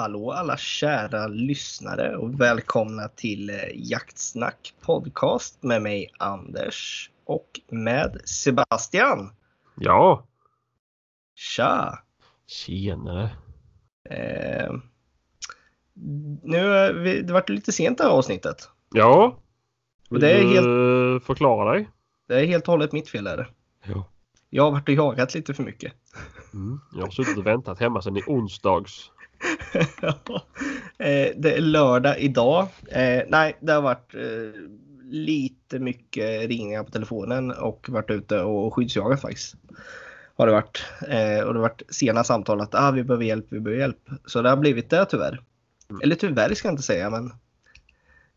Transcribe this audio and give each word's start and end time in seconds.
hallå 0.00 0.30
alla 0.32 0.56
kära 0.56 1.26
lyssnare 1.26 2.16
och 2.16 2.40
välkomna 2.40 3.08
till 3.08 3.50
eh, 3.50 3.56
Jaktsnack 3.74 4.74
podcast 4.80 5.62
med 5.62 5.82
mig 5.82 6.10
Anders 6.18 7.10
och 7.24 7.60
med 7.68 8.20
Sebastian. 8.24 9.32
Ja, 9.76 10.26
Tja! 11.34 11.98
tjenare. 12.46 13.30
Eh, 14.10 14.72
nu, 16.42 16.58
är 16.74 16.92
vi, 16.92 17.22
det 17.22 17.32
vart 17.32 17.48
lite 17.48 17.72
sent 17.72 17.98
det 17.98 18.04
här 18.04 18.10
avsnittet. 18.10 18.68
Ja, 18.94 19.38
Och 20.10 20.20
det 20.20 20.30
är 20.32 20.38
vill 20.38 20.48
helt- 20.54 20.64
du 20.66 21.20
förklara 21.26 21.72
dig? 21.72 21.88
Det 22.28 22.40
är 22.40 22.46
helt 22.46 22.64
och 22.68 22.72
hållet 22.72 22.92
mitt 22.92 23.08
fel 23.08 23.26
är 23.26 23.36
det. 23.36 23.46
Ja. 23.84 24.04
Jag 24.50 24.62
har 24.64 24.70
varit 24.70 24.88
och 24.88 24.94
jagat 24.94 25.34
lite 25.34 25.54
för 25.54 25.62
mycket. 25.62 25.92
Mm. 26.54 26.80
Jag 26.92 27.02
har 27.02 27.10
suttit 27.10 27.38
och 27.38 27.46
väntat 27.46 27.80
hemma 27.80 28.02
sedan 28.02 28.16
i 28.16 28.22
onsdags. 28.26 29.10
eh, 30.98 31.28
det 31.36 31.56
är 31.56 31.60
lördag 31.60 32.18
idag. 32.18 32.68
Eh, 32.88 33.22
nej, 33.28 33.56
det 33.60 33.72
har 33.72 33.82
varit 33.82 34.14
eh, 34.14 34.60
lite 35.04 35.78
mycket 35.78 36.48
ringningar 36.48 36.84
på 36.84 36.90
telefonen 36.90 37.50
och 37.50 37.86
varit 37.88 38.10
ute 38.10 38.40
och 38.40 38.74
skyddsjagat 38.74 39.20
faktiskt. 39.20 39.54
Har 40.36 40.46
det 40.46 40.52
varit. 40.52 40.84
Och 41.46 41.54
det 41.54 41.58
har 41.58 41.68
varit 41.68 41.82
sena 41.88 42.24
samtal 42.24 42.60
att 42.60 42.74
ah, 42.74 42.90
vi 42.90 43.04
behöver 43.04 43.24
hjälp, 43.24 43.46
vi 43.48 43.60
behöver 43.60 43.80
hjälp. 43.80 44.08
Så 44.26 44.42
det 44.42 44.48
har 44.48 44.56
blivit 44.56 44.90
det 44.90 45.04
tyvärr. 45.04 45.42
Mm. 45.90 46.00
Eller 46.02 46.16
tyvärr 46.16 46.54
ska 46.54 46.68
jag 46.68 46.72
inte 46.72 46.82
säga 46.82 47.10
men. 47.10 47.32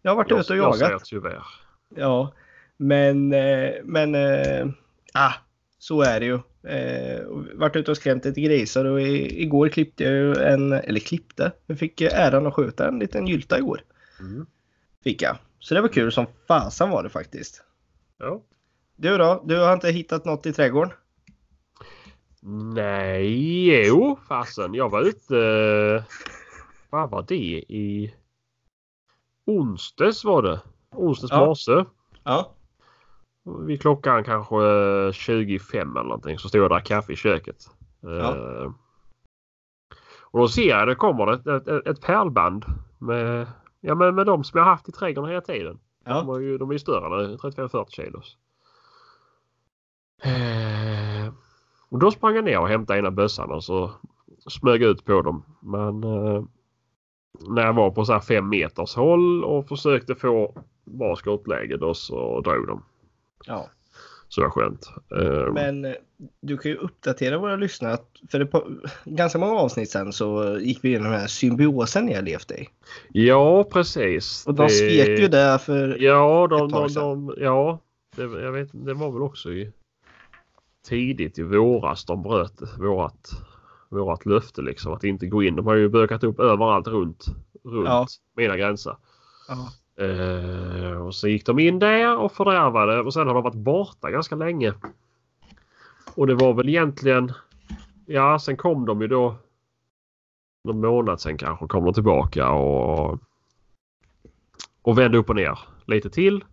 Jag 0.01 0.11
har 0.11 0.15
varit 0.15 0.29
Jag, 0.29 0.39
ute 0.39 0.53
och 0.53 0.59
jag 0.59 0.75
säger 0.75 0.91
jagat. 0.91 1.05
tyvärr. 1.05 1.43
Ja, 1.95 2.33
men, 2.77 3.27
men 3.83 4.15
ah, 5.13 5.33
så 5.79 6.01
är 6.01 6.19
det 6.19 6.25
ju. 6.25 6.39
Eh, 6.67 7.19
och 7.25 7.45
varit 7.53 7.75
ute 7.75 7.91
och 7.91 7.97
skrämt 7.97 8.25
lite 8.25 8.41
grisar 8.41 8.85
och 8.85 9.01
i, 9.01 9.41
igår 9.41 9.69
klippte 9.69 10.03
jag 10.03 10.13
ju 10.13 10.35
en, 10.35 10.71
eller 10.73 10.99
klippte, 10.99 11.51
jag 11.67 11.79
fick 11.79 12.01
äran 12.01 12.47
att 12.47 12.53
skjuta 12.53 12.87
en 12.87 12.99
liten 12.99 13.27
gylta 13.27 13.57
igår. 13.57 13.81
Mm. 14.19 14.45
Fick 15.03 15.21
jag. 15.21 15.37
Så 15.59 15.73
det 15.75 15.81
var 15.81 15.87
kul 15.87 16.11
som 16.11 16.25
fasen 16.47 16.89
var 16.89 17.03
det 17.03 17.09
faktiskt. 17.09 17.63
Ja. 18.17 18.41
Du 18.95 19.17
då? 19.17 19.43
Du 19.45 19.57
har 19.57 19.73
inte 19.73 19.89
hittat 19.91 20.25
något 20.25 20.45
i 20.45 20.53
trädgården? 20.53 20.93
Nej, 22.73 23.85
jo 23.87 24.19
fasen. 24.27 24.73
Jag 24.73 24.89
var 24.89 25.01
ute... 25.01 26.03
Vad 26.89 27.09
var 27.09 27.25
det? 27.27 27.35
I 27.67 28.13
onsdags 29.45 30.23
var 30.23 30.41
det. 30.41 30.59
Onsdags 30.91 31.31
Ja. 31.31 31.45
morse. 31.45 31.85
Ja. 32.23 32.55
Vid 33.67 33.81
klockan 33.81 34.23
kanske 34.23 34.55
eh, 34.65 35.11
25 35.11 35.91
eller 35.97 36.03
någonting 36.03 36.37
så 36.39 36.49
stod 36.49 36.59
jag 36.59 36.63
och 36.63 36.69
drack 36.69 36.85
kaffe 36.87 37.13
i 37.13 37.15
köket. 37.15 37.55
Ja. 38.01 38.09
Eh, 38.35 38.71
Och 40.31 40.39
då 40.39 40.47
ser 40.47 40.69
jag 40.69 40.87
det 40.87 40.95
kommer 40.95 41.33
ett, 41.33 41.47
ett, 41.47 41.87
ett 41.87 42.01
pärlband 42.01 42.65
med, 42.99 43.47
ja, 43.81 43.95
med, 43.95 44.13
med 44.13 44.25
de 44.25 44.43
som 44.43 44.57
jag 44.57 44.65
haft 44.65 44.89
i 44.89 44.91
trädgården 44.91 45.29
hela 45.29 45.41
tiden. 45.41 45.79
De, 46.05 46.11
Ja. 46.11 46.35
är 46.35 46.39
ju, 46.39 46.57
de 46.57 46.69
är 46.69 46.73
ju 46.73 46.79
större 46.79 47.27
nu, 47.27 47.35
35-40 47.35 47.85
kilos. 47.89 48.37
Eh, 50.23 51.33
och 51.89 51.99
då 51.99 52.11
sprang 52.11 52.35
jag 52.35 52.43
ner 52.45 52.59
och 52.59 52.67
hämtade 52.67 52.99
ena 52.99 53.11
bössan 53.11 53.51
och 53.51 53.63
så 53.63 53.91
smög 54.49 54.81
jag 54.81 54.89
ut 54.91 55.05
på 55.05 55.21
dem. 55.21 55.43
Men 55.59 56.03
eh, 56.03 56.43
när 57.49 57.61
jag 57.65 57.73
var 57.73 57.91
på 57.91 58.05
så 58.05 58.13
här 58.13 58.19
fem 58.19 58.49
meters 58.49 58.95
håll 58.95 59.43
och 59.43 59.67
försökte 59.67 60.15
få 60.15 60.55
bra 60.85 61.15
skottläge 61.15 61.77
då 61.77 61.93
så 61.93 62.41
drog 62.41 62.67
de. 62.67 62.83
Ja. 63.45 63.69
Så 64.27 64.41
det 64.41 64.47
var 64.47 64.51
skönt. 64.51 64.89
Eh, 65.15 65.53
Men 65.53 65.85
eh, 65.85 65.93
du 66.41 66.57
kan 66.57 66.71
ju 66.71 66.77
uppdatera 66.77 67.37
våra 67.37 67.55
lyssnare. 67.55 67.97
För 68.31 68.39
ett 68.39 68.51
par, 68.51 68.63
ganska 69.05 69.39
många 69.39 69.53
avsnitt 69.59 69.89
sen 69.91 70.13
så 70.13 70.57
gick 70.59 70.79
vi 70.83 70.89
igenom 70.89 71.11
den 71.11 71.19
här 71.19 71.27
symbiosen 71.27 72.09
jag 72.09 72.23
levt 72.23 72.51
i. 72.51 72.67
Ja 73.11 73.63
precis. 73.63 74.47
Och 74.47 74.53
de 74.53 74.63
Det- 74.63 74.69
skrek 74.69 75.19
ju 75.19 75.27
där 75.27 75.57
för... 75.57 75.97
Ja, 76.03 76.47
de, 76.49 76.65
ett 76.65 76.71
tag 76.73 76.83
de, 76.83 76.89
sedan. 76.89 77.25
de, 77.27 77.35
ja 77.43 77.79
det, 78.15 78.23
jag 78.23 78.51
vet, 78.51 78.69
det 78.71 78.93
var 78.93 79.11
väl 79.11 79.21
också 79.21 79.51
i 79.51 79.71
tidigt 80.87 81.39
i 81.39 81.43
våras 81.43 82.05
de 82.05 82.23
bröt 82.23 82.61
vårat, 82.79 83.29
vårat 83.89 84.25
löfte 84.25 84.61
liksom 84.61 84.93
att 84.93 85.03
inte 85.03 85.25
gå 85.27 85.43
in. 85.43 85.55
De 85.55 85.65
har 85.67 85.75
ju 85.75 85.89
bökat 85.89 86.23
upp 86.23 86.39
överallt 86.39 86.87
runt, 86.87 87.25
runt 87.63 87.87
Ja. 87.87 88.07
mina 88.37 88.57
gränser. 88.57 88.95
Ja. 89.47 89.69
Eh, 89.95 90.91
och 90.91 91.15
så 91.15 91.27
gick 91.27 91.45
de 91.45 91.59
in 91.59 91.79
där 91.79 92.17
och 92.17 92.31
fördärvade 92.31 93.01
och 93.01 93.13
sen 93.13 93.27
har 93.27 93.33
de 93.33 93.43
varit 93.43 93.55
borta 93.55 94.11
ganska 94.11 94.35
länge. 94.35 94.73
Och 96.15 96.27
det 96.27 96.35
var 96.35 96.53
väl 96.53 96.69
egentligen 96.69 97.31
Ja, 98.05 98.39
sen 98.39 98.57
kom 98.57 98.85
de 98.85 99.01
ju 99.01 99.07
då 99.07 99.35
någon 100.63 100.81
månad 100.81 101.21
sen 101.21 101.37
kanske 101.37 101.67
kom 101.67 101.85
de 101.85 101.93
tillbaka 101.93 102.51
och 102.51 103.19
och 104.81 104.97
vände 104.97 105.17
upp 105.17 105.29
och 105.29 105.35
ner 105.35 105.59
lite 105.85 106.09
till. 106.09 106.43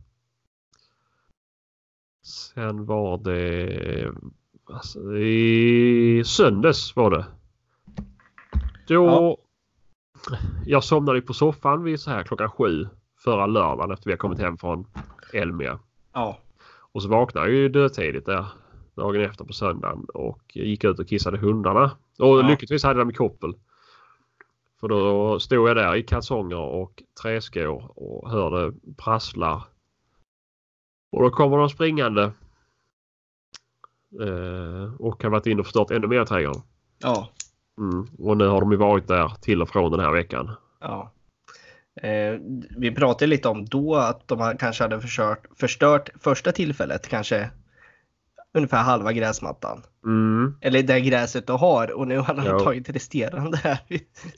Sen 2.23 2.87
var 2.87 3.19
det 3.19 4.13
alltså, 4.65 5.17
i 5.17 6.23
söndags 6.27 6.97
var 6.97 7.11
det. 7.11 7.27
Då 8.87 9.39
jag 10.67 10.85
somnade 10.85 11.21
på 11.21 11.35
soffan 11.35 11.85
vid 11.85 12.01
så 12.01 12.11
här 12.11 12.23
klockan 12.23 12.51
sju 12.51 12.89
förra 13.25 13.47
lördagen 13.47 13.91
efter 13.91 14.05
vi 14.05 14.13
har 14.13 14.19
kommit 14.19 14.39
hem 14.39 14.59
från 14.59 14.87
Elmia. 15.33 15.79
Ja. 16.13 16.39
Och 16.93 17.03
så 17.03 17.09
vaknade 17.09 17.47
jag 17.47 17.57
ju 17.57 17.69
dödtidigt 17.69 18.27
där 18.27 18.45
dagen 18.95 19.21
efter 19.21 19.45
på 19.45 19.53
söndagen 19.53 20.05
och 20.15 20.41
gick 20.57 20.85
ut 20.85 20.99
och 20.99 21.09
kissade 21.09 21.39
hundarna. 21.39 21.85
Och 22.19 22.39
Ja. 22.39 22.43
lyckligtvis 22.49 22.85
hade 22.85 22.99
de 22.99 23.13
koppel. 23.13 23.55
För 24.81 24.89
då 24.89 25.39
stod 25.41 25.69
jag 25.69 25.77
där 25.77 25.97
i 25.97 26.03
kalsonger 26.03 26.59
och 26.59 27.03
träskor 27.23 27.99
och 27.99 28.31
hörde 28.31 28.73
prasslar. 28.97 29.63
Och 31.13 31.23
då 31.23 31.31
kommer 31.31 31.57
de 31.59 31.69
springande. 31.69 32.23
Eh, 34.21 34.95
och 34.99 35.23
har 35.23 35.31
varit 35.31 35.47
inne 35.47 35.61
och 35.61 35.67
förstört 35.67 35.91
ännu 35.91 36.07
mer 36.07 36.23
i 36.23 36.27
trädgården. 36.27 36.63
Ja. 36.99 37.29
Mm. 37.79 38.07
Och 38.19 38.37
nu 38.37 38.47
har 38.47 38.61
de 38.61 38.71
ju 38.73 38.77
varit 38.79 39.09
där 39.09 39.29
till 39.41 39.63
och 39.63 39.69
från 39.69 39.91
den 39.91 40.01
här 40.01 40.13
veckan. 40.13 40.51
Ja. 40.81 41.11
Eh, 42.01 42.39
vi 42.77 42.91
pratade 42.95 43.27
lite 43.27 43.49
om 43.49 43.65
då 43.65 43.95
att 43.97 44.29
de 44.29 44.57
kanske 44.59 44.85
hade 44.85 45.01
förstört, 45.01 45.47
förstört 45.57 46.11
första 46.21 46.53
tillfället 46.53 47.09
kanske 47.09 47.51
ungefär 48.55 48.83
halva 48.83 49.13
gräsmattan. 49.13 49.83
Mm. 50.05 50.55
Eller 50.61 50.83
det 50.83 51.01
gräset 51.01 51.47
du 51.47 51.53
har 51.53 51.93
och 51.93 52.09
nu 52.09 52.19
har 52.19 52.35
de 52.35 52.45
Ja. 52.47 52.59
tagit 52.61 52.89
resterande 52.91 53.57
här. 53.57 53.79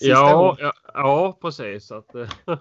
Ja, 0.01 0.57
ja, 0.59 0.73
ja, 0.95 1.39
precis. 1.43 1.93
Att, 1.93 2.15
eh, 2.15 2.29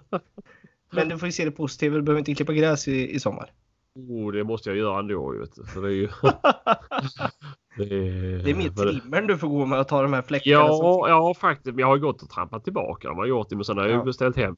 Men 0.90 1.08
du 1.08 1.18
får 1.18 1.26
ju 1.28 1.32
se 1.32 1.44
det 1.44 1.50
positiva, 1.50 1.96
du 1.96 2.02
behöver 2.02 2.18
inte 2.18 2.34
klippa 2.34 2.52
gräs 2.52 2.88
i, 2.88 3.14
i 3.14 3.20
sommar. 3.20 3.52
oh, 3.94 4.32
det 4.32 4.44
måste 4.44 4.68
jag 4.70 4.78
göra 4.78 4.98
ändå. 4.98 5.30
Vet 5.40 5.54
du. 5.56 5.64
För 5.64 5.82
det 5.82 5.88
är 5.88 5.92
ju... 5.92 6.08
det 7.76 7.82
är, 7.84 8.42
Det 8.44 8.50
är 8.50 8.54
det- 8.70 8.70
trimmern 9.00 9.26
du 9.26 9.38
får 9.38 9.48
gå 9.48 9.66
med 9.66 9.80
och 9.80 9.88
ta 9.88 10.02
de 10.02 10.12
här 10.12 10.22
fläckarna. 10.22 10.54
Ja, 10.56 10.68
som- 10.76 11.08
ja, 11.10 11.34
faktiskt. 11.40 11.78
Jag 11.78 11.86
har 11.86 11.98
gått 11.98 12.22
och 12.22 12.30
trampat 12.30 12.64
tillbaka. 12.64 13.08
De 13.08 13.18
har 13.18 13.26
gjort 13.26 13.48
det, 13.48 13.56
men 13.56 13.64
sen 13.64 13.78
har 13.78 13.86
jag 13.86 13.98
Ja. 14.00 14.04
beställt 14.04 14.36
hem 14.36 14.56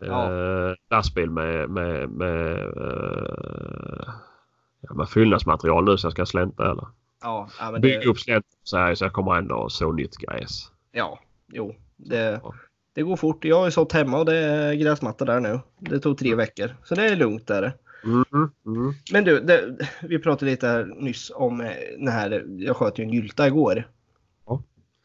Ja. 0.00 0.24
eh, 0.32 0.74
lastbil 0.90 1.30
med, 1.30 1.70
med, 1.70 2.08
med, 2.10 2.50
eh, 2.60 4.08
ja, 4.80 4.94
med 4.94 5.08
fyllnadsmaterial 5.08 5.84
nu 5.84 5.96
så 5.96 6.06
jag 6.06 6.12
ska 6.12 6.26
slänta 6.26 6.70
eller 6.70 6.86
ja, 7.22 7.48
ja, 7.60 7.70
men 7.70 7.80
bygga 7.80 8.00
det, 8.00 8.06
upp 8.06 8.18
slänta 8.18 8.48
så 8.62 8.76
här 8.76 8.94
så 8.94 9.04
jag 9.04 9.12
kommer 9.12 9.36
ändå 9.36 9.68
så 9.68 9.92
nytt 9.92 10.16
gräs. 10.16 10.72
ja, 10.92 11.18
jo. 11.52 11.74
Det, 11.96 12.40
Ja. 12.42 12.54
det 12.94 13.02
går 13.02 13.16
fort. 13.16 13.44
Jag 13.44 13.56
har 13.58 13.64
ju 13.64 13.70
sått 13.70 13.92
hemma 13.92 14.18
och 14.18 14.24
det 14.24 14.36
är 14.36 14.74
gräsmatta 14.74 15.24
där 15.24 15.40
nu. 15.40 15.60
Det 15.78 15.98
tog 16.00 16.18
tre 16.18 16.34
veckor. 16.34 16.76
Så 16.84 16.94
det 16.94 17.04
är 17.06 17.16
lugnt 17.16 17.46
där. 17.46 17.72
Mm, 18.04 18.50
mm. 18.66 18.94
Men 19.12 19.24
du, 19.24 19.40
det, 19.40 19.88
vi 20.02 20.18
pratade 20.18 20.50
lite 20.50 20.66
här 20.68 20.84
nyss 20.84 21.32
om 21.34 21.60
eh, 21.60 21.72
den 21.98 22.08
här, 22.08 22.44
jag 22.58 22.76
sköt 22.76 22.98
ju 22.98 23.04
en 23.04 23.12
gylta 23.12 23.46
igår. 23.46 23.88
Ja. 24.46 24.62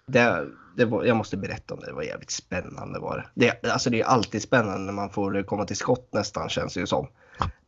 Det, 0.08 0.48
det 0.78 0.86
var, 0.86 1.04
jag 1.04 1.18
måste 1.18 1.38
berätta 1.38 1.74
om 1.74 1.80
det, 1.80 1.86
det 1.86 1.94
var 1.94 2.04
jävligt 2.04 2.32
spännande 2.32 3.00
var 3.00 3.30
det. 3.36 3.58
det. 3.62 3.72
Alltså 3.72 3.90
det 3.90 4.02
är 4.02 4.06
alltid 4.06 4.42
spännande 4.42 4.80
när 4.80 4.94
man 4.94 5.10
får 5.10 5.44
komma 5.44 5.66
till 5.66 5.76
skott 5.76 6.10
nästan 6.14 6.50
känns 6.50 6.74
det 6.74 6.80
ju 6.80 6.88
som. 6.88 7.08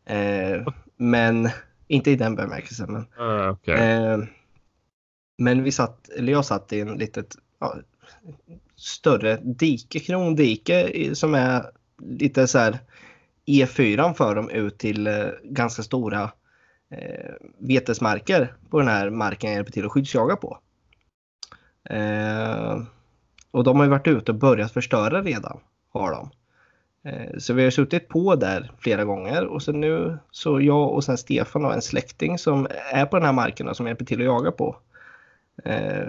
Eh, 0.06 0.68
men, 0.98 1.50
inte 1.88 2.12
i 2.12 2.16
den 2.16 2.36
bemärkelsen. 2.36 2.94
Men, 2.94 3.30
Eh, 3.30 3.50
okej. 3.50 3.76
eh, 3.76 4.20
men 5.38 5.64
vi 5.64 5.72
satt, 5.72 6.10
eller 6.10 6.32
jag 6.32 6.46
satt 6.46 6.74
i 6.74 6.82
en 6.82 6.98
litet 6.98 7.36
ja, 7.60 7.76
större 8.76 9.40
dike, 9.44 10.00
krondike 10.00 11.10
som 11.16 11.36
är 11.36 11.66
lite 11.98 12.48
så 12.48 12.58
här 12.58 12.80
E4 13.46 14.14
för 14.14 14.36
dem 14.36 14.50
ut 14.50 14.78
till 14.78 15.08
eh, 15.08 15.28
ganska 15.44 15.84
stora 15.84 16.32
eh, 16.90 17.34
vetesmarker 17.60 18.54
på 18.70 18.80
den 18.80 18.88
här 18.88 19.10
marken 19.10 19.50
jag 19.50 19.56
hjälper 19.56 19.72
till 19.72 19.86
att 19.86 19.92
skyddsjaga 19.92 20.36
på. 20.36 20.58
Eh, 21.90 22.82
och 23.52 23.64
de 23.64 23.78
har 23.78 23.84
ju 23.84 23.90
varit 23.90 24.08
ute 24.08 24.32
och 24.32 24.38
börjat 24.38 24.72
förstöra 24.72 25.22
redan, 25.22 25.60
har 25.90 26.12
de. 26.12 26.30
Eh, 27.06 27.38
så 27.38 27.54
vi 27.54 27.64
har 27.64 27.72
suttit 27.72 28.08
på 28.08 28.36
där 28.36 28.72
flera 28.80 29.06
gånger 29.06 29.46
och 29.46 29.62
så 29.62 29.72
nu 29.72 30.18
så 30.32 30.62
jag 30.62 30.92
och 30.92 31.04
sen 31.04 31.18
Stefan 31.18 31.66
och 31.66 31.74
en 31.74 31.82
släkting 31.82 32.38
som 32.38 32.68
är 32.92 33.06
på 33.06 33.16
den 33.16 33.26
här 33.26 33.34
marken 33.34 33.68
och 33.68 33.78
som 33.78 33.88
hjälper 33.88 34.06
till 34.06 34.20
att 34.20 34.26
jaga 34.26 34.52
på. 34.52 34.76
Eh, 35.66 36.08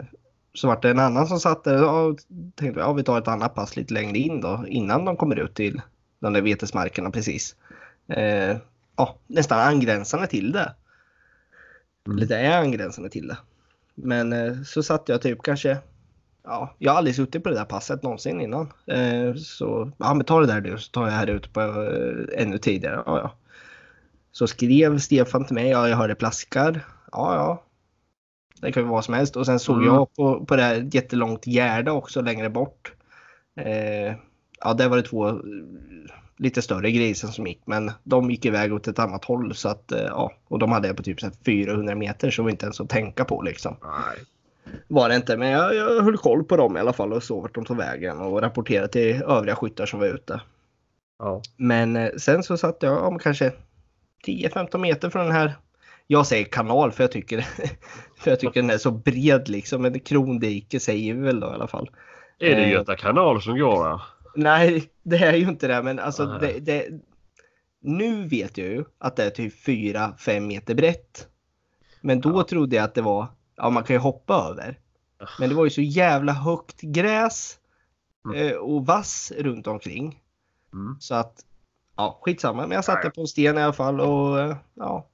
så 0.55 0.69
vart 0.69 0.83
det 0.83 0.91
en 0.91 0.99
annan 0.99 1.27
som 1.27 1.41
satt 1.41 1.65
där 1.65 1.88
och 1.88 2.19
tänkte 2.55 2.81
ja, 2.81 2.93
vi 2.93 3.03
tar 3.03 3.19
ett 3.19 3.29
annat 3.29 3.55
pass 3.55 3.77
lite 3.77 3.94
längre 3.94 4.19
in 4.19 4.41
då 4.41 4.65
innan 4.69 5.05
de 5.05 5.17
kommer 5.17 5.37
ut 5.38 5.55
till 5.55 5.81
de 6.20 6.32
där 6.32 6.42
vetesmarkerna 6.42 7.10
precis. 7.10 7.56
Eh, 8.08 8.56
ja, 8.96 9.16
nästan 9.26 9.58
angränsande 9.60 10.26
till 10.26 10.52
det. 10.52 10.74
Mm. 12.06 12.18
Eller 12.18 12.26
det 12.26 12.36
är 12.36 12.58
angränsande 12.58 13.10
till 13.10 13.28
det. 13.28 13.36
Men 13.94 14.32
eh, 14.32 14.62
så 14.62 14.82
satt 14.82 15.08
jag 15.08 15.22
typ 15.22 15.42
kanske, 15.42 15.78
ja, 16.44 16.74
jag 16.78 16.92
har 16.92 16.98
aldrig 16.98 17.16
suttit 17.16 17.42
på 17.42 17.48
det 17.48 17.54
där 17.54 17.64
passet 17.64 18.02
någonsin 18.02 18.40
innan. 18.40 18.72
Eh, 18.86 19.34
så 19.34 19.90
ja, 19.98 20.14
men 20.14 20.24
ta 20.26 20.40
det 20.40 20.46
där 20.46 20.60
du 20.60 20.78
så 20.78 20.90
tar 20.90 21.04
jag 21.04 21.12
här 21.12 21.26
ute 21.26 21.48
på 21.48 21.60
eh, 21.60 22.42
ännu 22.42 22.58
tidigare. 22.58 23.02
Ja, 23.06 23.18
ja. 23.18 23.32
Så 24.32 24.46
skrev 24.46 24.98
Stefan 24.98 25.44
till 25.44 25.54
mig, 25.54 25.68
ja 25.68 25.88
jag 25.88 25.96
hörde 25.96 26.14
plaskar. 26.14 26.80
Ja, 27.12 27.34
ja. 27.34 27.62
Det 28.60 28.72
kan 28.72 28.82
ju 28.82 28.84
vara 28.84 28.94
vad 28.94 29.04
som 29.04 29.14
helst. 29.14 29.36
Och 29.36 29.46
sen 29.46 29.58
såg 29.58 29.76
Mm. 29.76 29.94
jag 29.94 30.14
på, 30.14 30.44
på 30.46 30.56
det 30.56 30.62
här 30.62 30.88
jättelångt 30.92 31.46
gärde 31.46 31.90
också 31.90 32.20
längre 32.20 32.50
bort. 32.50 32.92
Eh, 33.56 34.14
ja, 34.61 34.75
där 34.75 34.88
var 34.88 34.97
det 34.97 35.03
två 35.03 35.29
eh, 35.29 35.37
lite 36.37 36.62
större 36.62 36.91
grisar 36.91 37.29
som 37.29 37.47
gick, 37.47 37.61
men 37.64 37.93
de 38.05 38.31
gick 38.31 38.44
iväg 38.44 38.73
åt 38.75 38.88
ett 38.88 38.99
annat 38.99 39.25
håll 39.25 39.55
så 39.55 39.69
att 39.69 39.93
eh, 39.93 40.00
ja, 40.00 40.32
och 40.49 40.58
de 40.58 40.73
hade 40.73 40.88
jag 40.88 40.97
på 40.97 41.03
typ 41.03 41.20
så 41.20 41.26
här 41.26 41.35
400 41.44 41.94
meter 41.94 42.31
så 42.31 42.43
det 42.43 42.44
var 42.44 42.50
inte 42.50 42.67
ens 42.67 42.81
att 42.81 42.88
tänka 42.88 43.25
på 43.25 43.43
liksom. 43.43 43.76
Nej. 43.82 44.25
Var 44.88 45.08
det 45.08 45.17
inte, 45.17 45.37
men 45.37 45.49
jag, 45.49 45.75
jag 45.75 46.03
höll 46.03 46.17
koll 46.17 46.44
på 46.44 46.56
dem 46.56 46.76
i 46.76 46.81
alla 46.81 46.93
fall 46.93 47.12
och 47.12 47.23
såg 47.23 47.43
vart 47.43 47.55
de 47.55 47.64
tog 47.64 47.76
vägen 47.76 48.20
och 48.20 48.43
rapporterade 48.43 48.88
till 48.88 49.23
övriga 49.23 49.56
skyttar 49.56 49.87
som 49.87 50.00
var 50.00 50.06
ute. 50.06 50.41
Ja. 51.19 51.43
Men 51.56 51.97
eh, 51.97 52.11
sen 52.17 52.43
så 52.43 52.56
satt 52.56 52.76
jag 52.81 53.05
om 53.05 53.19
kanske 53.19 53.52
10-15 54.26 54.79
meter 54.79 55.11
från 55.11 55.25
den 55.25 55.35
här. 55.35 55.55
Jag 56.06 56.26
säger 56.26 56.44
kanal 56.44 56.93
för 56.93 57.05
jag 57.05 57.12
tycker, 57.12 57.41
för 58.19 58.31
jag 58.31 58.41
tycker 58.41 58.62
den 58.62 58.70
är 58.70 58.79
så 58.79 58.91
bred 58.91 59.49
liksom. 59.49 59.82
Men 59.82 60.00
krondike 60.00 60.81
säger 60.81 61.14
vi 61.14 61.20
väl 61.20 61.41
då 61.41 61.47
i 61.47 61.50
alla 61.50 61.69
fall. 61.69 61.91
Är 62.38 62.56
det. 62.56 62.69
Göta 62.69 62.97
kanal 62.97 63.43
som 63.43 63.59
går 63.59 63.85
där? 63.85 64.00
Nej, 64.37 64.91
det 65.03 65.17
är 65.17 65.35
ju 65.37 65.49
inte 65.49 65.69
det. 65.69 65.83
Men 65.83 65.99
alltså 65.99 66.27
det, 66.27 66.61
det, 66.61 66.87
nu 67.81 68.29
vet 68.29 68.59
jag 68.59 68.67
ju 68.69 68.85
att 68.99 69.17
det 69.17 69.25
är 69.25 69.31
typ 69.31 69.55
4-5 69.67 70.41
meter 70.41 70.75
brett. 70.75 71.29
Men 72.00 72.21
då 72.21 72.31
Ja. 72.38 72.43
trodde 72.49 72.77
jag 72.77 72.85
att 72.85 72.94
det 72.94 73.03
var, 73.03 73.27
ja 73.56 73.71
man 73.71 73.85
kan 73.85 73.94
ju 73.97 74.00
hoppa 74.00 74.35
över. 74.50 74.79
Men 75.38 75.49
det 75.49 75.55
var 75.55 75.65
ju 75.65 75.71
så 75.71 75.81
jävla 75.83 76.33
högt 76.33 76.81
gräs 76.81 77.59
Mm. 78.27 78.49
eh, 78.49 78.53
och 78.56 78.87
vass 78.87 79.33
runt 79.38 79.67
omkring. 79.67 80.21
Mm. 80.73 80.97
Så 81.00 81.15
att, 81.15 81.44
ja 81.97 82.19
skitsamma. 82.23 82.62
Men 82.62 82.71
jag 82.71 82.85
satte 82.85 83.11
på 83.11 83.21
en 83.21 83.27
sten 83.27 83.59
i 83.59 83.62
alla 83.62 83.73
fall 83.73 84.00
och 84.00 84.41
eh, 84.41 84.56
ja. 84.75 85.06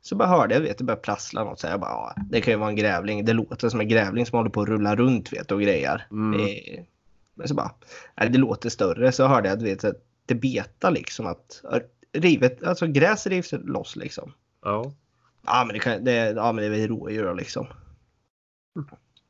Så 0.00 0.16
bara 0.16 0.28
hörde 0.28 0.54
jag, 0.54 0.60
vet 0.60 0.78
det 0.78 0.84
började 0.84 1.02
prassla 1.02 1.44
något. 1.44 1.60
Så 1.60 1.66
jag 1.66 1.80
bara, 1.80 1.90
ja, 1.90 2.14
det 2.30 2.40
kan 2.40 2.52
ju 2.52 2.58
vara 2.58 2.68
en 2.70 2.76
grävling. 2.76 3.24
Det 3.24 3.32
låter 3.32 3.68
som 3.68 3.80
en 3.80 3.88
grävling 3.88 4.26
som 4.26 4.36
håller 4.36 4.50
på 4.50 4.60
att 4.62 4.68
rulla 4.68 4.96
runt 4.96 5.32
vet 5.32 5.50
och 5.52 5.60
grejer. 5.62 6.06
Mm. 6.10 6.40
Eh, 6.40 6.84
Men 7.34 7.48
så 7.48 7.54
bara, 7.54 7.74
nej, 8.16 8.30
det 8.30 8.38
låter 8.38 8.70
större. 8.70 9.12
Så 9.12 9.26
hörde 9.26 9.48
jag 9.48 9.56
att 9.56 9.62
vet, 9.62 9.84
att 9.84 10.04
det 10.26 10.34
betar 10.34 10.90
liksom 10.90 11.26
att 11.26 11.62
rivet, 12.12 12.62
alltså 12.62 12.86
gräs 12.86 13.26
rivs 13.26 13.52
loss 13.52 13.96
liksom. 13.96 14.32
Ja. 14.62 14.92
Ja 15.46 15.64
men 15.66 15.74
det, 15.74 15.80
kan, 15.80 16.04
det, 16.04 16.12
ja, 16.12 16.52
men 16.52 16.62
det 16.62 16.66
är 16.66 16.80
väl 16.80 16.88
rådjur 16.88 17.34
liksom. 17.34 17.66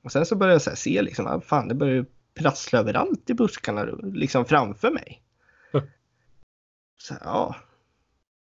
Och 0.02 0.12
sen 0.12 0.26
så 0.26 0.36
började 0.36 0.54
jag 0.54 0.62
så 0.62 0.76
se 0.76 1.02
liksom, 1.02 1.26
ah, 1.26 1.40
fan 1.40 1.68
det 1.68 1.74
börjar 1.74 1.94
ju 1.94 2.04
prassla 2.34 2.78
överallt 2.78 3.30
i 3.30 3.34
buskarna 3.34 3.84
liksom 4.02 4.44
framför 4.44 4.90
mig. 4.90 5.22
Så 6.98 7.14
här, 7.14 7.20
ja. 7.24 7.56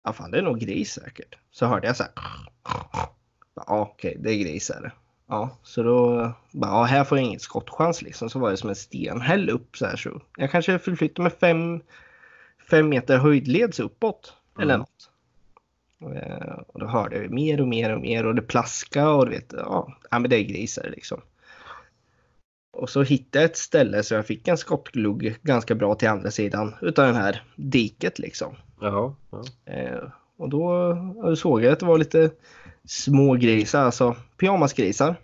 Ja 0.03 0.13
fan 0.13 0.31
det 0.31 0.37
är 0.37 0.41
nog 0.41 0.59
gris 0.59 0.93
säkert. 0.93 1.37
Så 1.51 1.65
hörde 1.65 1.87
jag 1.87 1.95
så 1.95 2.03
här. 2.03 2.11
Ja 3.55 3.81
okej 3.81 4.17
det 4.19 4.31
är 4.31 4.43
gris 4.43 4.69
är 4.69 4.81
det. 4.81 4.91
Ja 5.31 5.49
så 5.63 5.83
då, 5.83 6.31
bara, 6.51 6.71
ja 6.71 6.83
här 6.83 7.03
får 7.03 7.17
jag 7.17 7.25
ingen 7.27 7.39
skottchans 7.39 8.01
liksom. 8.01 8.29
Så 8.29 8.39
var 8.39 8.51
det 8.51 8.57
som 8.57 8.69
en 8.69 8.75
stenhäll 8.75 9.49
upp 9.49 9.77
så 9.77 9.85
här 9.85 9.95
så. 9.95 10.21
Jag 10.37 10.51
kanske 10.51 10.79
förflyttade 10.79 11.23
mig 11.23 11.31
fem, 11.39 11.81
fem 12.69 12.89
meter 12.89 13.17
höjdleds 13.17 13.79
uppåt. 13.79 14.33
Eller 14.59 14.75
Mm. 14.75 14.79
något. 14.79 15.09
Eh, 16.15 16.59
Och 16.67 16.79
då 16.79 16.85
hörde 16.87 17.17
jag 17.21 17.31
mer 17.31 17.61
och 17.61 17.67
mer 17.67 17.93
och 17.95 18.01
mer 18.01 18.25
och 18.25 18.35
det 18.35 18.41
plaska 18.41 19.09
och 19.09 19.25
du 19.25 19.31
vet, 19.31 19.53
ja, 19.57 19.93
ja 20.11 20.19
men 20.19 20.29
det 20.29 20.35
är 20.35 20.43
grisar 20.43 20.89
liksom. 20.89 21.21
Och 22.71 22.89
så 22.89 23.01
hittade 23.03 23.43
jag 23.43 23.51
ett 23.51 23.57
ställe 23.57 24.03
så 24.03 24.13
jag 24.13 24.27
fick 24.27 24.47
en 24.47 24.57
skottglugg 24.57 25.35
ganska 25.41 25.75
bra 25.75 25.95
till 25.95 26.07
andra 26.09 26.31
sidan 26.31 26.75
utav 26.81 27.05
den 27.05 27.15
här 27.15 27.43
diket 27.55 28.19
liksom. 28.19 28.55
Jaha. 28.81 29.13
Ja. 29.31 29.43
Eh, 29.73 30.03
och 30.37 30.49
då 30.49 30.95
såg 31.35 31.63
jag 31.63 31.73
att 31.73 31.79
det 31.79 31.85
var 31.85 31.97
lite 31.97 32.31
små 32.89 33.33
grisar, 33.33 33.83
alltså 33.85 34.15
pyjamasgrisar. 34.39 35.15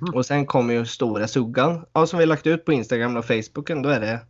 Mm. 0.00 0.14
Och 0.14 0.26
sen 0.26 0.46
kom 0.46 0.70
ju 0.70 0.86
stora 0.86 1.28
suggan. 1.28 1.86
Ja, 1.92 2.06
som 2.06 2.18
vi 2.18 2.26
lagt 2.26 2.46
ut 2.46 2.64
på 2.64 2.72
Instagram 2.72 3.16
och 3.16 3.24
Facebooken, 3.24 3.82
då 3.82 3.88
är 3.88 4.00
det 4.00 4.20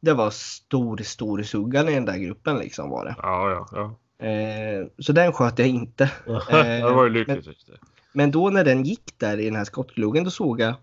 det 0.00 0.12
var 0.14 0.30
stor, 0.30 0.96
stor 0.96 1.42
suggan 1.42 1.88
i 1.88 1.94
den 1.94 2.04
där 2.04 2.18
gruppen 2.18 2.58
liksom 2.58 2.90
var 2.90 3.04
det. 3.04 3.14
Ja, 3.22 3.50
ja, 3.50 3.68
ja. 3.72 4.26
Eh, 4.26 4.86
så 4.98 5.12
den 5.12 5.32
sköt 5.32 5.58
jag 5.58 5.68
inte. 5.68 6.10
det 6.50 6.82
var 6.82 7.04
ju 7.04 7.10
lyckligt. 7.10 7.46
just 7.46 7.66
det. 7.66 7.78
Men 8.12 8.30
då 8.30 8.50
när 8.50 8.64
den 8.64 8.84
gick 8.84 9.18
där 9.18 9.40
i 9.40 9.44
den 9.44 9.56
här 9.56 9.64
skottgluggen 9.64 10.24
då 10.24 10.30
såg 10.30 10.60
jag 10.60 10.74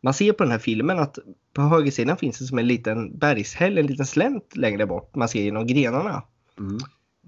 man 0.00 0.14
ser 0.14 0.32
på 0.32 0.44
den 0.44 0.52
här 0.52 0.58
filmen 0.58 0.98
att 0.98 1.18
på 1.52 1.62
högersidan 1.62 2.16
finns 2.16 2.38
det 2.38 2.44
som 2.44 2.58
en 2.58 2.66
liten 2.66 3.18
bergshäll, 3.18 3.78
en 3.78 3.86
liten 3.86 4.06
slänt 4.06 4.56
längre 4.56 4.86
bort. 4.86 5.14
Man 5.14 5.28
ser 5.28 5.42
genom 5.42 5.66
grenarna. 5.66 6.22
Mm. 6.58 6.78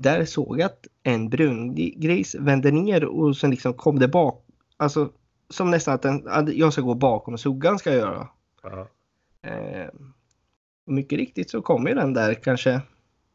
Där 0.03 0.25
såg 0.25 0.61
jag 0.61 0.67
att 0.67 0.87
en 1.03 1.29
brungris 1.29 2.35
vände 2.35 2.71
ner 2.71 3.05
och 3.05 3.37
sen 3.37 3.51
liksom 3.51 3.75
kom 3.75 3.99
det 3.99 4.09
bak. 4.09 4.45
Alltså 4.77 5.11
som 5.51 5.71
nästan 5.71 5.95
att 5.95 6.03
den, 6.03 6.29
att 6.29 6.55
jag 6.55 6.73
ska 6.73 6.83
gå 6.83 6.95
bakom 6.95 7.39
suggan 7.39 7.79
ska 7.79 7.91
jag 7.91 7.99
göra. 7.99 8.29
Ja. 8.63 8.89
Eh, 9.43 9.89
och 10.87 10.93
mycket 10.93 11.19
riktigt 11.19 11.51
så 11.51 11.63
kom 11.63 11.87
ju 11.87 11.95
den 11.95 12.15
där 12.15 12.35
kanske, 12.35 12.81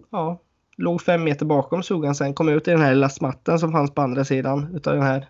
ja, 0.09 0.41
låg 0.77 1.01
fem 1.01 1.23
meter 1.23 1.45
bakom 1.45 1.83
suggan 1.83 2.15
sen 2.15 2.33
kom 2.33 2.49
ut 2.49 2.67
i 2.67 2.71
den 2.71 2.81
här 2.81 2.93
lilla 2.93 3.09
smatten 3.09 3.59
som 3.59 3.71
fanns 3.71 3.91
på 3.91 4.01
andra 4.01 4.25
sidan 4.25 4.75
utav 4.75 4.93
den 4.93 5.03
här 5.03 5.29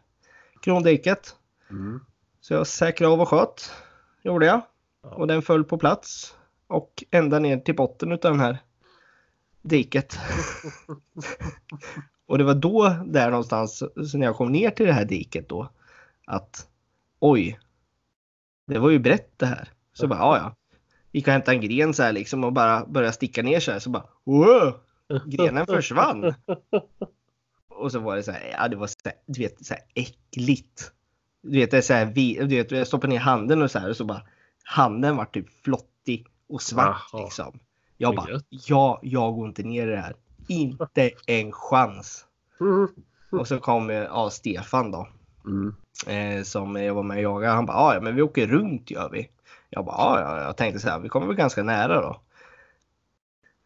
krondiket. 0.61 1.35
Mm. 1.69 1.99
Så 2.41 2.53
jag 2.53 2.67
säkrade 2.67 3.13
av 3.13 3.21
och 3.21 3.27
sköt. 3.27 3.71
Gjorde 4.23 4.45
jag. 4.45 4.61
Ja. 5.03 5.09
Och 5.09 5.27
den 5.27 5.41
föll 5.41 5.63
på 5.63 5.77
plats. 5.77 6.35
Och 6.67 7.03
ända 7.11 7.39
ner 7.39 7.57
till 7.57 7.75
botten 7.75 8.11
utav 8.11 8.31
den 8.31 8.41
här 8.41 8.57
diket. 9.65 10.19
och 12.27 12.37
det 12.37 12.43
var 12.43 12.53
då 12.53 12.95
där 13.05 13.29
någonstans, 13.29 13.83
så 14.11 14.17
när 14.17 14.25
jag 14.25 14.35
kom 14.35 14.51
ner 14.51 14.69
till 14.69 14.85
det 14.85 14.93
här 14.93 15.05
diket 15.05 15.49
då, 15.49 15.69
att 16.25 16.67
oj, 17.19 17.59
det 18.67 18.79
var 18.79 18.89
ju 18.89 18.99
brett 18.99 19.39
det 19.39 19.45
här. 19.45 19.69
Så 19.93 20.07
bara, 20.07 20.19
ja 20.19 20.37
ja. 20.37 20.55
Gick 21.11 21.27
och 21.27 21.33
hämtade 21.33 21.57
en 21.57 21.61
gren 21.61 21.93
så 21.93 22.03
här 22.03 22.11
liksom 22.11 22.43
och 22.43 22.53
bara 22.53 22.85
började 22.85 23.13
sticka 23.13 23.43
ner 23.43 23.59
så 23.59 23.71
här 23.71 23.79
så 23.79 23.89
bara, 23.89 24.05
wow! 24.23 24.79
Grenen 25.25 25.65
försvann. 25.65 26.33
Och 27.69 27.91
så 27.91 27.99
var 27.99 28.15
det 28.15 28.23
så 28.23 28.31
här, 28.31 28.55
ja 28.59 28.67
det 28.67 28.75
var 28.75 28.87
så 28.87 28.95
här, 29.05 29.13
du 29.25 29.39
vet 29.39 29.65
så 29.65 29.73
här 29.73 29.83
äckligt. 29.93 30.91
Du 31.41 31.59
vet 31.59 31.71
det 31.71 31.77
är 31.77 31.81
så 31.81 31.93
här, 31.93 32.05
vi, 32.05 32.33
du 32.33 32.55
vet 32.55 32.71
jag 32.71 32.87
stoppar 32.87 33.07
ner 33.07 33.19
handen 33.19 33.61
och 33.61 33.71
så 33.71 33.79
här 33.79 33.89
och 33.89 33.97
så 33.97 34.05
bara 34.05 34.21
handen 34.63 35.15
var 35.15 35.25
typ 35.25 35.63
flottig 35.63 36.27
och 36.49 36.61
svart 36.61 37.09
Jaha. 37.11 37.23
liksom. 37.23 37.59
Jag 37.97 38.15
bara, 38.15 38.39
ja, 38.49 38.99
jag 39.01 39.33
går 39.33 39.47
inte 39.47 39.63
ner 39.63 39.87
i 39.87 39.91
det 39.91 39.97
här. 40.01 40.15
Inte 40.47 41.11
en 41.27 41.51
chans. 41.51 42.25
Mm. 42.59 42.87
Och 43.31 43.47
så 43.47 43.59
kom 43.59 43.89
eh, 43.89 43.95
ja, 43.95 44.29
Stefan 44.29 44.91
då. 44.91 45.07
Mm. 45.45 45.75
Eh, 46.07 46.43
som 46.43 46.75
jag 46.75 46.93
var 46.95 47.03
med 47.03 47.17
och 47.17 47.23
jagade. 47.23 47.53
Han 47.53 47.65
bara, 47.65 47.77
"Ah, 47.77 47.93
ja 47.93 48.01
men 48.01 48.15
vi 48.15 48.21
åker 48.21 48.47
runt 48.47 48.91
gör 48.91 49.09
vi. 49.09 49.29
Jag 49.69 49.85
bara, 49.85 49.95
"Ah, 49.95 50.19
ja, 50.21 50.37
ja. 50.37 50.43
Jag 50.43 50.57
tänkte 50.57 50.79
så 50.79 50.89
här, 50.89 50.99
vi 50.99 51.09
kommer 51.09 51.27
väl 51.27 51.35
ganska 51.35 51.63
nära 51.63 52.01
då. 52.01 52.21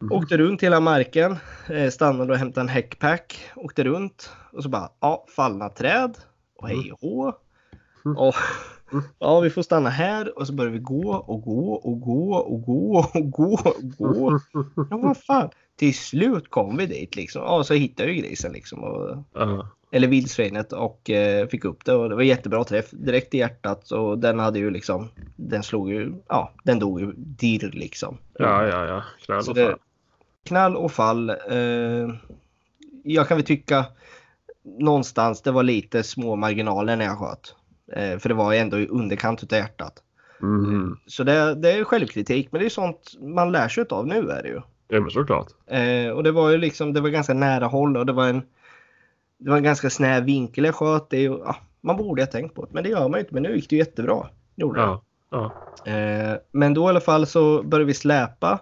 Mm. 0.02 0.12
Åkte 0.12 0.36
runt 0.36 0.62
hela 0.62 0.80
marken, 0.80 1.36
eh, 1.68 1.90
stannade 1.90 2.32
och 2.32 2.38
hämtade 2.38 2.60
en 2.60 2.68
häckpack, 2.68 3.50
åkte 3.56 3.84
runt 3.84 4.32
och 4.52 4.62
så 4.62 4.68
bara, 4.68 4.90
ja, 5.00 5.26
fallna 5.36 5.68
träd 5.68 6.18
och 6.56 6.68
hej 6.68 6.92
och. 6.92 7.34
Mm. 8.04 8.16
Och, 8.16 8.34
ja, 9.18 9.40
vi 9.40 9.50
får 9.50 9.62
stanna 9.62 9.90
här 9.90 10.38
och 10.38 10.46
så 10.46 10.52
börjar 10.52 10.72
vi 10.72 10.78
gå 10.78 11.14
och 11.14 11.42
gå 11.42 11.72
och 11.72 12.00
gå 12.00 12.34
och 12.34 12.62
gå 12.62 13.10
och 13.14 13.30
gå 13.30 13.60
och 13.64 13.96
gå. 13.98 14.40
Ja, 14.90 14.96
vad 14.96 15.16
fan. 15.16 15.50
Till 15.76 15.94
slut 15.94 16.50
kom 16.50 16.76
vi 16.76 16.86
dit 16.86 17.16
liksom. 17.16 17.42
Ja, 17.42 17.64
så 17.64 17.74
hittade 17.74 18.12
ju 18.12 18.22
grisen 18.22 18.52
liksom. 18.52 18.84
Och, 18.84 19.16
Ja. 19.34 19.68
eller 19.92 20.08
vildsvinet 20.08 20.72
och 20.72 21.10
eh, 21.10 21.46
fick 21.48 21.64
upp 21.64 21.84
det 21.84 21.94
och 21.94 22.08
det 22.08 22.14
var 22.14 22.22
jättebra 22.22 22.64
träff 22.64 22.90
direkt 22.90 23.34
i 23.34 23.38
hjärtat 23.38 23.90
och 23.90 24.18
den 24.18 24.38
hade 24.38 24.58
ju 24.58 24.70
liksom, 24.70 25.08
den 25.36 25.62
slog 25.62 25.90
ju, 25.90 26.12
ja, 26.28 26.52
den 26.64 26.78
dog 26.78 27.00
ju 27.00 27.12
dirr 27.16 27.70
liksom. 27.72 28.18
ja, 28.38 28.66
ja, 28.66 28.86
ja. 28.86 29.02
Knall 29.26 29.38
och 29.48 29.56
fall. 29.56 29.74
knall 30.46 30.76
och 30.76 30.92
fall. 30.92 31.30
Eh, 31.30 32.14
jag 33.04 33.28
kan 33.28 33.36
väl 33.36 33.46
tycka 33.46 33.84
någonstans 34.62 35.42
det 35.42 35.50
var 35.50 35.62
lite 35.62 36.02
små 36.02 36.36
marginaler 36.36 36.96
när 36.96 37.04
jag 37.04 37.18
sköt. 37.18 37.54
Eh, 37.92 38.18
för 38.18 38.28
det 38.28 38.34
var 38.34 38.52
ju 38.52 38.58
ändå 38.58 38.78
i 38.78 38.86
underkant 38.86 39.42
utav 39.42 39.58
hjärtat. 39.58 40.02
Mm. 40.42 40.96
Så 41.06 41.24
det, 41.24 41.54
det 41.54 41.72
är 41.72 41.84
självkritik 41.84 42.48
men 42.52 42.60
det 42.60 42.66
är 42.66 42.70
sånt 42.70 43.12
man 43.20 43.52
lär 43.52 43.68
sig 43.68 43.84
av 43.90 44.06
nu 44.06 44.30
är 44.30 44.42
det 44.42 44.48
ju. 44.48 44.60
Ja, 44.88 45.00
men 45.00 45.10
såklart. 45.10 45.46
Eh, 45.66 46.10
och 46.10 46.22
det 46.22 46.32
var 46.32 46.50
ju 46.50 46.58
liksom, 46.58 46.92
det 46.92 47.00
var 47.00 47.08
ganska 47.08 47.34
nära 47.34 47.66
håll 47.66 47.96
och 47.96 48.06
det 48.06 48.12
var 48.12 48.26
en, 48.26 48.42
det 49.38 49.50
var 49.50 49.56
en 49.56 49.62
ganska 49.62 49.90
snäv 49.90 50.24
vinkel 50.24 50.64
jag 50.64 50.74
sköt. 50.74 51.10
Det 51.10 51.16
är 51.16 51.20
ju, 51.20 51.38
ja, 51.38 51.56
man 51.80 51.96
borde 51.96 52.22
ha 52.22 52.26
tänkt 52.26 52.54
på 52.54 52.64
det 52.64 52.72
men 52.72 52.84
det 52.84 52.90
gör 52.90 53.08
man 53.08 53.12
ju 53.12 53.20
inte. 53.20 53.34
Men 53.34 53.42
nu 53.42 53.54
gick 53.54 53.70
det 53.70 53.76
ju 53.76 53.82
jättebra. 53.82 54.26
Gjorde. 54.56 54.80
Ja. 54.80 55.02
Ja. 55.30 55.52
Eh, 55.92 56.36
men 56.52 56.74
då 56.74 56.84
i 56.84 56.88
alla 56.88 57.00
fall 57.00 57.26
så 57.26 57.62
började 57.62 57.86
vi 57.86 57.94
släpa. 57.94 58.58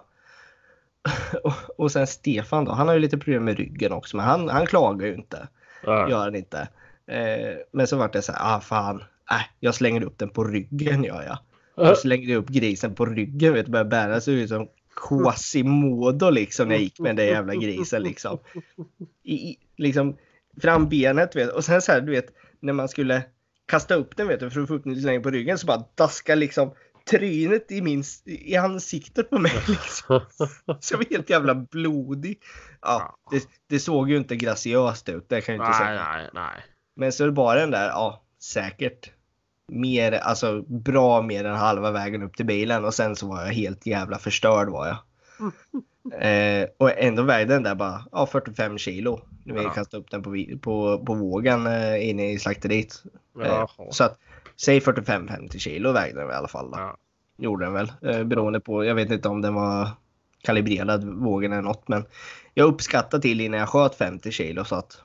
och, 1.43 1.53
och 1.77 1.91
sen 1.91 2.07
Stefan 2.07 2.65
då, 2.65 2.71
han 2.71 2.87
har 2.87 2.95
ju 2.95 3.01
lite 3.01 3.17
problem 3.17 3.45
med 3.45 3.57
ryggen 3.57 3.91
också 3.91 4.17
men 4.17 4.25
han, 4.25 4.49
han 4.49 4.65
klagar 4.65 5.07
ju 5.07 5.15
inte. 5.15 5.47
Ja. 5.83 6.09
Gör 6.09 6.19
han 6.19 6.35
inte. 6.35 6.67
Eh, 7.07 7.57
men 7.71 7.87
så 7.87 7.97
vart 7.97 8.13
det 8.13 8.21
så 8.21 8.31
här, 8.31 8.55
ah 8.55 8.59
fan, 8.59 9.03
äh, 9.31 9.41
jag 9.59 9.75
slänger 9.75 10.03
upp 10.03 10.17
den 10.17 10.29
på 10.29 10.43
ryggen 10.43 11.03
gör 11.03 11.23
jag. 11.23 11.37
Jag 11.75 11.97
slängde 11.97 12.35
upp 12.35 12.47
grisen 12.47 12.95
på 12.95 13.05
ryggen 13.05 13.53
vet 13.53 13.67
började 13.67 13.89
bära 13.89 14.21
sig 14.21 14.33
ut 14.33 14.49
som 14.49 14.67
Quasimodo 14.95 16.29
liksom 16.29 16.67
när 16.67 16.75
jag 16.75 16.81
gick 16.83 16.99
med 16.99 17.09
den 17.09 17.15
där 17.15 17.33
jävla 17.33 17.55
grisen 17.55 18.03
liksom. 18.03 18.39
I, 19.23 19.57
liksom 19.77 20.17
fram 20.61 20.89
benet 20.89 21.35
vet 21.35 21.49
och 21.49 21.65
sen 21.65 21.81
så 21.81 21.91
här 21.91 22.01
du 22.01 22.11
vet 22.11 22.33
när 22.59 22.73
man 22.73 22.89
skulle 22.89 23.23
kasta 23.65 23.95
upp 23.95 24.17
den 24.17 24.27
vet 24.27 24.39
du 24.39 24.49
för 24.49 24.61
att 24.61 24.67
få 24.67 24.73
upp 24.73 24.83
den 24.83 24.93
lite 24.93 25.05
längre 25.05 25.21
på 25.21 25.29
ryggen 25.29 25.57
så 25.57 25.67
bara 25.67 25.83
daskar 25.95 26.35
liksom 26.35 26.73
trynet 27.09 27.71
i 27.71 27.81
min 27.81 28.03
i 28.25 28.55
ansiktet 28.55 29.29
på 29.29 29.39
mig 29.39 29.51
liksom. 29.67 30.21
Så 30.79 30.93
jag 30.93 30.97
var 30.97 31.05
helt 31.09 31.29
jävla 31.29 31.55
blodig. 31.55 32.39
Ja, 32.81 33.15
det, 33.31 33.47
det 33.67 33.79
såg 33.79 34.09
ju 34.09 34.17
inte 34.17 34.35
graciöst 34.35 35.09
ut, 35.09 35.29
det 35.29 35.41
kan 35.41 35.55
jag 35.55 35.65
inte 35.65 35.77
Nej, 35.79 35.87
säga. 35.87 36.03
nej, 36.03 36.29
nej. 36.33 36.63
Men 36.95 37.11
så 37.11 37.31
var 37.31 37.55
den 37.55 37.71
där, 37.71 37.87
ja 37.87 38.23
säkert. 38.41 39.11
Mer, 39.69 40.11
alltså 40.11 40.61
bra 40.67 41.21
mer 41.21 41.43
än 41.45 41.55
halva 41.55 41.91
vägen 41.91 42.23
upp 42.23 42.37
till 42.37 42.45
bilen 42.45 42.85
och 42.85 42.93
sen 42.93 43.15
så 43.15 43.27
var 43.27 43.41
jag 43.41 43.53
helt 43.53 43.85
jävla 43.85 44.17
förstörd 44.17 44.69
var 44.69 44.87
jag. 44.87 44.97
Eh, 46.21 46.67
och 46.77 46.97
ändå 46.99 47.23
vägde 47.23 47.53
den 47.53 47.63
där 47.63 47.75
bara 47.75 48.05
ja, 48.11 48.25
45 48.25 48.77
kilo. 48.77 49.21
Vi 49.45 49.63
Ja. 49.63 49.69
kastade 49.69 50.01
upp 50.03 50.11
den 50.11 50.23
på, 50.23 50.35
på, 50.61 51.05
på 51.05 51.13
vågen 51.13 51.67
eh, 51.67 52.09
inne 52.09 52.31
i 52.31 52.39
slakteriet. 52.39 53.03
Eh, 53.43 53.65
så 53.91 54.03
att, 54.03 54.17
säg 54.55 54.79
45-50 54.79 55.57
kilo 55.57 55.91
vägde 55.91 56.19
den 56.21 56.29
i 56.29 56.33
alla 56.33 56.47
fall. 56.47 56.71
Då. 56.71 56.77
Ja. 56.77 56.97
Gjorde 57.37 57.65
den 57.65 57.73
väl. 57.73 57.91
Eh, 58.01 58.23
beroende 58.23 58.59
på, 58.59 58.85
jag 58.85 58.95
vet 58.95 59.11
inte 59.11 59.29
om 59.29 59.41
den 59.41 59.53
var 59.53 59.89
kalibrerad 60.41 61.03
vågen 61.03 61.51
eller 61.51 61.61
något. 61.61 61.87
Men 61.87 62.05
jag 62.53 62.65
uppskattade 62.67 63.21
till 63.21 63.41
innan 63.41 63.59
jag 63.59 63.69
sköt 63.69 63.95
50 63.95 64.31
kilo. 64.31 64.65
Så 64.65 64.75
att, 64.75 65.01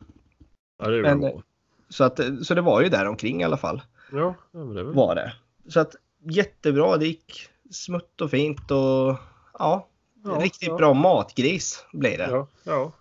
Ja, 0.83 0.89
det 0.89 0.99
är 0.99 1.03
Men- 1.03 1.21
bra. 1.21 1.43
så, 1.89 2.05
att, 2.05 2.21
så 2.43 2.55
det 2.55 2.61
var 2.61 2.83
ju 2.83 2.89
där 2.89 3.07
omkring 3.09 3.41
i 3.41 3.45
alla 3.45 3.57
fall. 3.57 3.83
Ja, 4.13 4.35
det. 4.53 4.83
Var 4.83 5.15
det. 5.15 5.33
Så 5.69 5.81
att 5.81 5.95
jättebra. 6.25 6.97
Det 6.97 7.07
gick 7.07 7.49
smutt 7.71 8.21
och 8.21 8.31
fint 8.31 8.71
och 8.71 9.17
ja, 9.59 9.89
Ja, 10.25 10.39
riktigt 10.41 10.69
ja. 10.69 10.77
bra 10.77 10.95
matgris 10.95 11.85
blir 11.93 12.19
det. 12.19 12.29
Ja, 12.31 12.47
ja. 12.65 12.93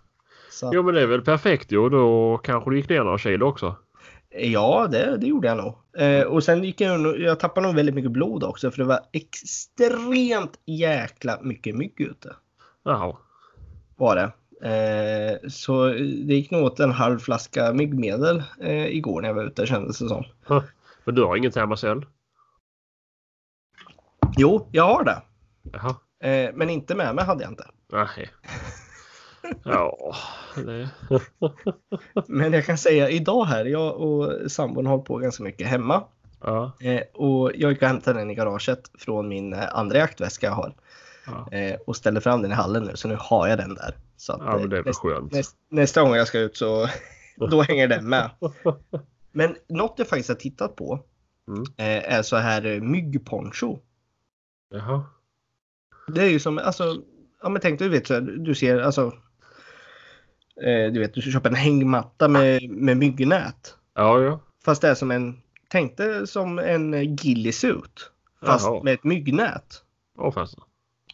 Så, 0.50 0.70
Jo, 0.74 0.82
men 0.82 0.94
det 0.94 1.00
är 1.00 1.06
väl 1.06 1.22
perfekt 1.22 1.72
ju. 1.72 1.88
Då 1.88 2.38
kanske 2.44 2.70
du 2.70 2.76
gick 2.76 2.88
ner 2.88 3.04
några 3.04 3.18
kilo 3.18 3.46
också. 3.46 3.76
ja, 4.30 4.88
det, 4.90 5.16
det 5.16 5.26
gjorde 5.26 5.48
jag 5.48 5.56
nog. 5.56 5.74
Eh, 6.02 6.22
och 6.22 6.44
sen 6.44 6.64
gick 6.64 6.80
jag, 6.80 7.20
jag 7.20 7.40
tappade 7.40 7.66
nog 7.66 7.76
väldigt 7.76 7.94
mycket 7.94 8.10
blod 8.10 8.44
också 8.44 8.70
för 8.70 8.78
det 8.78 8.84
var 8.84 9.00
extremt 9.12 10.58
jäkla 10.66 11.38
mycket 11.42 11.76
mygg 11.76 12.00
ute. 12.00 12.34
Jaha. 12.84 13.16
Var 13.96 14.16
det. 14.16 14.32
Eh, 14.68 15.48
så 15.48 15.86
det 16.24 16.34
gick 16.34 16.50
nog 16.50 16.62
åt 16.64 16.80
en 16.80 16.92
halv 16.92 17.18
flaska 17.18 17.72
myggmedel 17.72 18.42
eh, 18.60 18.86
igår 18.86 19.20
när 19.20 19.28
jag 19.28 19.34
var 19.34 19.44
ute 19.44 19.66
kändes 19.66 19.98
det 19.98 20.08
som. 20.08 20.24
Men 21.04 21.14
du 21.14 21.24
har 21.24 21.36
ingen 21.36 21.52
Thermacell? 21.52 22.06
Jo, 24.36 24.68
jag 24.72 24.84
har 24.84 25.04
det. 25.04 25.22
Jaha. 25.72 25.96
Eh, 26.30 26.50
men 26.54 26.70
inte 26.70 26.94
med 26.94 27.14
mig 27.14 27.24
hade 27.24 27.42
jag 27.42 27.52
inte. 27.52 27.66
Nej. 27.92 28.30
Ja, 29.64 30.14
det... 30.56 30.90
Men 32.28 32.52
jag 32.52 32.66
kan 32.66 32.78
säga 32.78 33.10
idag 33.10 33.44
här, 33.44 33.64
jag 33.64 33.96
och 33.96 34.50
sambon 34.52 34.86
har 34.86 34.98
på 34.98 35.16
ganska 35.16 35.42
mycket 35.42 35.66
hemma. 35.66 36.04
Ja. 36.40 36.72
Eh, 36.80 37.00
och 37.14 37.52
jag 37.54 37.72
gick 37.72 37.82
och 37.82 37.88
hämtade 37.88 38.18
den 38.18 38.30
i 38.30 38.34
garaget 38.34 38.90
från 38.98 39.28
min 39.28 39.52
eh, 39.52 39.76
andra 39.76 39.98
jaktväska 39.98 40.46
jag 40.46 40.52
har. 40.52 40.74
Ja, 41.26 41.48
Eh, 41.52 41.76
och 41.86 41.96
ställde 41.96 42.20
fram 42.20 42.42
den 42.42 42.50
i 42.50 42.54
hallen 42.54 42.82
nu, 42.82 42.96
så 42.96 43.08
nu 43.08 43.16
har 43.20 43.48
jag 43.48 43.58
den 43.58 43.74
där. 43.74 43.94
Så 44.16 44.32
att, 44.32 44.40
ja 44.44 44.58
men 44.58 44.70
det 44.70 44.76
är 44.76 44.78
eh, 44.78 44.84
väl 44.84 44.86
näst, 44.86 45.00
skönt. 45.00 45.32
näst, 45.32 45.56
nästa 45.70 46.02
gång 46.02 46.14
jag 46.14 46.26
ska 46.28 46.38
ut 46.38 46.56
så 46.56 46.88
då 47.50 47.62
hänger 47.62 47.88
den 47.88 48.08
med. 48.08 48.30
Men 49.34 49.56
något 49.68 49.94
jag 49.96 50.08
faktiskt 50.08 50.28
har 50.28 50.36
tittat 50.36 50.76
på 50.76 51.04
Mm. 51.48 51.62
eh, 51.62 52.14
är 52.14 52.22
så 52.22 52.36
här 52.36 52.66
eh, 52.66 52.80
myggponcho. 52.80 53.78
Jaha. 54.70 55.04
Det 56.08 56.22
är 56.22 56.28
ju 56.28 56.40
som, 56.40 56.58
alltså, 56.58 57.02
ja 57.42 57.48
men 57.48 57.62
tänk 57.62 57.78
du 57.78 57.88
vet 57.88 58.06
så 58.06 58.14
här, 58.14 58.20
du 58.20 58.54
ser 58.54 58.80
alltså. 58.80 59.12
Eh, 60.62 60.92
du 60.92 61.00
vet, 61.00 61.14
du 61.14 61.22
köper 61.22 61.48
en 61.48 61.54
hängmatta 61.54 62.28
med, 62.28 62.70
med 62.70 62.96
myggnät. 62.96 63.76
Ja, 63.94 64.20
ja. 64.20 64.40
Fast 64.64 64.82
det 64.82 64.88
är 64.88 64.94
som 64.94 65.10
en, 65.10 65.40
tänk 65.68 65.96
dig 65.96 66.26
som 66.26 66.58
en 66.58 67.16
ghillie-suit. 67.16 68.10
Fast 68.46 68.66
Jaha. 68.66 68.82
med 68.82 68.94
ett 68.94 69.04
myggnät. 69.04 69.82
Åh 70.18 70.32
fasen. 70.32 70.60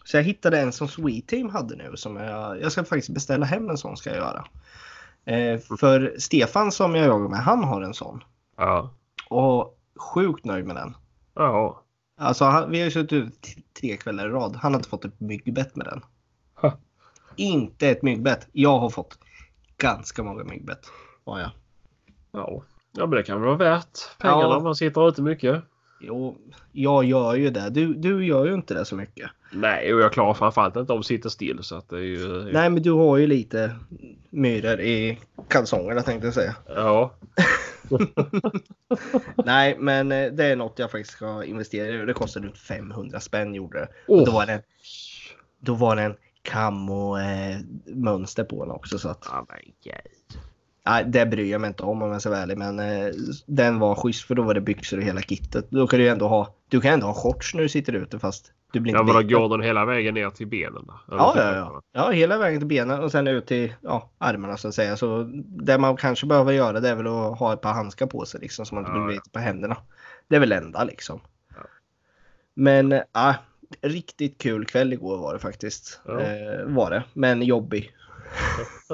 Så 0.04 0.16
jag 0.16 0.24
hittade 0.24 0.60
en 0.60 0.72
som 0.72 0.88
Sweet 0.88 1.26
Team 1.26 1.48
hade 1.48 1.76
nu. 1.76 1.92
Som 1.96 2.16
jag, 2.16 2.60
jag 2.60 2.72
ska 2.72 2.84
faktiskt 2.84 3.14
beställa 3.14 3.46
hem 3.46 3.70
en 3.70 3.78
sån 3.78 3.96
ska 3.96 4.10
jag 4.10 4.18
göra. 4.18 4.44
Eh, 5.30 5.58
för 5.80 6.14
Stefan 6.18 6.72
som 6.72 6.94
jag 6.94 7.06
jagar 7.06 7.28
med, 7.28 7.38
han 7.38 7.64
har 7.64 7.82
en 7.82 7.94
sån. 7.94 8.24
Ja. 8.56 8.90
Och 9.28 9.78
sjukt 9.96 10.44
nöjd 10.44 10.66
med 10.66 10.76
den. 10.76 10.96
Ja. 11.34 11.82
Alltså 12.18 12.44
han, 12.44 12.70
vi 12.70 12.78
har 12.78 12.84
ju 12.84 12.90
suttit 12.90 13.12
ut 13.12 13.46
tre 13.80 13.96
kvällar 13.96 14.26
i 14.26 14.30
rad. 14.30 14.56
Han 14.56 14.72
har 14.72 14.78
inte 14.78 14.88
fått 14.88 15.04
ett 15.04 15.20
myggbett 15.20 15.76
med 15.76 15.86
den. 15.86 16.02
Ha. 16.54 16.78
Inte 17.36 17.88
ett 17.88 18.02
myggbett. 18.02 18.48
Jag 18.52 18.78
har 18.78 18.90
fått 18.90 19.18
ganska 19.76 20.22
många 20.22 20.44
myggbett. 20.44 20.86
Ja, 21.24 21.40
ja. 21.40 21.50
Ja. 22.32 22.62
Ja, 22.92 23.06
men 23.06 23.10
det 23.10 23.22
kan 23.22 23.36
väl 23.40 23.46
vara 23.46 23.56
värt 23.56 23.98
pengarna 24.18 24.42
Ja. 24.42 24.60
man 24.60 24.74
sitter 24.74 25.08
ute 25.08 25.22
mycket. 25.22 25.62
Jo, 26.00 26.36
jag 26.72 27.04
gör 27.04 27.34
ju 27.34 27.50
det. 27.50 27.70
Du, 27.70 27.94
du 27.94 28.26
gör 28.26 28.46
ju 28.46 28.54
inte 28.54 28.74
det 28.74 28.84
så 28.84 28.96
mycket. 28.96 29.30
Nej, 29.50 29.94
och 29.94 30.00
jag 30.00 30.12
klarar 30.12 30.34
framförallt 30.34 30.76
inte 30.76 30.92
av 30.92 30.98
att 30.98 31.06
sitta 31.06 31.30
still 31.30 31.58
så 31.62 31.76
att 31.76 31.88
det 31.88 31.96
är 31.96 32.00
ju... 32.00 32.52
Nej, 32.52 32.70
men 32.70 32.82
du 32.82 32.90
har 32.92 33.16
ju 33.16 33.26
lite 33.26 33.76
myror 34.30 34.80
i 34.80 35.18
kalsongerna 35.48 36.02
tänkte 36.02 36.26
jag 36.26 36.34
säga. 36.34 36.56
Ja. 36.66 37.14
Nej, 39.44 39.76
men 39.78 40.12
eh, 40.12 40.32
det 40.32 40.44
är 40.44 40.56
något 40.56 40.78
jag 40.78 40.90
faktiskt 40.90 41.10
ska 41.10 41.44
investera 41.44 41.88
i. 41.88 42.06
Det 42.06 42.12
kostade 42.12 42.46
runt 42.46 42.58
500 42.58 43.20
spänn 43.20 43.54
gjorde 43.54 43.78
det. 43.78 43.88
Och 44.12 44.26
då 44.26 44.32
var 44.32 44.46
det, 44.46 44.62
då 45.60 45.74
var 45.74 45.96
det 45.96 46.02
en 46.02 46.16
camo 46.42 47.18
eh, 47.18 47.58
mönster 47.86 48.44
på 48.44 48.64
den 48.64 48.74
också. 48.74 48.98
Så 48.98 49.08
att, 49.08 49.26
Ja, 49.30 49.46
men 49.48 49.58
gud. 49.84 50.42
Nej, 50.90 51.04
det 51.06 51.26
bryr 51.26 51.50
jag 51.52 51.60
mig 51.60 51.68
inte 51.68 51.82
om 51.82 52.02
om 52.02 52.12
jag 52.12 52.20
ska 52.20 52.30
vara 52.30 52.40
ärlig. 52.40 52.58
Men 52.58 52.78
eh, 52.80 53.06
den 53.46 53.78
var 53.78 53.94
schysst 53.94 54.24
för 54.26 54.34
då 54.34 54.42
var 54.42 54.54
det 54.54 54.60
byxor 54.60 54.96
och 54.98 55.02
hela 55.04 55.20
kittet. 55.20 55.66
Då 55.70 55.86
kan 55.86 55.98
du 55.98 56.08
ändå 56.08 56.28
ha, 56.28 56.54
du 56.68 56.80
kan 56.80 56.92
ändå 56.92 57.06
ha 57.06 57.14
shorts 57.14 57.54
när 57.54 57.62
du 57.62 57.68
sitter 57.68 57.92
ute 57.92 58.18
fast 58.18 58.52
du 58.72 58.80
blir 58.80 58.92
Ja, 58.92 59.00
inte 59.00 59.12
men 59.12 59.22
då 59.22 59.28
biten. 59.28 59.42
går 59.42 59.48
den 59.58 59.66
hela 59.66 59.84
vägen 59.84 60.14
ner 60.14 60.30
till 60.30 60.46
benen? 60.46 60.84
då? 60.86 61.00
Ja, 61.08 61.32
ja, 61.36 61.54
ja. 61.56 61.82
ja, 61.92 62.10
hela 62.10 62.38
vägen 62.38 62.60
till 62.60 62.66
benen 62.68 63.00
och 63.00 63.12
sen 63.12 63.26
ut 63.26 63.46
till 63.46 63.74
ja, 63.80 64.10
armarna 64.18 64.56
så 64.56 64.68
att 64.68 64.74
säga. 64.74 64.96
Så 64.96 65.22
det 65.46 65.78
man 65.78 65.96
kanske 65.96 66.26
behöver 66.26 66.52
göra 66.52 66.80
det 66.80 66.88
är 66.88 66.94
väl 66.94 67.06
att 67.06 67.38
ha 67.38 67.52
ett 67.52 67.60
par 67.60 67.72
handskar 67.72 68.06
på 68.06 68.24
sig 68.24 68.40
liksom 68.40 68.66
så 68.66 68.74
man 68.74 68.84
inte 68.84 68.98
Ja, 68.98 69.04
blir 69.04 69.14
ja. 69.14 69.18
lite 69.20 69.30
på 69.30 69.38
händerna. 69.38 69.76
Det 70.28 70.36
är 70.36 70.40
väl 70.40 70.52
enda 70.52 70.84
liksom. 70.84 71.20
Ja. 71.48 71.62
Men 72.54 72.92
äh, 72.92 73.34
riktigt 73.82 74.38
kul 74.38 74.64
kväll 74.66 74.92
igår 74.92 75.18
var 75.18 75.32
det 75.32 75.38
faktiskt. 75.38 76.00
Ja. 76.06 76.20
Eh, 76.20 76.64
var 76.66 76.90
det, 76.90 77.02
men 77.12 77.42
jobbig. 77.42 77.92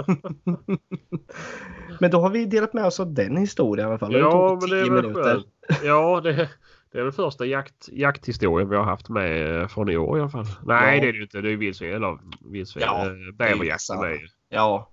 men 2.00 2.11
då 2.11 2.21
har 2.21 2.31
vi 2.31 2.47
delat 2.47 2.73
med 2.73 2.85
oss 2.85 3.00
av 3.00 3.14
den 3.14 3.37
historien 3.37 3.87
i 3.87 3.90
alla 3.90 3.99
fall. 3.99 4.12
Ja, 4.12 4.59
men 4.61 4.71
det 4.71 4.76
är 4.81 4.90
väl 4.90 5.02
minuter. 5.02 5.23
skönt. 5.23 5.47
Ja, 5.85 6.21
det, 6.21 6.49
det 6.93 6.99
är 6.99 7.02
väl 7.02 7.12
första 7.12 7.47
jakt, 7.47 7.88
jakthistorien 7.93 8.69
vi 8.69 8.76
har 8.76 8.85
haft 8.85 9.09
med 9.09 9.61
eh, 9.61 9.69
från 9.69 9.88
i 9.90 9.97
år 9.97 10.19
i 10.19 10.21
alla 10.21 10.31
fall. 10.31 10.47
Nej, 10.66 10.97
Ja. 10.97 11.02
det 11.02 11.09
är 11.09 11.12
det 11.12 11.23
inte. 11.23 11.40
Det 11.40 11.52
är 11.52 11.57
vildsvin. 11.57 11.95
Eller 11.95 12.19
vildsvin. 12.52 12.83
Ja, 12.87 13.07
Ja, 13.07 13.33
Bäverjakten 13.33 14.00
det 14.00 14.07
är 14.07 14.11
är 14.11 14.14
ju. 14.19 14.28
Ja, 14.49 14.90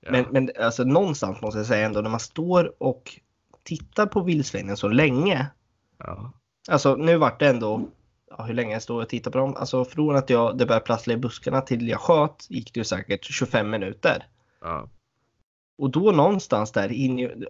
Ja. 0.00 0.10
Men, 0.10 0.24
men 0.30 0.50
alltså, 0.60 0.84
någonstans 0.84 1.40
måste 1.40 1.58
jag 1.58 1.66
säga 1.66 1.86
ändå 1.86 2.00
när 2.00 2.10
man 2.10 2.20
står 2.20 2.82
och 2.82 3.02
tittar 3.62 4.06
på 4.06 4.20
vildsvinen 4.22 4.76
så 4.76 4.88
länge. 4.88 5.46
Ja. 5.98 6.32
Alltså 6.68 6.96
nu 6.96 7.16
vart 7.16 7.40
det 7.40 7.48
ändå, 7.48 7.88
ja, 8.38 8.44
hur 8.44 8.54
länge 8.54 8.72
jag 8.72 8.82
står 8.82 9.02
och 9.02 9.08
tittar 9.08 9.30
på 9.30 9.38
dem. 9.38 9.54
Alltså 9.56 9.84
från 9.84 10.16
att 10.16 10.30
jag, 10.30 10.58
det 10.58 10.66
började 10.66 10.86
prassla 10.86 11.14
i 11.14 11.16
buskarna 11.16 11.60
till 11.60 11.88
jag 11.88 12.00
sköt 12.00 12.46
gick 12.48 12.74
det 12.74 12.80
ju 12.80 12.84
säkert 12.84 13.24
25 13.24 13.70
minuter. 13.70 14.26
Ja. 14.60 14.88
Och 15.78 15.90
då 15.90 16.12
någonstans 16.12 16.72
där 16.72 16.92
in 16.92 17.18
i, 17.18 17.46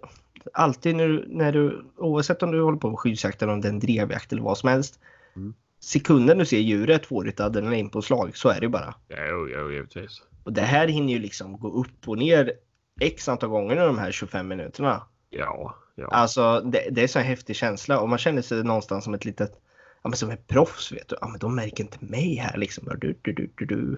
alltid 0.53 0.95
när 0.95 1.07
du, 1.07 1.25
när 1.27 1.51
du, 1.51 1.85
oavsett 1.97 2.43
om 2.43 2.51
du 2.51 2.61
håller 2.61 2.77
på 2.77 2.89
med 2.89 2.99
skyddsjakt 2.99 3.41
eller 3.41 3.53
om 3.53 3.61
det 3.61 3.67
är 3.67 3.71
en 3.73 3.79
drevjakt 3.79 4.31
eller 4.31 4.41
vad 4.41 4.57
som 4.57 4.69
helst. 4.69 4.99
Mm. 5.35 5.53
Sekunden 5.79 6.37
du 6.37 6.45
ser 6.45 6.59
djuret 6.59 7.05
får 7.05 7.23
ditt 7.23 7.39
adrenalinpåslag, 7.39 8.37
så 8.37 8.49
är 8.49 8.59
det 8.59 8.65
ju 8.65 8.69
bara. 8.69 8.95
Ja, 9.07 9.17
jo, 9.29 9.47
jo, 9.49 9.71
givetvis. 9.71 10.21
Och 10.43 10.53
det 10.53 10.61
här 10.61 10.87
hinner 10.87 11.13
ju 11.13 11.19
liksom 11.19 11.59
gå 11.59 11.71
upp 11.71 12.07
och 12.07 12.17
ner 12.17 12.53
x 12.99 13.29
antal 13.29 13.49
gånger 13.49 13.75
i 13.75 13.85
de 13.85 13.97
här 13.97 14.11
25 14.11 14.47
minuterna. 14.47 15.03
Ja, 15.29 15.75
ja. 15.95 16.07
Alltså 16.07 16.61
det, 16.61 16.87
det 16.91 17.03
är 17.03 17.07
så 17.07 17.19
en 17.19 17.25
häftig 17.25 17.55
känsla 17.55 17.99
och 17.99 18.09
man 18.09 18.19
känner 18.19 18.41
sig 18.41 18.63
någonstans 18.63 19.03
som 19.03 19.13
ett 19.13 19.25
litet, 19.25 19.61
ja 20.01 20.09
men 20.09 20.17
som 20.17 20.29
ett 20.29 20.47
proffs 20.47 20.91
vet 20.91 21.07
du. 21.07 21.15
Ja 21.21 21.27
men 21.27 21.39
de 21.39 21.55
märker 21.55 21.83
inte 21.83 21.97
mig 22.05 22.35
här 22.35 22.57
liksom. 22.57 22.85
Du, 22.97 23.19
du, 23.21 23.33
du, 23.33 23.49
du, 23.55 23.65
du. 23.65 23.97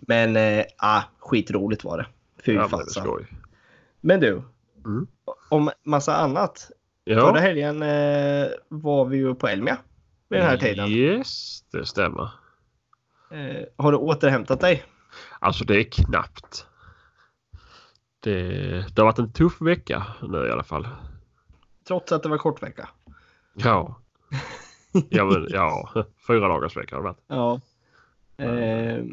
Men 0.00 0.36
äh, 0.36 0.64
ah, 0.76 1.02
skitroligt 1.18 1.84
var 1.84 1.98
det. 1.98 2.06
Fy 2.44 2.54
ja 2.54 2.64
är 2.64 2.68
fasen. 2.68 3.26
Men 4.00 4.20
du. 4.20 4.42
Mm. 4.84 5.06
Om 5.48 5.70
massa 5.82 6.16
annat. 6.16 6.70
Ja, 7.04 7.20
Förra 7.20 7.40
helgen 7.40 7.82
eh, 7.82 8.48
var 8.68 9.04
vi 9.04 9.16
ju 9.16 9.34
på 9.34 9.48
Elmia. 9.48 9.78
vid 10.28 10.40
den 10.40 10.48
här 10.48 10.56
tiden. 10.56 10.88
Yes, 10.88 11.60
det 11.72 11.86
stämmer. 11.86 12.30
Eh, 13.30 13.64
har 13.76 13.92
du 13.92 13.98
återhämtat 13.98 14.60
dig? 14.60 14.84
Alltså 15.38 15.64
det 15.64 15.76
är 15.76 15.84
knappt. 15.84 16.66
Det, 18.20 18.38
det 18.94 19.02
har 19.02 19.04
varit 19.04 19.18
en 19.18 19.32
tuff 19.32 19.60
vecka 19.60 20.06
nu 20.22 20.46
i 20.46 20.50
alla 20.50 20.62
fall. 20.62 20.88
Trots 21.86 22.12
att 22.12 22.22
det 22.22 22.28
var 22.28 22.38
kort 22.38 22.62
vecka? 22.62 22.88
Ja. 23.54 24.00
Ja, 25.10 25.24
men, 25.24 25.46
ja 25.50 25.88
fyra 26.26 26.48
dagars 26.48 26.76
vecka 26.76 26.96
har 26.96 27.02
det 27.02 27.08
varit. 27.08 27.24
Ja. 27.26 27.60
Eh, 28.44 29.04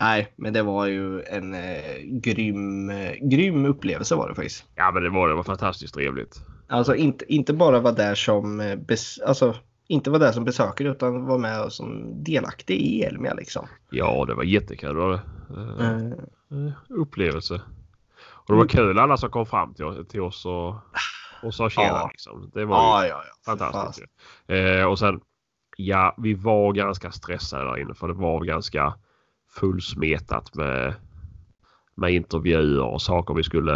nej, 0.00 0.32
men 0.36 0.52
det 0.52 0.62
var 0.62 0.86
ju 0.86 1.22
en 1.22 1.54
eh, 1.54 1.96
grym, 2.02 2.90
eh, 2.90 3.12
grym 3.20 3.64
upplevelse 3.64 4.14
var 4.14 4.28
det 4.28 4.34
faktiskt. 4.34 4.64
Ja, 4.74 4.90
men 4.90 5.02
det 5.02 5.10
var 5.10 5.28
det. 5.28 5.34
var 5.34 5.42
fantastiskt 5.42 5.94
trevligt. 5.94 6.42
Alltså 6.68 6.94
inte, 6.94 7.34
inte 7.34 7.52
bara 7.52 7.80
vara 7.80 7.94
där 7.94 8.14
som 8.14 8.60
eh, 8.60 8.76
bes, 8.76 9.18
alltså, 9.18 9.54
inte 9.88 10.10
vara 10.10 10.18
där 10.22 10.32
som 10.32 10.44
besökare 10.44 10.88
utan 10.88 11.24
vara 11.26 11.38
med 11.38 11.72
som 11.72 12.14
delaktig 12.24 12.76
i 12.76 13.02
Elmia 13.02 13.34
liksom. 13.34 13.66
Ja, 13.90 14.24
det 14.24 14.34
var 14.34 14.44
jättekul. 14.44 14.94
Det 14.94 15.00
var 15.00 15.10
det. 15.10 15.20
Eh, 15.82 16.26
Eh, 16.50 16.66
eh, 16.66 16.72
upplevelse. 16.88 17.60
Och 18.18 18.54
det 18.54 18.58
var 18.58 18.66
kul 18.68 18.98
alla 18.98 19.16
som 19.16 19.30
kom 19.30 19.46
fram 19.46 19.74
till, 19.74 20.04
till 20.08 20.20
oss 20.20 20.46
och, 20.46 20.74
och 21.46 21.54
sa 21.54 21.70
tjena. 21.70 21.88
Ja. 21.88 22.08
Liksom. 22.12 22.50
Det 22.54 22.64
var 22.64 23.04
ja, 23.04 23.08
ja, 23.08 23.22
fantastiskt. 23.44 24.12
Eh, 24.46 24.84
och 24.84 24.98
sen, 24.98 25.20
ja, 25.76 26.14
vi 26.18 26.34
var 26.34 26.72
ganska 26.72 27.10
stressade 27.12 27.64
där 27.64 27.78
inne 27.78 27.94
för 27.94 28.08
det 28.08 28.14
var 28.14 28.44
ganska 28.44 28.94
fullsmetat 29.50 30.54
med, 30.54 30.94
med 31.94 32.12
intervjuer 32.14 32.84
och 32.84 33.02
saker 33.02 33.34
vi 33.34 33.42
skulle, 33.42 33.72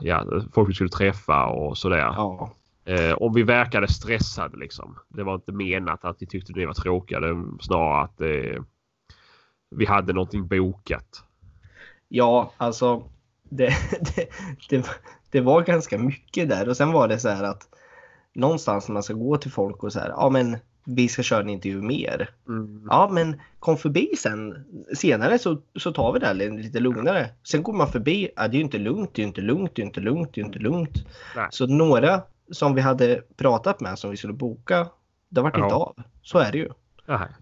ja, 0.00 0.24
folk 0.52 0.68
vi 0.68 0.74
skulle 0.74 0.90
träffa 0.90 1.46
och 1.46 1.78
sådär. 1.78 1.98
Ja. 1.98 2.52
Eh, 2.84 3.12
om 3.12 3.32
vi 3.34 3.42
verkade 3.42 3.88
stressade 3.88 4.56
liksom. 4.56 4.98
Det 5.08 5.22
var 5.22 5.34
inte 5.34 5.52
menat 5.52 6.04
att 6.04 6.22
vi 6.22 6.26
tyckte 6.26 6.52
det 6.52 6.66
var 6.66 6.74
tråkiga. 6.74 7.20
Det 7.20 7.44
snarare 7.60 8.04
att 8.04 8.20
eh, 8.20 8.62
vi 9.70 9.86
hade 9.86 10.12
någonting 10.12 10.46
bokat. 10.46 11.22
Ja, 12.08 12.52
alltså 12.56 13.02
det, 13.42 13.74
det, 14.16 14.28
det, 14.68 15.00
det 15.36 15.42
var 15.42 15.62
ganska 15.62 15.98
mycket 15.98 16.48
där 16.48 16.68
och 16.68 16.76
sen 16.76 16.92
var 16.92 17.08
det 17.08 17.18
så 17.18 17.28
här 17.28 17.44
att 17.44 17.68
någonstans 18.32 18.88
när 18.88 18.92
man 18.92 19.02
ska 19.02 19.14
gå 19.14 19.36
till 19.36 19.50
folk 19.50 19.82
och 19.82 19.92
så 19.92 20.00
här, 20.00 20.08
ja 20.08 20.30
men 20.30 20.56
vi 20.84 21.08
ska 21.08 21.22
köra 21.22 21.40
en 21.40 21.48
intervju 21.48 21.82
mer. 21.82 22.30
Ja 22.88 23.08
men 23.12 23.40
kom 23.58 23.76
förbi 23.76 24.10
sen. 24.18 24.64
Senare 24.96 25.38
så, 25.38 25.58
så 25.78 25.92
tar 25.92 26.12
vi 26.12 26.18
det 26.18 26.26
här 26.26 26.34
lite 26.34 26.80
lugnare. 26.80 27.28
Sen 27.44 27.62
går 27.62 27.72
man 27.72 27.88
förbi, 27.88 28.30
ja, 28.36 28.48
det 28.48 28.56
är 28.56 28.58
ju 28.58 28.64
inte 28.64 28.78
lugnt, 28.78 29.10
det 29.14 29.20
är 29.20 29.24
ju 29.24 29.28
inte 29.28 29.40
lugnt, 29.40 29.70
det 29.74 29.80
är 29.80 29.84
ju 29.84 29.86
inte 29.88 30.00
lugnt, 30.00 30.34
det 30.34 30.40
är 30.40 30.42
ju 30.42 30.46
inte 30.46 30.58
lugnt. 30.58 31.06
Nej. 31.36 31.48
Så 31.50 31.66
några 31.66 32.22
som 32.50 32.74
vi 32.74 32.80
hade 32.80 33.22
pratat 33.36 33.80
med 33.80 33.98
som 33.98 34.10
vi 34.10 34.16
skulle 34.16 34.32
boka, 34.32 34.88
det 35.28 35.40
vart 35.40 35.56
inte 35.56 35.68
Ja. 35.68 35.74
av. 35.74 36.02
Så 36.22 36.38
är 36.38 36.52
det 36.52 36.58
ju. 36.58 36.68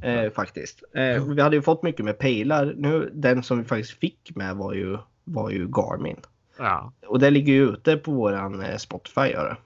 Eh, 0.03 0.31
faktiskt. 0.33 0.83
Eh, 0.95 1.25
vi 1.25 1.43
hade 1.43 1.57
ju 1.57 1.63
fått 1.63 1.83
mycket 1.83 2.05
med 2.05 2.19
pejlar. 2.19 2.75
Nu, 2.77 3.11
den 3.15 3.43
som 3.43 3.59
vi 3.59 3.65
faktiskt 3.65 3.99
fick 3.99 4.37
med 4.37 4.57
var 4.57 4.73
ju, 4.73 4.99
var 5.25 5.51
ju 5.51 5.69
Garmin. 5.69 6.17
Ja. 6.59 6.93
Och 7.07 7.19
det 7.19 7.31
ligger 7.31 7.53
ju 7.53 7.69
ute 7.69 7.97
på 7.97 8.13
våran 8.13 8.61
eh, 8.63 8.77
Spotify. 8.77 9.21
Gör 9.21 9.59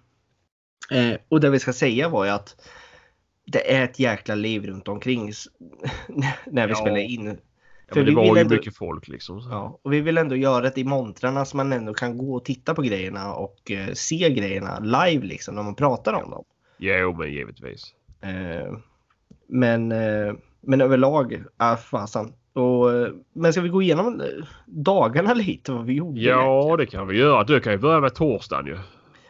det. 0.90 0.98
Eh, 0.98 1.18
och 1.28 1.40
det 1.40 1.50
vi 1.50 1.58
ska 1.58 1.72
säga 1.72 2.08
var 2.08 2.24
ju 2.24 2.30
att 2.30 2.56
det 3.46 3.74
är 3.76 3.84
ett 3.84 3.98
jäkla 3.98 4.34
liv 4.34 4.66
runt 4.66 4.88
omkring 4.88 5.32
när 6.46 6.66
vi 6.66 6.72
Ja. 6.72 6.76
spelar 6.76 6.96
in. 6.98 7.26
ja 7.26 7.34
För 7.94 8.00
det 8.00 8.06
vi 8.10 8.14
var 8.14 8.36
ju 8.36 8.40
ändå- 8.40 8.54
mycket 8.54 8.76
folk 8.76 9.08
liksom. 9.08 9.40
Så. 9.40 9.48
Ja, 9.50 9.78
och 9.82 9.92
vi 9.92 10.00
vill 10.00 10.18
ändå 10.18 10.36
göra 10.36 10.60
det 10.70 10.78
i 10.80 10.84
montrarna 10.84 11.44
så 11.44 11.56
man 11.56 11.72
ändå 11.72 11.94
kan 11.94 12.18
gå 12.18 12.34
och 12.34 12.44
titta 12.44 12.74
på 12.74 12.82
grejerna 12.82 13.34
och 13.34 13.70
eh, 13.70 13.92
se 13.94 14.30
grejerna 14.30 14.78
live 14.78 15.26
liksom 15.26 15.54
när 15.54 15.62
man 15.62 15.74
pratar 15.74 16.12
om 16.12 16.30
dem. 16.30 16.44
Jo 16.78 17.14
men 17.14 17.32
givetvis. 17.32 17.94
Eh, 18.20 18.78
men, 19.48 19.92
eh, 19.92 20.32
men 20.60 20.80
överlag, 20.80 21.42
ah, 21.56 21.76
fasen. 21.76 22.32
Och, 22.58 22.92
eh, 22.92 23.08
men 23.32 23.52
ska 23.52 23.60
vi 23.62 23.68
gå 23.68 23.82
igenom 23.82 24.20
eh, 24.20 24.26
dagarna 24.66 25.34
lite 25.34 25.72
vad 25.72 25.84
vi 25.84 25.92
gjorde? 25.92 26.20
Ja 26.20 26.74
det 26.78 26.86
kan 26.86 27.06
vi 27.08 27.18
göra. 27.18 27.44
Du 27.44 27.60
kan 27.60 27.72
ju 27.72 27.78
börja 27.78 28.00
med 28.00 28.14
torsdagen 28.14 28.66
ju. 28.66 28.78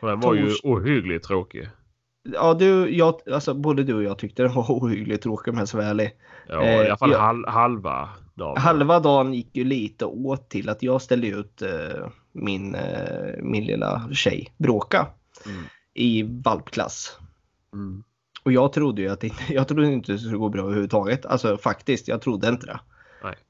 Den 0.01 0.21
var 0.21 0.35
ju 0.35 0.47
Tors- 0.49 0.61
ohyggligt 0.65 1.25
tråkig. 1.27 1.69
Ja, 2.33 2.55
du, 2.55 2.97
jag, 2.97 3.15
alltså, 3.33 3.55
både 3.55 3.85
du 3.85 3.95
och 3.95 4.03
jag 4.03 4.19
tyckte 4.19 4.43
den 4.43 4.53
var 4.55 4.65
ohyggligt 4.69 5.23
tråkig 5.23 5.53
om 5.53 5.59
jag 5.59 5.69
ska 5.69 5.77
vara 5.79 5.89
ärlig. 5.89 6.11
Ja 6.49 6.63
Eh, 6.63 6.83
i 6.83 6.87
alla 6.87 6.97
fall 6.97 7.11
ja. 7.13 7.19
hal 7.19 7.45
halva 7.49 8.09
dagen. 8.35 8.57
Halva 8.63 9.01
dagen 9.01 9.35
gick 9.35 9.57
ju 9.57 9.65
lite 9.65 10.05
åt 10.05 10.49
till 10.49 10.69
att 10.69 10.83
jag 10.83 11.03
ställde 11.03 11.27
ut 11.29 11.63
eh, 11.63 12.07
min, 12.33 12.75
eh, 12.75 13.35
min 13.43 13.65
lilla 13.65 14.09
tjej, 14.13 14.53
Bråka, 14.57 15.07
Mm. 15.47 15.63
i 15.95 16.23
valpklass. 16.45 17.19
Mm. 17.73 18.03
Och 18.43 18.53
jag 18.53 18.73
trodde 18.73 19.03
ju 19.03 19.09
att 19.09 19.21
det, 19.21 19.33
jag 19.49 19.69
trodde 19.69 19.87
inte 19.87 20.13
det 20.13 20.19
skulle 20.19 20.37
gå 20.37 20.49
bra 20.49 20.63
överhuvudtaget. 20.63 21.27
Alltså 21.27 21.57
faktiskt, 21.57 22.09
jag 22.09 22.21
trodde 22.23 22.49
inte 22.49 22.67
det. 22.67 22.81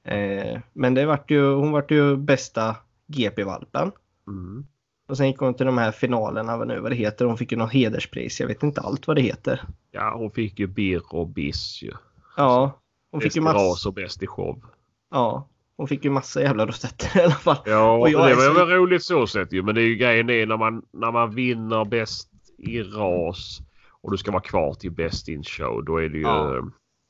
Eh, 0.05 0.61
men 0.73 0.95
det 0.95 1.07
vart 1.07 1.31
ju, 1.31 1.53
hon 1.55 1.73
vart 1.73 1.91
ju 1.91 2.17
bästa 2.17 2.77
GP-valpen. 3.07 3.93
Mm. 4.27 4.67
Och 5.09 5.17
sen 5.17 5.27
gick 5.27 5.39
hon 5.39 5.55
till 5.55 5.67
de 5.67 5.79
här 5.79 5.93
finalerna, 5.93 6.57
vad 6.57 6.69
nu 6.69 6.81
vad 6.81 6.91
det 6.93 6.97
heter. 6.97 7.25
Hon 7.25 7.37
fick 7.37 7.53
ju 7.53 7.59
något 7.59 7.73
hederspris. 7.73 8.41
Jag 8.41 8.47
vet 8.47 8.63
inte 8.63 8.81
allt 8.81 9.07
vad 9.07 9.17
det 9.17 9.23
heter. 9.23 9.63
Ja 9.91 10.15
hon 10.17 10.31
fick 10.31 10.59
ju 10.59 10.67
birr 10.67 11.03
och 11.11 11.29
biss 11.29 11.83
ju. 11.83 11.93
Ja, 12.37 12.79
hon 13.11 13.21
fick 13.21 13.29
Bäst 13.29 13.37
ju 13.37 13.41
i 13.41 13.45
massa, 13.45 13.59
ras 13.59 13.87
och 13.87 13.95
bäst 13.95 14.23
i 14.23 14.27
show. 14.27 14.63
ja, 15.11 15.49
hon 15.77 15.89
fick 15.89 16.05
ju 16.05 16.11
massa 16.11 16.43
jävla 16.43 16.67
rosetter 16.67 17.19
i 17.21 17.23
alla 17.23 17.35
fall. 17.35 17.57
Ja, 17.65 17.93
Och 17.99 18.09
jag 18.11 18.29
det 18.29 18.35
var 18.35 18.43
så- 18.43 18.53
väl 18.53 18.69
roligt 18.69 19.05
så 19.05 19.27
sett 19.27 19.53
ju. 19.53 19.63
Men 19.63 19.75
det 19.75 19.81
är 19.83 19.87
ju 19.87 19.95
grejen 19.97 20.31
är 20.31 20.47
när 20.47 20.57
man, 20.57 20.83
när 20.93 21.13
man 21.13 21.35
vinner 21.35 21.85
bäst 21.85 22.31
i 22.59 22.83
ras 22.83 23.59
och 24.01 24.11
du 24.11 24.17
ska 24.17 24.31
vara 24.31 24.43
kvar 24.43 24.75
till 24.75 24.91
bäst 24.91 25.29
in 25.29 25.43
show. 25.45 25.85
Då 25.85 25.97
är 25.97 26.09
det 26.09 26.17
ju... 26.19 26.23
Ja. 26.23 26.63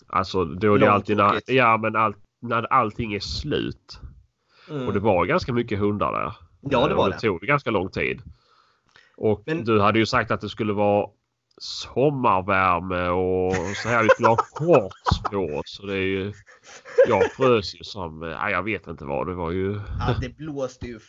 Alltså 0.07 0.45
då 0.45 0.75
är 0.75 0.79
det 0.79 0.93
alltid 0.93 1.17
när, 1.17 1.41
ja, 1.47 1.77
men 1.77 1.97
all, 1.97 2.15
när 2.41 2.73
allting 2.73 3.13
är 3.15 3.21
slut. 3.21 4.01
Mm. 4.71 4.87
Och 4.87 4.93
det 4.93 5.01
var 5.01 5.25
ganska 5.27 5.53
mycket 5.53 5.79
hundar 5.79 6.13
där. 6.13 6.33
Ja, 6.61 6.87
det 6.87 6.91
Eh, 6.93 6.97
var 6.97 7.09
det. 7.09 7.15
det 7.15 7.21
tog 7.21 7.41
ganska 7.41 7.71
lång 7.71 7.89
tid. 7.91 8.23
Och 9.17 9.43
Men- 9.47 9.65
du 9.65 9.81
hade 9.81 9.99
ju 9.99 10.07
sagt 10.07 10.31
att 10.31 10.41
det 10.41 10.49
skulle 10.49 10.73
vara 10.73 11.09
sommarvärme 11.61 13.09
och 13.09 13.55
så 13.77 13.89
här. 13.89 14.03
Vi 14.03 14.09
skulle 14.09 14.29
ha 14.29 14.37
shorts 14.37 15.23
på 15.31 15.37
oss. 15.39 15.63
Så 15.77 15.87
det 15.87 15.95
är 15.95 16.07
ju... 16.07 16.33
Jag 17.09 17.33
frös 17.33 17.75
ju 17.75 17.85
som... 17.85 18.23
eh, 18.23 18.29
Ja, 18.29 18.51
jag 18.51 18.63
vet 18.63 18.87
inte 18.87 19.05
vad. 19.05 19.27
Det 19.27 19.35
var 19.35 19.51
ju... 19.51 19.73
Ja, 19.99 20.15
det 20.21 20.37
blåste 20.37 20.87
ju 20.87 21.01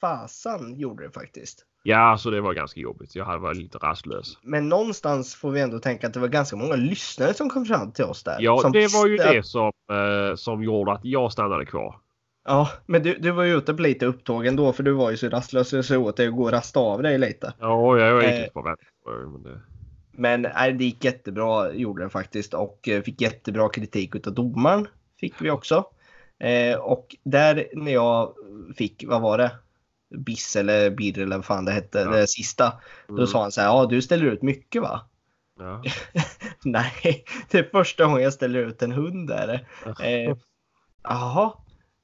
fasan 0.00 0.74
gjorde 0.78 1.04
det 1.06 1.10
faktiskt. 1.12 1.66
Ja, 1.82 2.16
så 2.18 2.30
det 2.30 2.40
var 2.40 2.54
ganska 2.54 2.80
jobbigt. 2.80 3.14
Jag 3.14 3.38
var 3.38 3.54
lite 3.54 3.78
rastlös. 3.78 4.38
Men 4.42 4.68
någonstans 4.68 5.34
får 5.34 5.50
vi 5.50 5.60
ändå 5.60 5.78
tänka 5.78 6.06
att 6.06 6.14
det 6.14 6.20
var 6.20 6.28
ganska 6.28 6.56
många 6.56 6.76
lyssnare 6.76 7.34
som 7.34 7.50
kom 7.50 7.64
fram 7.64 7.92
till 7.92 8.04
oss 8.04 8.22
där. 8.24 8.36
Ja, 8.40 8.70
det 8.72 8.92
var 8.92 9.06
ju 9.06 9.16
det 9.16 9.46
som, 9.46 9.72
eh, 9.92 10.36
som 10.36 10.62
gjorde 10.62 10.92
att 10.92 11.04
jag 11.04 11.32
stannade 11.32 11.66
kvar. 11.66 11.96
Ja, 12.44 12.68
men 12.86 13.02
du, 13.02 13.14
du 13.18 13.30
var 13.30 13.42
ju 13.42 13.56
ute 13.56 13.74
på 13.74 13.82
lite 13.82 14.06
upptåg 14.06 14.46
ändå 14.46 14.72
för 14.72 14.82
du 14.82 14.92
var 14.92 15.10
ju 15.10 15.16
så 15.16 15.28
rastlös 15.28 15.68
så 15.68 15.76
jag 15.76 15.84
såg 15.84 16.06
åt 16.06 16.16
dig 16.16 16.28
att 16.28 16.34
gå 16.34 16.42
och 16.42 16.52
rasta 16.52 16.80
av 16.80 17.02
dig 17.02 17.18
lite. 17.18 17.52
Ja, 17.60 17.98
jag 17.98 18.22
gick 18.22 18.46
Eh. 18.46 18.52
på 18.52 18.62
vänster. 18.62 18.86
Men 19.26 19.42
det... 19.42 19.60
Men 20.12 20.42
nej, 20.42 20.72
det 20.72 20.84
gick 20.84 21.04
jättebra 21.04 21.72
gjorde 21.72 22.04
det 22.04 22.10
faktiskt 22.10 22.54
och 22.54 22.88
eh, 22.88 23.02
fick 23.02 23.20
jättebra 23.20 23.68
kritik 23.68 24.14
utav 24.14 24.34
domaren. 24.34 24.86
Fick 25.20 25.34
vi 25.40 25.50
också. 25.50 25.84
Eh, 26.40 26.78
och 26.78 27.16
där 27.24 27.66
när 27.74 27.92
jag 27.92 28.34
fick, 28.76 29.04
vad 29.06 29.22
var 29.22 29.38
det? 29.38 29.50
Biss 30.18 30.56
eller 30.56 30.90
birr 30.90 31.18
eller 31.18 31.36
vad 31.36 31.44
fan 31.44 31.64
det 31.64 31.72
hette, 31.72 31.98
Ja. 31.98 32.10
det 32.10 32.26
sista. 32.26 32.72
Då 33.08 33.14
Mm. 33.14 33.26
sa 33.26 33.42
han 33.42 33.52
så 33.52 33.60
här, 33.60 33.68
ja 33.68 33.86
du 33.86 34.02
ställer 34.02 34.24
ut 34.26 34.42
mycket 34.42 34.82
va? 34.82 35.00
Ja. 35.58 35.82
Nej, 36.64 37.24
det 37.50 37.58
är 37.58 37.68
första 37.72 38.04
gången 38.04 38.22
jag 38.22 38.32
ställer 38.32 38.58
ut 38.60 38.82
en 38.82 38.92
hund 38.92 39.28
där. 39.28 39.66
Eh, 40.02 40.36
Jaha. 41.02 41.52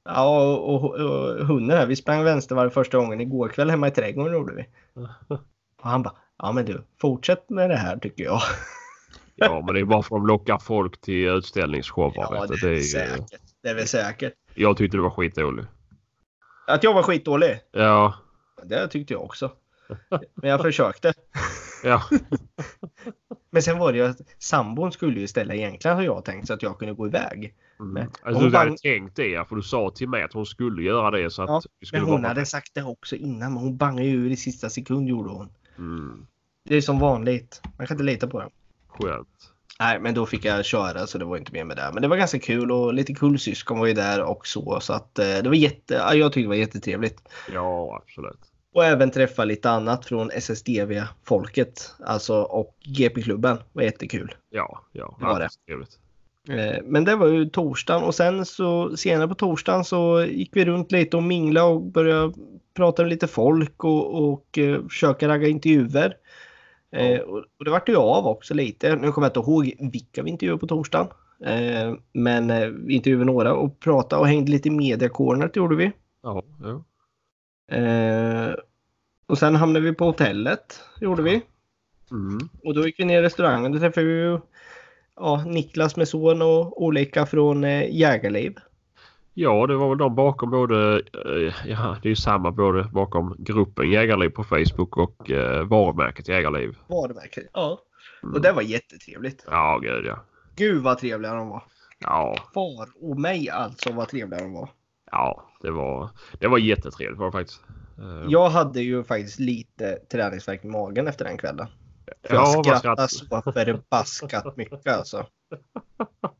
Ja, 0.05 0.41
och, 0.55 0.75
och, 0.75 0.95
och 0.95 1.45
hunden 1.47 1.77
här, 1.77 1.85
vi 1.85 1.95
sprang 1.95 2.23
vänstervarv 2.23 2.69
första 2.69 2.97
gången 2.97 3.21
igår 3.21 3.47
kväll 3.49 3.69
hemma 3.69 3.87
i 3.87 3.91
trädgården 3.91 4.33
gjorde 4.33 4.53
vi. 4.55 4.65
Och 5.81 5.89
han 5.89 6.03
bara, 6.03 6.13
ja 6.37 6.51
men 6.51 6.65
du, 6.65 6.83
fortsätt 7.01 7.49
med 7.49 7.69
det 7.69 7.75
här 7.75 7.97
tycker 7.97 8.23
jag. 8.23 8.41
ja, 9.35 9.63
men 9.65 9.73
det 9.75 9.79
är 9.81 9.85
bara 9.85 10.01
för 10.03 10.15
att 10.15 10.21
de 10.21 10.27
lockar 10.27 10.57
folk 10.57 11.01
till 11.01 11.27
utställningsshower. 11.27 12.13
Ja, 12.15 12.45
det 12.47 12.53
är, 12.53 12.69
det 12.69 12.77
är 12.77 12.81
säkert. 12.81 13.25
Det 13.63 13.69
är 13.69 13.75
väl 13.75 13.87
säkert. 13.87 14.33
Jag 14.55 14.77
tyckte 14.77 14.97
det 14.97 15.01
var 15.01 15.09
skitdåligt. 15.09 15.67
Att 16.69 16.83
jag 16.83 16.93
var 16.93 17.03
skitdålig, 17.03 17.59
Ja, 17.71 18.13
det 18.63 18.87
tyckte 18.87 19.13
jag 19.13 19.23
också. 19.23 19.51
Men 20.35 20.49
jag 20.49 20.61
försökte. 20.61 21.13
ja. 21.83 22.03
Men 23.51 23.61
sen 23.63 23.77
var 23.79 23.91
det 23.91 23.97
ju 23.97 24.05
att 24.05 24.17
sambon 24.37 24.91
skulle 24.91 25.19
ju 25.19 25.27
ställa 25.27 25.53
egentligen 25.53 25.97
har 25.97 26.03
jag 26.03 26.25
tänkt 26.25 26.47
så 26.47 26.53
att 26.53 26.63
jag 26.63 26.79
kunde 26.79 26.93
gå 26.93 27.07
iväg. 27.07 27.55
Mm. 27.79 27.93
Men- 27.93 28.11
Alltså, 28.23 28.43
du 28.49 28.57
hade 28.57 28.69
bang- 28.71 28.77
tänkt 28.81 29.15
det, 29.15 29.27
ja, 29.27 29.45
för 29.45 29.55
du 29.55 29.61
sa 29.61 29.89
till 29.95 30.09
mig 30.09 30.23
att 30.23 30.33
hon 30.33 30.45
skulle 30.45 30.83
göra 30.83 31.11
det. 31.11 31.29
Så 31.29 31.41
att 31.43 31.49
Ja, 31.49 31.61
Men 31.91 32.01
hon 32.01 32.23
hade 32.25 32.45
sagt 32.45 32.71
det 32.73 32.83
också 32.83 33.15
innan, 33.15 33.53
men 33.53 33.63
hon 33.63 33.77
bangade 33.77 34.07
ju 34.07 34.15
ur 34.25 34.29
i 34.31 34.35
sista 34.35 34.69
sekund 34.69 35.07
gjorde 35.07 35.29
hon. 35.29 35.49
Mm. 35.77 36.27
Det 36.65 36.75
är 36.75 36.81
som 36.81 36.99
vanligt. 36.99 37.61
Man 37.77 37.87
kan 37.87 37.95
inte 37.95 38.03
lita 38.03 38.27
på 38.27 38.39
det. 38.39 38.49
Skönt. 38.87 39.48
Nej, 39.79 39.99
men 39.99 40.13
då 40.13 40.25
fick 40.25 40.45
jag 40.45 40.65
köra 40.65 41.07
så 41.07 41.17
det 41.17 41.25
var 41.25 41.37
inte 41.37 41.53
mer 41.53 41.63
med 41.63 41.77
det. 41.77 41.89
Men 41.93 42.01
det 42.01 42.07
var 42.07 42.17
ganska 42.17 42.39
kul 42.39 42.71
och 42.71 42.93
lite 42.93 43.13
kul 43.13 43.39
syskon 43.39 43.79
var 43.79 43.87
ju 43.87 43.93
där 43.93 44.23
och 44.23 44.47
så. 44.47 44.73
Att 44.89 45.19
eh, 45.19 45.25
det 45.25 45.49
var 45.49 45.55
jätte, 45.55 45.93
ja, 45.93 46.13
jag 46.13 46.33
tyckte 46.33 46.45
det 46.45 46.47
var 46.47 46.55
jättetrevligt. 46.55 47.21
Ja, 47.53 48.01
absolut. 48.03 48.39
Och 48.73 48.85
även 48.85 49.11
träffa 49.11 49.45
lite 49.45 49.69
annat 49.69 50.05
från 50.05 50.31
SSDV-folket. 50.31 51.93
Alltså 52.05 52.41
och 52.41 52.75
GP-klubben 52.83 53.57
var 53.73 53.83
jättekul. 53.83 54.35
Ja, 54.49 54.81
ja. 54.91 55.17
Det 55.19 55.25
var 55.25 55.39
det. 55.39 55.49
Trevligt. 55.67 55.99
Eh, 56.49 56.83
Men 56.83 57.05
det 57.05 57.15
var 57.15 57.27
ju 57.27 57.45
torsdagen 57.45 58.03
och 58.03 58.15
sen 58.15 58.45
så 58.45 58.97
senare 58.97 59.27
på 59.27 59.35
torsdagen 59.35 59.85
så 59.85 60.25
gick 60.29 60.55
vi 60.55 60.65
runt 60.65 60.91
lite 60.91 61.17
och 61.17 61.23
mingla 61.23 61.63
och 61.63 61.81
började 61.81 62.33
prata 62.73 63.01
med 63.01 63.09
lite 63.09 63.27
folk 63.27 63.83
och, 63.83 64.29
och 64.29 64.57
eh, 64.57 64.87
försöka 64.87 65.27
ragga 65.27 65.47
intervjuer. 65.47 66.15
Eh, 66.91 67.19
och, 67.19 67.37
och 67.37 67.65
det 67.65 67.71
vart 67.71 67.89
ju 67.89 67.95
av 67.95 68.27
också 68.27 68.53
lite. 68.53 68.95
Nu 68.95 69.11
kommer 69.11 69.25
jag 69.27 69.37
inte 69.37 69.51
ihåg 69.51 69.91
vilka 69.91 70.23
vi 70.23 70.29
intervjuade 70.29 70.59
på 70.59 70.67
torsdagen. 70.67 71.07
Eh, 71.45 71.93
men 72.13 72.49
eh, 72.49 72.67
vi 72.67 72.93
intervjuade 72.93 73.25
några 73.25 73.53
och 73.53 73.79
pratade 73.79 74.19
och 74.19 74.27
hängde 74.27 74.51
lite 74.51 74.67
i 74.67 74.71
media 74.71 75.09
corner 75.09 75.51
gjorde 75.53 75.75
vi. 75.75 75.91
Ja, 76.23 76.43
ja. 76.61 76.83
Eh, 77.75 78.53
och 79.25 79.37
sen 79.37 79.55
hamnade 79.55 79.85
vi 79.85 79.93
på 79.93 80.05
hotellet 80.05 80.83
gjorde 81.01 81.23
vi. 81.23 81.41
Mm. 82.11 82.49
Och 82.63 82.73
då 82.73 82.85
gick 82.85 82.99
vi 82.99 83.05
ner 83.05 83.19
i 83.19 83.25
restaurangen. 83.25 83.71
Då 83.71 83.79
träffade 83.79 84.07
vi 84.07 84.13
ju 84.13 84.39
ja, 85.15 85.43
Niklas 85.47 85.95
med 85.95 86.07
son 86.07 86.41
och 86.41 86.83
olika 86.83 87.25
från 87.25 87.63
eh, 87.63 87.95
Jägarliv. 87.95 88.55
Ja, 89.41 89.67
det 89.67 89.75
var 89.75 89.89
väl 89.89 89.97
de 89.97 90.15
bakom 90.15 90.49
både, 90.51 90.95
eh, 91.25 91.53
ja 91.69 91.97
det 92.01 92.07
är 92.07 92.09
ju 92.09 92.15
samma 92.15 92.51
både 92.51 92.83
bakom 92.83 93.35
gruppen 93.39 93.89
Jägarliv 93.91 94.29
på 94.29 94.43
Facebook 94.43 94.97
och 94.97 95.31
eh, 95.31 95.63
varumärket 95.67 96.27
Jägarliv. 96.27 96.77
Varumärket. 96.87 97.43
Ja. 97.53 97.79
Mm. 98.23 98.35
Och 98.35 98.41
det 98.41 98.51
var 98.51 98.61
jättetrevligt. 98.61 99.43
Ja, 99.47 99.79
gud 99.81 100.05
ja. 100.05 100.19
Gud 100.55 100.83
vad 100.83 100.97
trevliga 100.97 101.33
de 101.33 101.49
var. 101.49 101.63
Ja, 101.99 102.35
Far 102.53 102.87
och 103.09 103.19
mig 103.19 103.49
alltså 103.49 103.91
vad 103.93 104.07
trevliga 104.07 104.39
de 104.41 104.53
var. 104.53 104.69
ja 105.11 105.43
det 105.61 105.71
var, 105.71 106.09
det 106.39 106.47
var 106.47 106.57
jättetrevligt 106.57 107.19
var 107.19 107.25
det 107.25 107.31
faktiskt. 107.31 107.61
Eh, 107.99 108.25
Jag 108.27 108.49
hade 108.49 108.81
ju 108.81 109.03
faktiskt 109.03 109.39
lite 109.39 109.95
träningsvärk 110.11 110.65
i 110.65 110.67
magen 110.67 111.07
efter 111.07 111.25
den 111.25 111.37
kvällen. 111.37 111.67
För 112.27 112.35
ja, 112.35 112.41
jag 112.41 112.55
vad 112.55 112.77
skrattade 112.79 113.07
skratt- 113.07 113.43
så 113.43 113.51
förbaskat 113.51 114.57
mycket 114.57 114.87
alltså. 114.87 115.25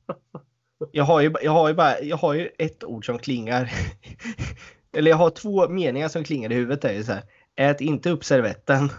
Jag 0.92 1.04
har, 1.04 1.22
ju, 1.22 1.34
jag, 1.42 1.52
har 1.52 1.68
ju 1.68 1.74
bara, 1.74 2.00
jag 2.00 2.18
har 2.18 2.34
ju 2.34 2.50
ett 2.58 2.84
ord 2.84 3.06
som 3.06 3.20
klingar. 3.20 3.72
Eller 4.92 5.12
jag 5.12 5.18
har 5.18 5.30
två 5.30 5.70
meningar 5.70 6.08
som 6.08 6.24
klingar 6.24 6.52
i 6.52 6.56
huvudet. 6.56 6.82
Det 6.82 6.90
är 6.90 6.94
ju 6.94 7.04
så 7.04 7.12
här. 7.12 7.24
Ät 7.56 7.82
inte 7.82 8.10
upp 8.10 8.24
servetten 8.24 8.90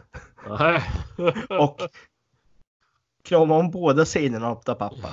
och 1.60 1.80
krama 3.24 3.56
om 3.56 3.70
båda 3.70 4.04
sidorna 4.04 4.48
av 4.48 4.54
pappa. 4.54 4.88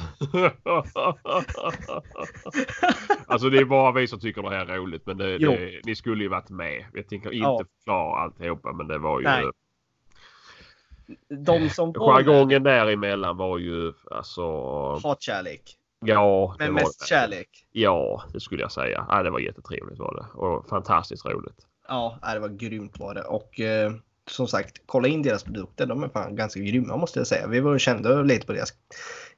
alltså 3.27 3.49
det 3.49 3.57
är 3.57 3.65
bara 3.65 3.91
vi 3.91 4.07
som 4.07 4.19
tycker 4.19 4.41
det 4.41 4.49
här 4.49 4.65
är 4.65 4.77
roligt 4.77 5.05
men 5.05 5.17
det, 5.17 5.37
det, 5.37 5.81
ni 5.83 5.95
skulle 5.95 6.23
ju 6.23 6.29
varit 6.29 6.49
med. 6.49 6.85
Jag 6.93 7.09
tänker 7.09 7.31
inte 7.31 7.47
Ja. 7.47 7.61
förklara 7.79 8.19
alltihopa 8.19 8.73
men 8.73 8.87
det 8.87 8.97
var 8.97 9.19
ju 9.19 9.25
Nej. 9.25 9.45
De 11.45 11.69
som 11.69 11.93
var 11.93 12.13
jargongen 12.13 12.63
däremellan 12.63 13.37
var 13.37 13.57
ju 13.57 13.93
alltså 14.11 14.43
hatkärlek. 15.03 15.77
Ja. 16.05 16.55
Men 16.59 16.73
mest 16.73 16.99
det. 16.99 17.05
kärlek. 17.05 17.67
Ja, 17.71 18.23
det 18.33 18.39
skulle 18.39 18.61
jag 18.61 18.71
säga. 18.71 19.05
Ja, 19.09 19.23
det 19.23 19.29
var 19.29 19.39
jättetrevligt 19.39 19.99
var 19.99 20.15
det 20.15 20.39
och 20.39 20.69
fantastiskt 20.69 21.25
roligt. 21.25 21.65
Ja, 21.87 22.19
det 22.33 22.39
var 22.39 22.49
grymt 22.49 22.99
var 22.99 23.13
det. 23.13 23.23
Och 23.23 23.59
eh, 23.59 23.93
som 24.29 24.47
sagt, 24.47 24.81
kolla 24.85 25.07
in 25.07 25.21
deras 25.21 25.43
produkter. 25.43 25.85
De 25.85 26.03
är 26.03 26.09
fan 26.09 26.35
ganska 26.35 26.59
grymma 26.59 26.97
måste 26.97 27.19
jag 27.19 27.27
säga. 27.27 27.47
Vi 27.47 27.59
var 27.59 27.71
och 27.71 27.79
kände 27.79 28.23
lite 28.23 28.45
på 28.45 28.53
deras 28.53 28.73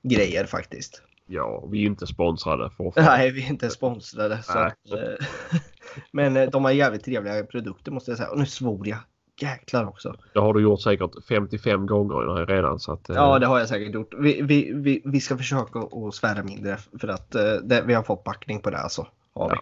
grejer 0.01 0.45
faktiskt. 0.45 1.01
Ja, 1.31 1.65
vi 1.71 1.81
är 1.81 1.85
inte 1.85 2.07
sponsrade 2.07 2.71
Nej, 2.95 3.31
vi 3.31 3.43
är 3.43 3.49
inte 3.49 3.69
sponsrade. 3.69 4.35
Att, 4.47 4.91
eh, 4.91 5.25
men 6.11 6.37
eh, 6.37 6.49
de 6.49 6.65
har 6.65 6.71
jävligt 6.71 7.03
trevliga 7.03 7.43
produkter 7.43 7.91
måste 7.91 8.11
jag 8.11 8.17
säga. 8.17 8.29
Och 8.29 8.37
nu 8.37 8.45
svor 8.45 8.87
jag. 8.87 8.99
Jäklar 9.41 9.85
också. 9.87 10.15
Det 10.33 10.39
har 10.39 10.53
du 10.53 10.61
gjort 10.61 10.81
säkert 10.81 11.11
55 11.29 11.85
gånger 11.87 12.45
redan 12.45 12.79
så 12.79 12.91
att. 12.91 13.09
eh, 13.09 13.15
Ja, 13.15 13.39
det 13.39 13.45
har 13.45 13.59
jag 13.59 13.69
säkert 13.69 13.93
gjort. 13.93 14.13
Vi, 14.17 14.41
vi, 14.41 14.71
vi, 14.73 15.01
vi 15.05 15.19
ska 15.21 15.37
försöka 15.37 15.79
att 15.79 16.13
svära 16.15 16.43
mindre 16.43 16.77
för 16.99 17.07
att 17.07 17.35
eh, 17.35 17.53
det, 17.63 17.81
vi 17.87 17.93
har 17.93 18.03
fått 18.03 18.23
backning 18.23 18.59
på 18.61 18.69
det 18.69 18.77
alltså. 18.77 19.07
Har 19.33 19.49
vi. 19.49 19.55
Ja. 19.55 19.61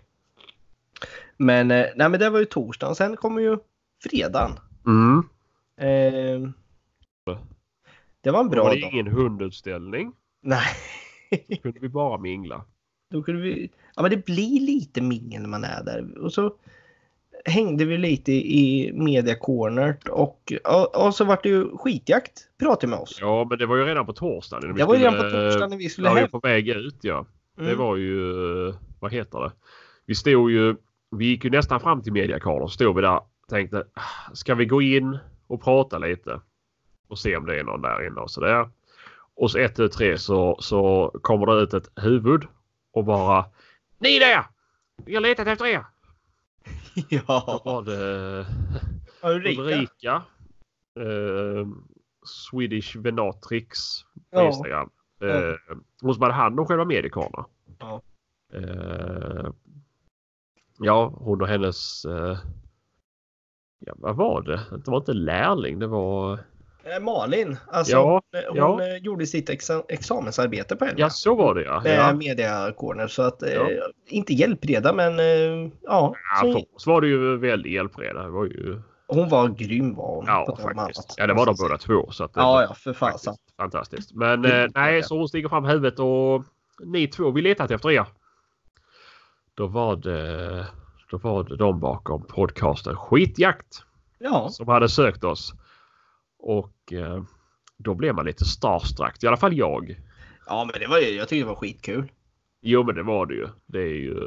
Men, 1.38 1.72
eh, 1.72 1.86
nej, 1.96 2.10
men 2.10 2.20
det 2.20 2.30
var 2.30 2.40
ju 2.40 2.46
torsdagen. 2.46 2.96
Sen 2.96 3.16
kommer 3.18 3.42
ju 3.42 3.58
fredagen. 4.04 4.52
Mm. 4.86 5.24
Eh, 5.80 6.50
det 8.22 8.32
var 8.32 8.40
en 8.40 8.46
Då 8.46 8.52
bra 8.52 8.64
var 8.64 8.76
det 8.76 8.82
dag. 8.82 8.94
ingen 8.94 9.08
hundutställning. 9.08 10.14
Nej. 10.42 10.68
kunde 11.62 11.80
vi 11.80 11.90
bara 11.90 12.18
mingla. 12.18 12.66
Då 13.12 13.24
kunde 13.24 13.42
vi, 13.42 13.70
ja 13.96 14.02
men 14.02 14.12
det 14.12 14.26
blir 14.26 14.60
lite 14.60 15.02
mingel 15.02 15.42
när 15.42 15.50
man 15.50 15.64
är 15.64 15.84
där. 15.84 16.18
Och 16.24 16.34
så 16.34 16.54
hängde 17.46 17.86
vi 17.86 17.98
lite 17.98 18.32
i 18.32 18.92
media 18.94 19.36
cornert 19.36 20.08
och, 20.08 20.54
och, 20.64 21.06
och 21.06 21.16
så 21.16 21.26
vart 21.26 21.44
det 21.44 21.50
ju 21.50 21.78
skitjakt 21.78 22.34
pratade 22.60 22.88
med 22.90 23.00
oss. 23.00 23.18
Ja, 23.22 23.46
men 23.50 23.58
det 23.58 23.66
var 23.66 23.76
ju 23.76 23.86
redan 23.86 24.06
på 24.06 24.14
torsdagen. 24.14 24.74
vi 24.74 24.80
det 24.80 24.86
var 24.86 24.94
ju 24.96 25.00
redan 25.00 25.14
på 25.18 25.22
torsdagen 25.24 25.70
när 25.70 25.78
vi 25.78 25.90
skulle 25.90 26.10
var 26.10 26.16
ju 26.16 26.22
hem. 26.22 26.32
på 26.32 26.40
väg 26.40 26.68
ut 26.70 26.98
ja. 27.02 27.26
Det 27.58 27.64
Mm. 27.64 27.78
var 27.78 27.96
ju, 27.96 28.74
vad 29.00 29.12
heter 29.14 29.40
det? 29.40 29.52
Vi 30.06 30.16
stod 30.16 30.52
ju, 30.52 30.76
vi 31.12 31.26
gick 31.26 31.44
ju 31.44 31.50
nästan 31.50 31.80
fram 31.80 32.02
till 32.04 32.14
mediakarlen. 32.14 32.68
Stod 32.70 32.96
vi 32.96 33.02
där 33.02 33.20
tänkte, 33.50 33.84
"Ah, 33.94 34.34
ska 34.34 34.56
vi 34.56 34.66
gå 34.66 34.82
in 34.82 35.18
och 35.48 35.64
prata 35.64 35.98
lite? 35.98 36.42
Och 37.10 37.20
se 37.20 37.38
om 37.38 37.46
det 37.46 37.60
är 37.60 37.64
någon 37.64 37.82
där 37.82 38.08
inne 38.08 38.22
och 38.22 38.32
sådär. 38.32 38.70
Och 39.36 39.52
så 39.52 39.58
ett, 39.58 39.76
tu, 39.76 39.88
tre 39.90 40.18
så, 40.18 40.58
så 40.60 41.12
kommer 41.22 41.46
det 41.46 41.62
ut 41.62 41.74
ett 41.74 41.90
huvud 41.96 42.44
och 42.94 43.04
bara 43.04 43.46
Ni 44.00 44.20
där! 44.20 44.44
Vi 45.06 45.14
har 45.16 45.22
letat 45.22 45.48
efter 45.48 45.66
er! 45.66 45.84
Ja, 47.10 47.62
var 47.66 47.82
det 47.82 48.46
Ulrika. 49.24 49.62
Ulrika. 49.62 50.24
Eh, 51.00 51.68
Swedish 52.26 52.96
Venatrix 52.98 53.78
på 54.14 54.20
Ja. 54.32 54.48
Instagram. 54.48 54.90
Eh, 55.22 55.54
hon 56.02 56.14
som 56.14 56.22
hade 56.24 56.34
hand 56.34 56.60
om 56.60 56.66
själva 56.66 56.86
mediekorna. 56.86 57.46
Ja. 57.80 58.02
Eh, 58.54 59.52
ja, 60.80 61.14
hon 61.16 61.42
och 61.42 61.48
hennes... 61.48 62.06
Eh, 62.06 62.38
ja, 63.80 63.94
vad 63.98 64.16
var 64.16 64.42
det? 64.42 64.62
Det 64.86 64.92
var 64.92 64.98
inte 64.98 65.14
lärling. 65.14 65.80
Det 65.80 65.88
var... 65.88 66.40
Eh, 66.96 67.00
Malin, 67.04 67.58
alltså 67.72 67.92
Ja, 67.94 68.22
hon 68.50 68.58
ja. 68.58 68.82
eh, 68.88 68.98
gjorde 68.98 69.26
sitt 69.28 69.50
exa 69.50 69.84
examensarbete 69.90 70.76
på 70.76 70.86
henne. 70.86 71.00
Ja, 71.00 71.10
så 71.10 71.36
var 71.36 71.56
det 71.56 71.62
ja. 71.64 71.82
Med 71.84 71.98
ja. 72.00 72.14
media 72.14 72.72
corner 72.72 73.08
så 73.08 73.22
att, 73.22 73.44
eh, 73.44 73.54
Ja. 73.54 73.68
inte 74.08 74.34
hjälpreda 74.34 74.94
men 74.94 75.20
eh, 75.20 75.26
ja. 75.26 76.16
Ja, 76.34 76.42
så, 76.42 76.52
för 76.52 76.76
oss 76.76 76.88
var 76.88 77.02
det 77.02 77.08
ju 77.08 77.38
väldigt 77.38 77.72
hjälpreda. 77.72 78.24
Det 78.24 78.30
var 78.30 78.46
ju... 78.46 78.82
hon 79.08 79.30
var 79.30 79.48
grym 79.48 79.96
var 79.96 80.16
hon. 80.16 80.26
Ja, 80.28 80.58
faktiskt. 80.62 81.14
Ja, 81.18 81.28
det 81.28 81.34
var 81.34 81.46
de 81.46 81.56
båda 81.60 81.78
två. 81.78 82.12
Så 82.12 82.24
att 82.24 82.34
det 82.34 82.40
Ja, 82.40 82.64
ja, 82.70 82.74
för 82.74 82.94
fasen. 82.94 83.36
fantastiskt. 83.58 84.14
Men 84.14 84.46
eh, 84.46 84.68
nej, 84.76 85.04
så 85.04 85.18
hon 85.18 85.28
stiger 85.28 85.50
fram 85.50 85.66
huvudet 85.66 86.00
och 86.00 86.44
ni 86.84 87.08
två, 87.08 87.32
vi 87.32 87.42
letat 87.42 87.72
efter 87.72 87.92
er. 87.92 88.06
Då 89.56 89.68
var 89.68 89.96
det, 89.96 90.66
då 91.12 91.18
var 91.18 91.44
det 91.44 91.56
de 91.58 91.80
bakom 91.80 92.24
podcasten 92.28 92.96
Skitjakt 92.96 93.84
Ja, 94.20 94.50
som 94.50 94.68
hade 94.68 94.90
sökt 94.90 95.24
oss. 95.24 95.54
Och 96.48 96.94
eh, 96.94 97.24
då 97.78 97.94
blev 97.96 98.16
man 98.16 98.26
lite 98.26 98.46
starstruck. 98.46 99.24
I 99.24 99.28
alla 99.28 99.38
fall 99.38 99.54
jag. 99.58 100.00
ja 100.46 100.70
men 100.74 100.82
det 100.82 100.88
var 100.88 100.98
ju, 101.00 101.08
jag 101.10 101.28
tyckte 101.30 101.44
det 101.46 101.50
var 101.50 101.56
skitkul. 101.56 102.12
Jo 102.62 102.84
men 102.84 102.96
det 102.96 103.04
var 103.04 103.26
det 103.26 103.34
ju. 103.34 103.48
Det 103.66 103.80
är 103.82 103.96
ju 103.96 104.18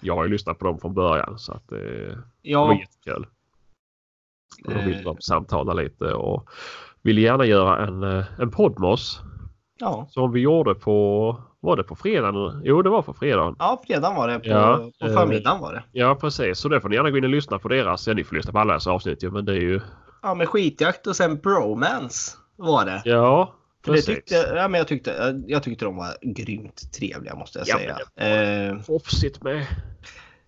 jag 0.00 0.14
har 0.14 0.24
ju 0.24 0.30
lyssnat 0.30 0.58
på 0.58 0.64
dem 0.64 0.78
från 0.80 0.94
början 0.94 1.38
så 1.38 1.52
att 1.52 1.72
eh, 1.72 1.78
det 1.78 2.14
var 2.14 2.22
Ja, 2.42 2.74
jättekul. 2.78 3.26
Och 4.64 4.74
då 4.74 4.80
ville 4.80 4.98
Eh. 4.98 5.04
de 5.04 5.16
samtala 5.20 5.72
lite 5.72 6.12
och 6.12 6.48
ville 7.02 7.20
gärna 7.20 7.44
göra 7.46 7.86
en, 7.86 8.02
en 8.38 8.50
podd 8.50 8.80
med 8.80 8.90
oss. 8.90 9.20
ja. 9.78 10.06
Som 10.10 10.32
vi 10.32 10.40
gjorde 10.40 10.74
på, 10.74 11.36
var 11.60 11.76
det 11.76 11.82
på 11.84 11.96
fredagen? 11.96 12.62
Jo 12.64 12.82
det 12.82 12.90
var 12.90 13.02
på 13.02 13.14
fredagen. 13.14 13.56
Ja, 13.58 13.82
fredagen 13.86 14.16
var 14.16 14.28
det. 14.28 14.38
På, 14.38 14.46
Ja, 14.48 14.90
på 15.00 15.06
förmiddagen 15.08 15.60
var 15.60 15.72
det. 15.72 15.84
Ja 15.92 16.14
precis, 16.14 16.58
så 16.58 16.68
det 16.68 16.80
får 16.80 16.88
ni 16.88 16.96
gärna 16.96 17.10
gå 17.10 17.18
in 17.18 17.24
och 17.24 17.30
lyssna 17.30 17.58
på 17.58 17.68
deras. 17.68 18.06
Ja, 18.08 18.14
ni 18.14 18.24
får 18.24 18.36
lyssna 18.36 18.52
på 18.52 18.58
alla 18.58 18.72
deras 18.72 18.86
avsnitt 18.86 19.22
ju 19.22 19.30
men 19.30 19.44
det 19.44 19.52
är 19.52 19.60
ju... 19.60 19.80
Ja, 20.26 20.34
med 20.34 20.48
skitjakt 20.48 21.06
och 21.06 21.16
sen 21.16 21.36
bromance 21.40 22.36
var 22.56 22.84
det. 22.84 23.02
Ja 23.04 23.54
För 23.84 23.92
det 23.92 23.96
precis. 23.96 24.14
tyckte, 24.14 24.34
ja, 24.34 24.68
men 24.68 24.78
jag, 24.78 24.88
tyckte, 24.88 25.42
jag 25.46 25.62
tyckte 25.62 25.84
de 25.84 25.96
var 25.96 26.16
grymt 26.22 26.92
trevliga 26.92 27.34
måste 27.34 27.58
jag 27.58 27.68
Ja, 27.68 27.76
säga. 27.78 27.98
men 28.16 28.76
Eh, 28.76 28.82
Proffsigt 28.84 29.42
med. 29.42 29.66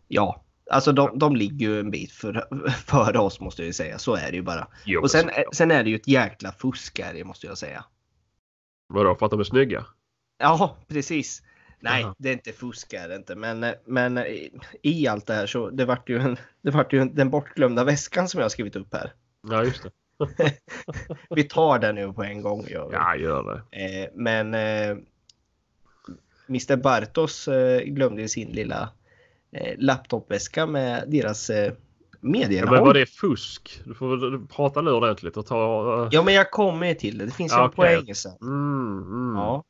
ja, 0.08 0.44
alltså 0.70 0.92
de, 0.92 1.18
de 1.18 1.36
ligger 1.36 1.66
ju 1.66 1.80
en 1.80 1.90
bit 1.90 2.12
för, 2.12 2.44
före 2.86 3.18
oss 3.18 3.40
måste 3.40 3.64
jag 3.64 3.74
säga. 3.74 3.98
Så 3.98 4.14
är 4.16 4.30
det 4.30 4.36
ju 4.36 4.42
bara. 4.42 4.66
Jo, 4.84 5.00
Och 5.00 5.10
sen, 5.10 5.30
sen 5.52 5.70
är 5.70 5.84
det 5.84 5.90
ju 5.90 5.96
ett 5.96 6.08
jäkla 6.08 6.52
fusk 6.52 7.00
här 7.00 7.24
måste 7.24 7.46
jag 7.46 7.58
säga. 7.58 7.84
Vadå 8.88 9.14
för 9.14 9.26
att 9.26 9.30
de 9.30 9.40
är 9.40 9.44
snygga? 9.44 9.84
Ja, 10.38 10.76
precis. 10.88 11.42
Nej, 11.80 12.02
Jaha. 12.02 12.14
det 12.18 12.28
är 12.28 12.32
inte 12.32 12.52
fusk 12.52 12.90
det 12.90 13.16
inte. 13.16 13.34
Men, 13.34 13.66
men 13.86 14.18
i- 14.18 14.58
i 14.82 15.08
allt 15.08 15.26
det 15.26 15.34
här 15.34 15.46
så 15.46 15.70
det 15.70 15.84
vart 15.84 16.08
ju, 16.08 16.18
en, 16.18 16.36
det 16.62 16.70
vart 16.70 16.92
ju 16.92 17.00
en, 17.00 17.14
den 17.14 17.30
bortglömda 17.30 17.84
väskan 17.84 18.28
som 18.28 18.38
jag 18.38 18.44
har 18.44 18.50
skrivit 18.50 18.76
upp 18.76 18.94
här. 18.94 19.12
Ja 19.51 19.64
just 19.64 19.83
det. 19.83 19.90
Vi 21.31 21.44
tar 21.44 21.79
den 21.79 21.94
nu 21.94 22.12
på 22.12 22.22
en 22.24 22.42
gång. 22.42 22.66
Gör 22.68 22.88
vi. 22.88 22.94
Ja 22.94 23.16
gör 23.16 23.62
det. 23.70 23.85
Eh, 24.03 24.09
men 24.14 24.55
eh, 24.55 24.96
Mr 26.48 26.77
Bartos 26.77 27.48
eh, 27.48 27.81
glömde 27.83 28.29
sin 28.29 28.48
lilla 28.48 28.88
eh, 29.53 29.74
laptopväska 29.79 30.66
med 30.66 31.05
deras 31.09 31.51
eh, 31.51 31.72
Ja, 32.20 32.29
Medieinnehåll. 32.29 32.77
men 32.77 32.85
var 32.87 32.94
det 32.94 33.07
fusk? 33.07 33.81
Du 33.85 33.94
får 33.94 34.16
väl 34.16 34.46
prata 34.46 34.81
nu 34.81 34.90
ordentligt 34.90 35.37
och 35.37 35.46
ta... 35.46 35.57
eh, 36.03 36.09
Ja, 36.12 36.22
men 36.22 36.35
jag 36.35 36.51
kommer 36.51 36.94
till 36.94 37.18
det. 37.18 37.24
Det 37.24 37.31
finns 37.31 37.53
Ja, 37.53 37.59
en 37.64 37.66
okej. 37.70 37.96
poäng 37.96 38.14
sen. 38.14 38.33
Mm, 38.42 39.03
mm. 39.03 39.37
Ja. 39.37 39.64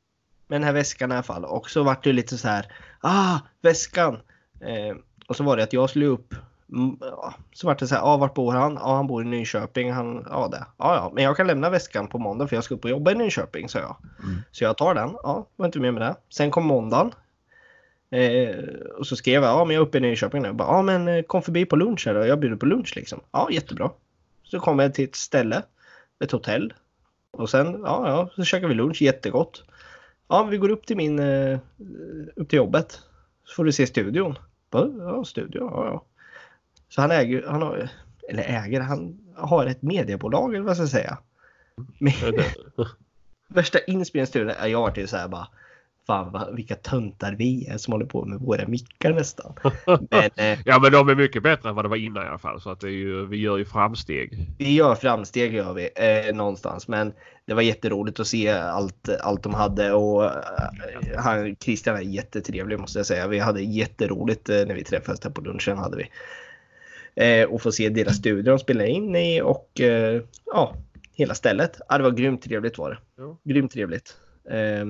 Med 0.47 0.61
den 0.61 0.65
här 0.65 0.73
väskan 0.73 1.11
i 1.11 1.15
alla 1.15 1.23
fall. 1.23 1.45
Och 1.45 1.71
så 1.71 1.83
vart 1.83 2.05
det 2.05 2.13
lite 2.13 2.39
så 2.39 2.49
här. 2.49 2.67
Ah, 3.01 3.39
väskan! 3.63 4.15
Eh, 4.61 4.97
och 5.27 5.37
så 5.37 5.45
var 5.45 5.57
det 5.57 5.63
att 5.63 5.73
jag 5.73 5.91
skulle 5.91 6.07
upp. 6.07 6.35
Mm, 6.73 6.97
ja, 7.01 7.35
Så 7.53 7.67
vart 7.67 7.79
det 7.79 7.87
så 7.87 7.95
här. 7.95 8.03
Ah, 8.03 8.17
vart 8.17 8.35
bor 8.35 8.53
han? 8.53 8.75
Ja, 8.75 8.95
han 8.97 9.07
bor 9.07 9.23
i 9.23 9.25
Nyköping. 9.25 9.93
Han, 9.93 10.27
ja, 10.31 10.49
det. 10.49 10.67
Ja, 10.77 10.95
ja, 10.95 11.11
men 11.15 11.25
jag 11.25 11.37
kan 11.37 11.47
lämna 11.47 11.71
väskan 11.71 12.09
på 12.09 12.19
måndag 12.19 12.47
för 12.49 12.57
jag 12.57 12.65
ska 12.65 12.75
upp 12.75 12.85
och 12.85 12.91
jobba 12.91 13.11
i 13.11 13.15
Nyköping, 13.15 13.69
sa 13.69 13.79
jag. 13.79 13.97
Mm. 14.23 14.37
Så 14.51 14.65
jag 14.65 14.77
tar 14.77 14.95
den. 14.95 15.11
Ja, 15.23 15.47
var 15.57 15.67
inte 15.67 15.81
med 15.81 15.95
med 15.95 16.03
det. 16.03 16.17
Sen 16.29 16.51
kom 16.51 16.67
måndagen. 16.67 17.13
Eh, 18.11 18.65
och 18.99 19.07
så 19.07 19.17
skrev 19.17 19.43
jag, 19.43 19.51
ja 19.51 19.65
men 19.65 19.75
jag 19.75 19.83
är 19.83 19.87
uppe 19.87 19.99
i 19.99 20.01
Nyköping 20.01 20.43
nu. 20.43 20.53
Bara, 20.53 20.69
Ja 20.69 20.83
men 20.83 21.09
eh, 21.09 21.23
kom 21.23 21.43
förbi 21.43 21.65
på 21.65 21.77
lunch 21.77 22.07
här 22.07 22.15
då. 22.15 22.27
Jag 22.27 22.41
bjuder 22.41 22.57
på 22.57 22.67
lunch 22.67 22.93
liksom. 22.97 23.21
Ja 23.31 23.49
jättebra. 23.51 23.91
Så 24.43 24.61
kom 24.61 24.79
jag 24.79 24.95
till 24.95 25.05
ett 25.05 25.17
ställe. 25.17 25.63
Ett 26.25 26.33
hotell. 26.33 26.75
Och 27.31 27.51
sen, 27.51 27.81
ja 27.85 28.09
ja, 28.09 28.31
så 28.37 28.45
käkar 28.45 28.69
vi 28.69 28.75
lunch. 28.75 29.03
Jättegott. 29.03 29.63
Ja 30.29 30.45
vi 30.45 30.59
går 30.59 30.69
upp 30.69 30.87
till 30.87 30.97
min, 30.97 31.19
eh, 31.19 31.59
upp 32.37 32.49
till 32.49 32.57
jobbet. 32.57 33.01
Så 33.45 33.55
får 33.55 33.65
du 33.65 33.73
se 33.73 33.87
studion. 33.87 34.39
Bara, 34.71 34.89
Ja 34.99 35.25
studion, 35.25 35.71
ja 35.73 35.87
ja. 35.87 36.05
Så 36.89 37.01
han 37.01 37.11
äger, 37.11 37.47
han 37.47 37.63
har, 37.63 37.89
eller 38.29 38.43
äger, 38.43 38.81
han 38.81 39.19
har 39.37 39.67
ett 39.67 39.83
mediebolag 39.83 40.55
eller 40.55 40.65
vad 40.65 40.77
ska 40.77 40.83
jag 40.83 40.91
säga. 40.91 41.19
Värsta 43.49 43.79
inspelningsstudion, 43.79 44.53
ja, 44.61 44.69
jag 44.69 44.81
vart 44.81 44.99
ju 44.99 45.07
så 45.07 45.17
här 45.17 45.29
bara 45.29 45.49
Fan 46.09 46.33
vad, 46.33 46.57
vilka 46.57 46.75
töntar 46.75 47.33
vi 47.33 47.67
är 47.67 47.79
som 47.79 47.93
håller 47.93 48.07
på 48.07 48.25
med 48.25 48.39
våra 48.39 48.67
mickar 48.67 49.13
nästan. 49.13 49.53
Men 50.11 50.31
eh, 50.37 50.59
Ja 50.65 50.79
men 50.79 50.93
de 50.93 51.09
är 51.09 51.15
mycket 51.15 51.43
bättre 51.43 51.69
än 51.69 51.75
vad 51.75 51.85
det 51.85 51.89
var 51.89 51.97
innan 51.97 52.25
i 52.25 52.29
alla 52.29 52.39
fall. 52.39 52.61
Så 52.61 52.71
att 52.71 52.83
ju, 52.83 53.27
vi 53.27 53.37
gör 53.37 53.57
ju 53.57 53.65
framsteg. 53.65 54.47
vi 54.59 54.75
gör 54.75 54.95
framsteg 54.95 55.55
gör 55.55 55.75
vi 55.75 55.91
eh, 55.97 56.35
någonstans. 56.35 56.89
Men 56.89 57.13
det 57.45 57.55
var 57.55 57.63
jätteroligt 57.63 58.21
att 58.21 58.27
se 58.27 58.51
allt, 58.51 59.09
allt 59.21 59.43
de 59.43 59.55
hade 59.55 59.93
och 59.93 60.25
eh, 60.25 60.31
han, 61.17 61.57
Christian 61.57 61.97
är 61.97 62.01
jättetrevlig 62.01 62.81
måste 62.81 62.99
jag 62.99 63.07
säga. 63.07 63.29
Vi 63.29 63.39
hade 63.39 63.63
jätteroligt 63.63 64.49
eh, 64.49 64.57
när 64.57 64.75
vi 64.75 64.85
träffades 64.85 65.21
där 65.21 65.31
på 65.31 65.41
lunchen 65.41 65.79
hade 65.79 65.97
vi. 65.97 66.11
Eh, 67.21 67.45
och 67.49 67.63
få 67.63 67.73
se 67.73 67.89
deras 67.89 68.17
studio 68.17 68.43
de 68.53 68.59
spelade 68.59 68.89
in 68.89 69.17
i 69.17 69.41
och 69.43 69.81
eh, 69.81 70.23
ja, 70.47 70.75
hela 71.13 71.35
stället. 71.35 71.81
Ja, 71.89 71.99
det 71.99 72.05
var 72.05 72.11
grymt 72.11 72.43
trevligt 72.43 72.79
var 72.79 72.91
det. 72.91 72.99
Ja. 73.23 73.39
Grymt 73.45 73.73
trevligt. 73.73 74.17
Eh, 74.51 74.87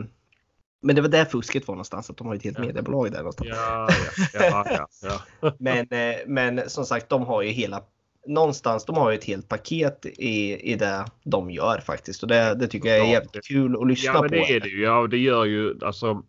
men 0.83 0.97
det 0.97 1.01
var 1.03 1.09
där 1.09 1.25
fusket 1.25 1.69
var 1.69 1.75
någonstans, 1.75 2.11
att 2.11 2.17
de 2.17 2.27
har 2.27 2.35
ett 2.35 2.45
helt 2.45 2.59
Ja. 2.59 2.65
mediebolag 2.65 3.11
där 3.13 3.19
någonstans. 3.19 3.51
Ja, 3.53 3.89
ja, 4.35 4.89
ja. 5.03 5.53
Men, 5.59 5.79
eh, 5.91 6.17
men 6.27 6.61
som 6.71 6.85
sagt, 6.85 7.09
de 7.09 7.23
har 7.23 7.43
ju 7.43 7.51
hela 7.51 7.83
någonstans, 8.27 8.85
de 8.85 8.97
har 8.97 9.11
ju 9.11 9.17
ett 9.19 9.25
helt 9.25 9.49
paket 9.49 10.07
i, 10.07 10.57
i 10.73 10.75
det 10.75 11.05
de 11.25 11.51
gör 11.51 11.81
faktiskt. 11.87 12.23
Och 12.23 12.29
det, 12.29 12.55
det 12.55 12.67
tycker 12.69 12.89
jag 12.89 12.99
är 12.99 13.11
jävligt 13.13 13.45
kul 13.47 13.77
att 13.81 13.89
lyssna 13.89 14.13
Ja 14.15 14.21
men 14.21 14.29
på. 14.31 14.35
det 14.35 14.53
är 14.57 14.61
det 14.61 14.69
ju. 14.69 14.83
Ja 14.83 15.07
det 15.07 15.19
gör 15.19 15.45
ju 15.45 15.75
alltså. 15.83 16.23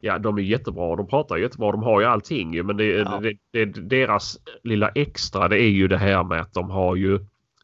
Ja 0.00 0.18
de 0.18 0.38
är 0.38 0.42
jättebra. 0.42 0.96
De 0.96 1.06
pratar 1.06 1.36
jättebra. 1.36 1.72
De 1.72 1.82
har 1.82 2.00
ju 2.00 2.06
allting. 2.06 2.66
Men 2.66 2.76
det, 2.76 2.84
Ja. 2.84 3.20
det, 3.22 3.36
det, 3.52 3.64
deras 3.88 4.38
lilla 4.62 4.88
extra 4.88 5.48
det 5.48 5.60
är 5.62 5.68
ju 5.70 5.88
det 5.88 5.98
här 5.98 6.24
med 6.24 6.40
att 6.40 6.54
de 6.54 6.70
har 6.70 6.96
ju 6.96 7.18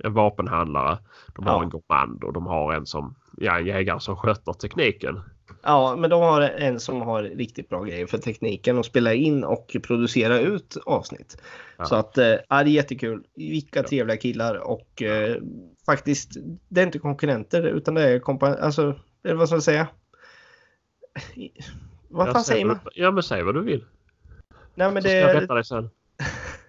en 0.05 0.13
vapenhandlare. 0.15 0.99
De 1.37 1.47
har 1.47 1.53
Ja. 1.89 2.03
en 2.05 2.23
och 2.23 2.33
de 2.33 2.47
har 2.47 2.75
en 2.75 2.87
som 2.87 3.15
ja, 3.37 3.59
en 3.59 3.67
jägare 3.67 4.01
som 4.01 4.17
sköter 4.17 4.53
tekniken. 4.53 5.21
Ja, 5.63 5.97
men 5.99 6.11
de 6.11 6.23
har 6.23 6.41
en 6.41 6.81
som 6.81 7.01
har 7.03 7.23
riktigt 7.23 7.69
bra 7.69 7.83
grejer 7.85 8.07
för 8.07 8.19
tekniken 8.19 8.79
och 8.79 8.85
spela 8.85 9.15
in 9.15 9.45
och 9.45 9.77
producera 9.83 10.39
ut 10.41 10.77
avsnitt. 10.87 11.43
Ja. 11.77 11.85
Så 11.85 11.95
att, 11.97 12.19
eh, 12.19 12.27
ja, 12.27 12.37
det 12.49 12.55
är 12.55 12.65
jättekul. 12.65 13.25
Vilka 13.37 13.81
Ja. 13.81 13.89
trevliga 13.89 14.17
killar 14.17 14.55
och 14.71 15.03
eh, 15.03 15.37
faktiskt, 15.87 16.31
det 16.69 16.81
är 16.81 16.87
inte 16.87 16.99
konkurrenter 16.99 17.63
utan 17.63 17.95
det 17.95 18.03
är 18.03 18.19
kompa- 18.19 18.61
alltså, 18.61 18.95
eller 19.25 19.35
vad 19.35 19.49
ska 19.49 19.57
jag 19.57 19.63
säga? 19.63 19.89
Vad 22.15 22.29
Ja, 22.29 22.33
fan 22.33 22.45
säg 22.45 22.55
säger 22.55 22.67
man? 22.67 22.79
du- 22.85 22.91
Ja 23.03 23.11
men 23.11 23.23
säg 23.23 23.43
vad 23.43 23.55
du 23.55 23.61
vill. 23.63 23.85
Nej, 24.75 24.93
men 24.93 25.03
Så 25.03 25.09
ska 25.09 25.17
jag 25.19 25.37
det, 25.37 25.41
rätta 25.41 25.55
dig 25.55 25.65
sen. 25.65 25.91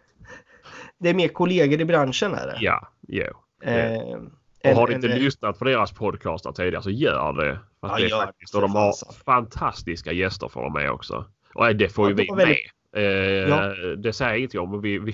det 0.97 1.09
är 1.09 1.13
mer 1.13 1.27
kollegor 1.27 1.81
i 1.81 1.85
branschen 1.85 2.33
är 2.33 2.47
det. 2.47 2.57
Ja, 2.59 2.87
jo. 3.07 3.23
Eh, 3.63 4.01
Och 4.13 4.29
en- 4.61 4.75
har 4.77 4.87
du 4.87 4.93
inte 4.93 5.07
en- 5.11 5.19
lyssnat 5.19 5.59
på 5.59 5.65
deras 5.65 5.91
podcastar 5.91 6.51
tidigare 6.51 6.83
så 6.83 6.89
gör 6.89 7.33
det. 7.33 7.59
För 7.81 7.87
att 7.87 7.91
Ja, 7.93 7.97
det 8.07 8.11
är 8.15 8.19
det, 8.19 8.25
faktiskt, 8.25 8.55
och 8.55 8.61
de 8.61 8.75
har 8.75 8.91
fasen. 8.91 9.13
fantastiska 9.25 10.11
gäster 10.11 10.47
för 10.47 10.61
dem 10.61 10.73
med 10.73 10.91
också. 10.91 11.25
Och 11.53 11.67
eh, 11.67 11.75
det 11.75 11.89
får 11.89 12.05
ju 12.09 12.11
Ja, 12.13 12.17
de 12.17 12.23
vi 12.23 12.29
var 12.29 12.35
med. 12.35 12.45
väldigt- 12.45 12.71
Eh, 12.97 13.03
Ja. 13.03 13.95
Det 13.95 14.13
säger 14.13 14.31
jag 14.31 14.37
ingenting 14.37 14.59
om. 14.59 14.81
Vi, 14.81 14.99
vi, 14.99 15.13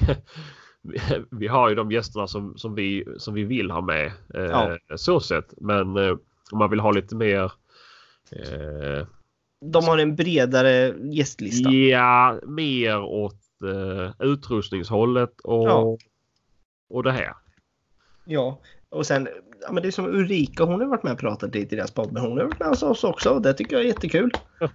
vi- 0.82 1.00
vi 1.32 1.48
har 1.48 1.70
ju 1.70 1.76
de 1.76 1.92
gästerna 1.92 2.28
som, 2.28 2.58
som, 2.58 2.76
vi, 2.76 3.06
som 3.18 3.34
vi 3.34 3.44
vill 3.44 3.72
ha 3.72 3.82
med. 3.82 4.06
Eh, 4.34 4.42
Ja. 4.44 4.78
Så 4.96 5.20
sett. 5.20 5.54
Men 5.58 5.98
eh, 5.98 6.12
om 6.52 6.58
man 6.60 6.70
vill 6.70 6.80
ha 6.80 6.92
lite 6.92 7.16
mer 7.16 7.52
eh, 8.32 9.08
De 9.66 9.84
har 9.86 9.98
en 9.98 10.16
bredare 10.16 10.94
gästlista. 11.12 11.70
Ja, 11.72 12.40
mer 12.48 13.00
åt 13.02 13.36
eh, 13.64 14.12
utrustningshållet 14.28 15.40
och, 15.44 15.68
Ja. 15.70 15.98
och 16.90 17.04
det 17.04 17.12
här. 17.12 17.34
Ja, 18.26 18.60
och 18.90 19.06
sen, 19.06 19.28
ja, 19.62 19.72
men 19.72 19.84
det 19.84 19.90
är 19.90 19.92
som 19.92 20.06
Ulrika, 20.06 20.64
hon 20.64 20.82
har 20.82 20.88
varit 20.88 21.04
med 21.04 21.14
och 21.14 21.20
pratat 21.20 21.56
lite 21.56 21.76
i 21.76 21.78
deras 21.78 21.92
podd, 21.92 22.12
men 22.12 22.22
hon 22.22 22.38
har 22.38 22.46
varit 22.46 22.60
med 22.60 22.68
hos 22.68 22.84
oss 22.84 23.04
också 23.04 23.30
och 23.30 23.42
det 23.42 23.54
tycker 23.54 23.76
jag 23.76 23.84
är 23.84 23.88
jättekul. 23.88 24.32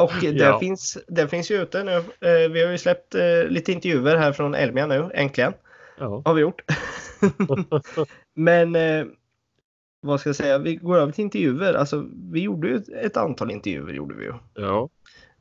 Och 0.00 0.12
det, 0.20 0.26
Ja. 0.30 0.58
finns, 0.58 0.98
det 1.08 1.28
finns 1.28 1.50
ju 1.50 1.62
ute 1.62 1.82
nu. 1.84 1.92
Eh, 1.96 2.50
Vi 2.50 2.64
har 2.64 2.72
ju 2.72 2.78
släppt 2.78 3.14
eh, 3.14 3.44
lite 3.48 3.72
intervjuer 3.72 4.16
här 4.16 4.32
från 4.32 4.54
Elmia 4.54 4.86
nu, 4.86 5.10
äntligen. 5.14 5.52
Ja. 5.98 6.22
Har 6.24 6.34
vi 6.34 6.40
gjort. 6.40 6.62
men 8.34 8.76
eh, 8.76 9.04
vad 10.06 10.20
ska 10.20 10.28
jag 10.28 10.36
säga, 10.36 10.58
vi 10.58 10.76
går 10.76 10.96
över 10.96 11.12
till 11.12 11.24
intervjuer. 11.24 11.74
Alltså, 11.74 12.06
vi 12.32 12.40
gjorde 12.40 12.68
ju 12.68 12.76
ett, 13.02 13.16
antal 13.16 13.50
intervjuer, 13.50 13.92
gjorde 13.94 14.14
vi 14.14 14.24
ju. 14.24 14.34
ja. 14.54 14.88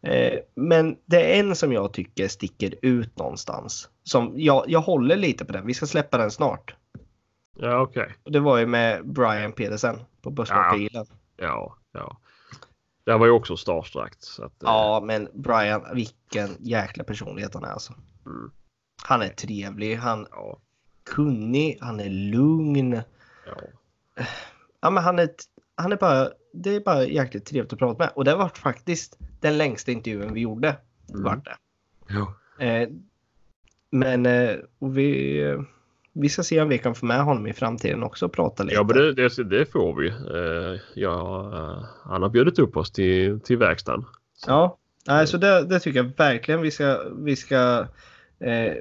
Eh, 0.02 0.40
Men 0.56 0.98
det 1.06 1.36
är 1.36 1.40
en 1.40 1.56
som 1.56 1.74
jag 1.74 1.94
tycker 1.94 2.28
sticker 2.28 2.76
ut 2.82 3.18
någonstans. 3.18 3.90
Som 4.04 4.34
jag, 4.36 4.64
jag 4.68 4.82
håller 4.82 5.16
lite 5.16 5.46
på 5.46 5.54
den. 5.54 5.66
Vi 5.66 5.74
ska 5.74 5.86
släppa 5.86 6.18
den 6.18 6.32
snart. 6.32 6.76
Ja, 7.58 7.80
okej. 7.82 8.16
Och 8.24 8.32
det 8.32 8.40
var 8.40 8.58
ju 8.58 8.66
med 8.66 9.08
Brian 9.08 9.52
Pedersen 9.52 9.96
på 10.22 10.30
Bussmakargillen. 10.30 11.06
Ja, 11.38 11.78
ja. 11.92 12.18
Det 13.06 13.18
var 13.18 13.26
ju 13.26 13.32
också 13.32 13.58
starstruck. 13.58 14.14
Eh, 14.40 14.46
Ja. 14.62 15.02
men 15.06 15.28
Brian, 15.34 15.86
vilken 15.94 16.50
jäkla 16.60 17.04
personlighet 17.04 17.54
han 17.54 17.64
är 17.64 17.68
alltså. 17.72 17.94
Mm. 18.26 18.52
Han 19.04 19.22
är 19.22 19.30
trevlig, 19.30 19.96
han 19.96 20.22
är 20.22 20.28
Ja, 20.32 20.58
kunnig, 21.04 21.78
han 21.82 22.00
är 22.00 22.10
lugn. 22.10 22.94
ja. 23.46 23.56
Ja, 24.86 24.90
men 24.90 25.04
han 25.04 25.20
är, 25.20 25.30
han 25.76 25.92
är 25.92 25.98
bara, 25.98 26.30
det 26.54 26.76
är 26.76 26.80
bara 26.80 27.06
jäkligt 27.06 27.46
trevligt 27.46 27.74
att 27.74 27.80
prata 27.80 28.04
med. 28.04 28.12
Och 28.16 28.26
det 28.26 28.36
var 28.36 28.50
faktiskt 28.50 29.18
den 29.42 29.58
längsta 29.58 29.92
intervjun 29.92 30.34
vi 30.34 30.40
gjorde. 30.40 30.76
Mm. 31.10 31.24
Vart 31.24 31.46
det. 31.46 31.56
ja. 32.08 32.36
Eh, 32.66 32.90
men 33.92 34.26
eh, 34.26 34.56
vi, 34.80 35.42
eh, 35.42 35.62
vi 36.14 36.30
ska 36.30 36.44
se 36.44 36.62
om 36.62 36.70
vi 36.70 36.78
kan 36.78 36.96
få 36.96 37.06
med 37.06 37.24
honom 37.24 37.48
i 37.48 37.54
framtiden 37.54 38.04
också 38.04 38.26
och 38.26 38.34
prata 38.34 38.64
lite. 38.64 38.76
Ja, 38.76 38.84
men 38.84 38.98
det, 38.98 39.14
det, 39.14 39.44
det 39.44 39.66
får 39.66 39.96
vi. 39.96 40.08
Eh, 40.08 40.82
ja, 40.96 41.52
eh, 41.54 41.86
han 42.04 42.22
har 42.22 42.30
bjudit 42.30 42.60
upp 42.60 42.78
oss 42.78 42.92
till, 42.92 43.40
till 43.40 43.58
verkstaden. 43.58 44.06
Ja, 44.48 44.78
nej, 45.08 45.28
så 45.28 45.38
det, 45.38 45.66
det 45.66 45.80
tycker 45.80 46.04
jag 46.04 46.12
verkligen 46.18 46.62
vi 46.62 46.72
ska, 46.72 47.00
vi 47.24 47.36
ska 47.36 47.88
eh, 48.40 48.74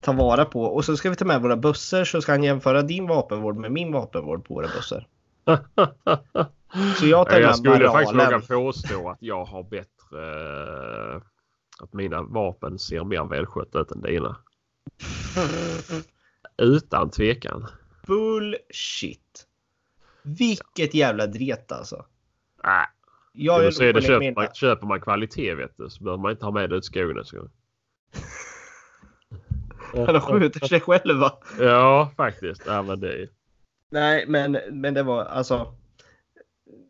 ta 0.00 0.12
vara 0.12 0.44
på. 0.44 0.62
Och 0.62 0.84
så 0.84 0.96
ska 0.96 1.10
vi 1.10 1.16
ta 1.16 1.24
med 1.24 1.42
våra 1.42 1.56
bussar 1.56 2.04
så 2.04 2.22
ska 2.22 2.32
han 2.32 2.42
jämföra 2.42 2.82
din 2.82 3.06
vapenvård 3.06 3.56
med 3.56 3.72
min 3.72 3.92
vapenvård 3.92 4.44
på 4.44 4.54
våra 4.54 4.68
bussar. 4.76 5.06
Så 6.98 7.06
jag 7.06 7.28
tar 7.28 7.40
jag 7.40 7.56
skulle 7.56 7.88
faktiskt 7.88 8.14
våga 8.14 8.40
påstå 8.40 9.08
att 9.08 9.18
jag 9.20 9.44
har 9.44 9.62
bättre... 9.62 9.86
eh, 11.16 11.22
att 11.80 11.92
mina 11.92 12.22
vapen 12.22 12.78
ser 12.78 13.04
mer 13.04 13.24
välskötta 13.24 13.80
ut 13.80 13.90
än 13.90 14.00
dina. 14.00 14.36
Utan 16.58 17.10
tvekan. 17.10 17.66
Bullshit. 18.06 19.46
Vilket 20.22 20.94
jävla 20.94 21.26
dret 21.26 21.72
alltså. 21.72 21.96
Äh, 22.64 22.70
Jag 23.32 23.60
är 23.60 23.64
vill 23.64 23.74
säga, 23.74 23.92
det 23.92 24.02
köper, 24.02 24.18
med 24.18 24.34
man, 24.34 24.48
köper 24.54 24.86
man 24.86 25.00
kvalitet 25.00 25.54
vet 25.54 25.76
du, 25.76 25.90
så 25.90 26.04
behöver 26.04 26.22
man 26.22 26.30
inte 26.30 26.44
ha 26.44 26.52
med 26.52 26.70
det 26.70 26.76
ut 26.76 26.84
skogen. 26.84 27.24
Så. 27.24 27.48
Han 30.06 30.20
skjuter 30.20 30.66
sig 30.66 30.80
själv 30.80 31.18
va? 31.20 31.38
Ja, 31.58 32.12
faktiskt. 32.16 32.62
Ja, 32.66 32.82
men 32.82 33.00
det 33.00 33.22
är... 33.22 33.28
Nej, 33.92 34.24
men, 34.28 34.58
men 34.70 34.94
det 34.94 35.02
var 35.02 35.24
alltså. 35.24 35.74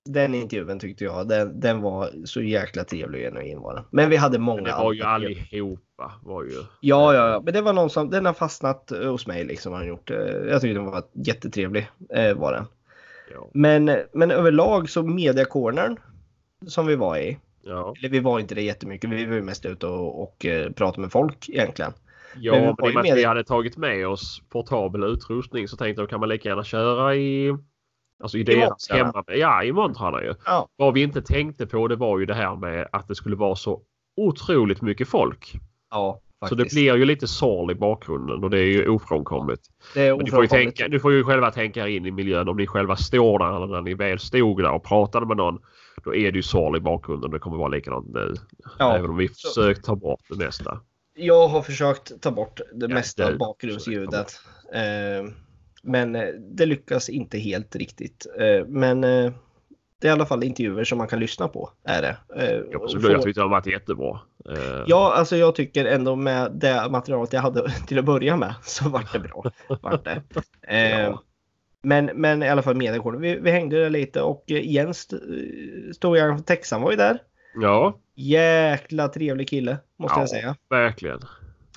Den 0.04 0.34
intervjun 0.34 0.78
tyckte 0.78 1.04
jag, 1.04 1.28
den, 1.28 1.60
den 1.60 1.80
var 1.80 2.10
så 2.24 2.42
jäkla 2.42 2.84
trevlig 2.84 3.26
och 3.26 3.32
genuin 3.32 3.60
var 3.60 3.74
den. 3.74 3.84
Men 3.90 4.10
vi 4.10 4.16
hade 4.16 4.38
många. 4.38 4.62
Men 4.62 4.70
det 4.70 4.78
var 4.78 4.92
ju 4.92 5.02
allihopa. 5.02 6.12
Var 6.22 6.44
ju... 6.44 6.50
Ja, 6.80 7.14
ja, 7.14 7.30
ja, 7.30 7.40
men 7.44 7.54
det 7.54 7.60
var 7.60 7.72
någon 7.72 7.90
som, 7.90 8.10
den 8.10 8.26
har 8.26 8.32
fastnat 8.32 8.92
eh, 8.92 9.10
hos 9.10 9.26
mig 9.26 9.44
liksom. 9.44 9.72
Har 9.72 9.80
den 9.80 9.88
gjort. 9.88 10.10
Eh, 10.10 10.16
Jag 10.26 10.60
tyckte 10.60 10.74
den 10.78 10.84
var 10.84 11.02
jättetrevlig, 11.12 11.90
eh, 12.14 12.34
var 12.34 12.52
den. 12.52 12.64
Ja. 13.34 13.50
Men, 13.54 13.90
men 14.12 14.30
överlag 14.30 14.90
så 14.90 15.02
mediacornern 15.02 15.96
som 16.66 16.86
vi 16.86 16.96
var 16.96 17.16
i. 17.16 17.38
Ja, 17.62 17.94
Eller 17.98 18.08
vi 18.08 18.20
var 18.20 18.40
inte 18.40 18.54
det 18.54 18.62
jättemycket. 18.62 19.10
Vi 19.10 19.24
var 19.26 19.34
ju 19.34 19.42
mest 19.42 19.66
ute 19.66 19.86
och, 19.86 20.22
och 20.22 20.46
eh, 20.46 20.70
pratade 20.72 21.00
med 21.00 21.12
folk 21.12 21.48
egentligen. 21.48 21.92
Ja 22.40 22.52
Men 22.52 22.62
men, 22.62 22.68
i 22.68 22.72
och 22.72 22.78
med 22.94 22.96
att 22.96 23.06
med- 23.06 23.14
vi 23.16 23.24
hade 23.24 23.44
tagit 23.44 23.76
med 23.76 24.08
oss 24.08 24.42
portabel 24.48 25.04
utrustning 25.04 25.68
så 25.68 25.76
tänkte 25.76 26.02
jag 26.02 26.10
kan 26.10 26.20
man 26.20 26.28
lika 26.28 26.48
gärna 26.48 26.64
köra 26.64 27.14
i 27.16 27.56
Alltså 28.22 28.38
i 28.38 28.42
deras 28.42 28.90
hemma... 28.90 29.24
Ja, 29.26 29.64
i 29.64 29.72
montrarna 29.72 30.22
ju. 30.22 30.34
Ja. 30.44 30.68
Vad 30.76 30.94
vi 30.94 31.02
inte 31.02 31.22
tänkte 31.22 31.66
på 31.66 31.88
det 31.88 31.96
var 31.96 32.18
ju 32.18 32.26
det 32.26 32.34
här 32.34 32.56
med 32.56 32.88
att 32.92 33.08
det 33.08 33.14
skulle 33.14 33.36
vara 33.36 33.56
så 33.56 33.80
otroligt 34.16 34.82
mycket 34.82 35.08
folk. 35.08 35.52
Ja, 35.90 36.20
Så 36.40 36.46
faktiskt. 36.48 36.70
det 36.70 36.74
blir 36.80 36.96
ju 36.96 37.04
lite 37.04 37.26
sorl 37.28 37.70
i 37.70 37.74
bakgrunden 37.74 38.44
och 38.44 38.50
det 38.50 38.58
är 38.58 38.64
ju 38.66 38.88
ofrånkomligt. 38.88 39.60
det 39.94 40.00
är 40.06 40.16
Men 40.16 40.24
du, 40.24 40.30
får 40.30 40.40
ju 40.40 40.46
ofrånkomligt. 40.46 40.76
tänka, 40.76 40.88
du 40.92 41.00
får 41.00 41.12
ju 41.12 41.24
själva 41.24 41.50
tänka 41.50 41.88
in 41.88 42.06
i 42.06 42.10
miljön 42.10 42.48
om 42.48 42.56
ni 42.56 42.66
själva 42.66 42.96
står 42.96 43.38
där 43.38 43.56
eller 43.56 43.66
när 43.66 43.82
ni 43.82 43.94
väl 43.94 44.18
stod 44.18 44.62
där 44.62 44.72
och 44.72 44.84
pratade 44.84 45.26
med 45.26 45.36
någon. 45.36 45.58
Då 46.04 46.14
är 46.14 46.32
det 46.32 46.36
ju 46.36 46.42
sorl 46.42 46.76
i 46.76 46.80
bakgrunden. 46.80 47.30
Det 47.30 47.38
kommer 47.38 47.56
vara 47.56 47.68
likadant 47.68 48.06
nu. 48.14 48.34
Ja, 48.78 48.96
Även 48.96 49.10
om 49.10 49.16
vi 49.16 49.28
så- 49.28 49.48
försökt 49.48 49.84
ta 49.84 49.96
bort 49.96 50.20
det 50.28 50.36
mesta. 50.44 50.80
Jag 51.14 51.48
har 51.48 51.62
försökt 51.62 52.20
ta 52.20 52.30
bort 52.30 52.60
det 52.74 52.86
Ja, 52.86 52.94
mesta 52.94 53.30
det- 53.30 53.36
bakgrundsljudet. 53.36 54.40
Eh, 54.74 55.30
men 55.82 56.16
eh, 56.16 56.28
det 56.38 56.66
lyckas 56.66 57.08
inte 57.08 57.38
helt 57.38 57.76
riktigt. 57.76 58.26
Eh, 58.38 58.66
men 58.66 59.04
eh, 59.04 59.32
det 60.00 60.06
är 60.08 60.10
i 60.10 60.12
alla 60.12 60.26
fall 60.26 60.44
intervjuer 60.44 60.84
som 60.84 60.98
man 60.98 61.08
kan 61.08 61.20
lyssna 61.20 61.48
på. 61.48 61.70
Är 61.84 62.02
det. 62.02 62.16
Eh, 62.36 62.60
Ja, 62.70 62.88
så 62.88 62.98
jag 63.10 63.22
tyckte 63.22 63.40
det 63.40 63.44
har 63.44 63.50
varit 63.50 63.66
jättebra. 63.66 64.20
Eh, 64.50 64.84
Ja, 64.86 65.12
alltså 65.14 65.36
jag 65.36 65.54
tycker 65.54 65.84
ändå 65.84 66.16
med 66.16 66.52
det 66.54 66.88
materialet 66.90 67.32
jag 67.32 67.40
hade 67.40 67.70
till 67.86 67.98
att 67.98 68.04
börja 68.04 68.36
med 68.36 68.54
så 68.62 68.88
vart 68.88 69.12
det 69.12 69.18
bra. 69.18 69.44
Vart 69.80 70.04
det. 70.04 70.22
Ja. 71.00 71.22
men, 71.82 72.04
men 72.14 72.42
i 72.42 72.48
alla 72.48 72.62
fall 72.62 72.76
mediekåren. 72.76 73.20
Vi, 73.20 73.36
vi 73.40 73.50
hängde 73.50 73.82
där 73.82 73.90
lite 73.90 74.22
och 74.22 74.44
Jens, 74.46 75.08
storjägaren 75.94 76.36
från 76.36 76.44
Texan 76.44 76.82
var 76.82 76.90
ju 76.90 76.96
där. 76.96 77.18
ja, 77.60 77.98
Jäkla 78.14 79.08
trevlig 79.08 79.48
kille 79.48 79.76
måste 80.02 80.16
Ja. 80.16 80.22
jag 80.22 80.28
säga. 80.28 80.56
verkligen. 80.68 81.20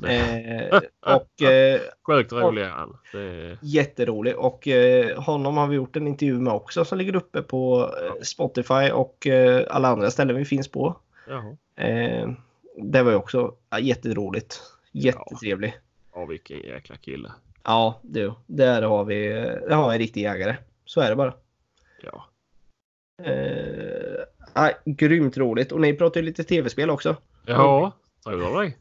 Eh, 0.07 0.77
och 1.15 1.41
eh, 1.47 1.81
Sjukt 2.07 2.31
rolig 2.33 2.61
är 2.61 2.69
han. 2.69 2.97
Det 3.11 3.57
jätterolig 3.61 4.37
och 4.37 4.67
eh, 4.67 5.21
honom 5.23 5.57
har 5.57 5.67
vi 5.67 5.75
gjort 5.75 5.95
en 5.95 6.07
intervju 6.07 6.39
med 6.39 6.53
också 6.53 6.85
som 6.85 6.97
ligger 6.97 7.15
uppe 7.15 7.41
på 7.41 7.91
eh, 8.03 8.21
Spotify 8.21 8.91
och 8.91 9.27
eh, 9.27 9.65
alla 9.69 9.87
andra 9.87 10.11
ställen 10.11 10.35
vi 10.35 10.45
finns 10.45 10.67
på. 10.67 10.95
Eh, 11.75 12.29
det 12.77 13.03
var 13.03 13.11
ju 13.11 13.17
också 13.17 13.53
ja, 13.69 13.79
jätteroligt. 13.79 14.61
Jättetrevlig. 14.91 15.77
Ja, 16.13 16.25
vilken 16.25 16.57
jäkla 16.59 16.95
kille. 16.95 17.31
Ja, 17.63 17.99
du. 18.01 18.33
Där 18.45 18.81
har 18.81 19.05
vi, 19.05 19.27
där 19.67 19.75
har 19.75 19.91
en 19.93 19.97
riktig 19.99 20.21
jägare. 20.21 20.55
Så 20.85 21.01
är 21.01 21.09
det 21.09 21.15
bara. 21.15 21.33
Ja. 22.01 22.25
Eh, 23.23 24.23
ja, 24.53 24.71
grymt 24.85 25.37
roligt. 25.37 25.71
Och 25.71 25.81
ni 25.81 25.93
pratar 25.93 26.19
ju 26.19 26.25
lite 26.25 26.43
tv-spel 26.43 26.89
också. 26.89 27.15
Ja, 27.45 27.91
tror 28.25 28.61
du 28.61 28.67
det? 28.67 28.73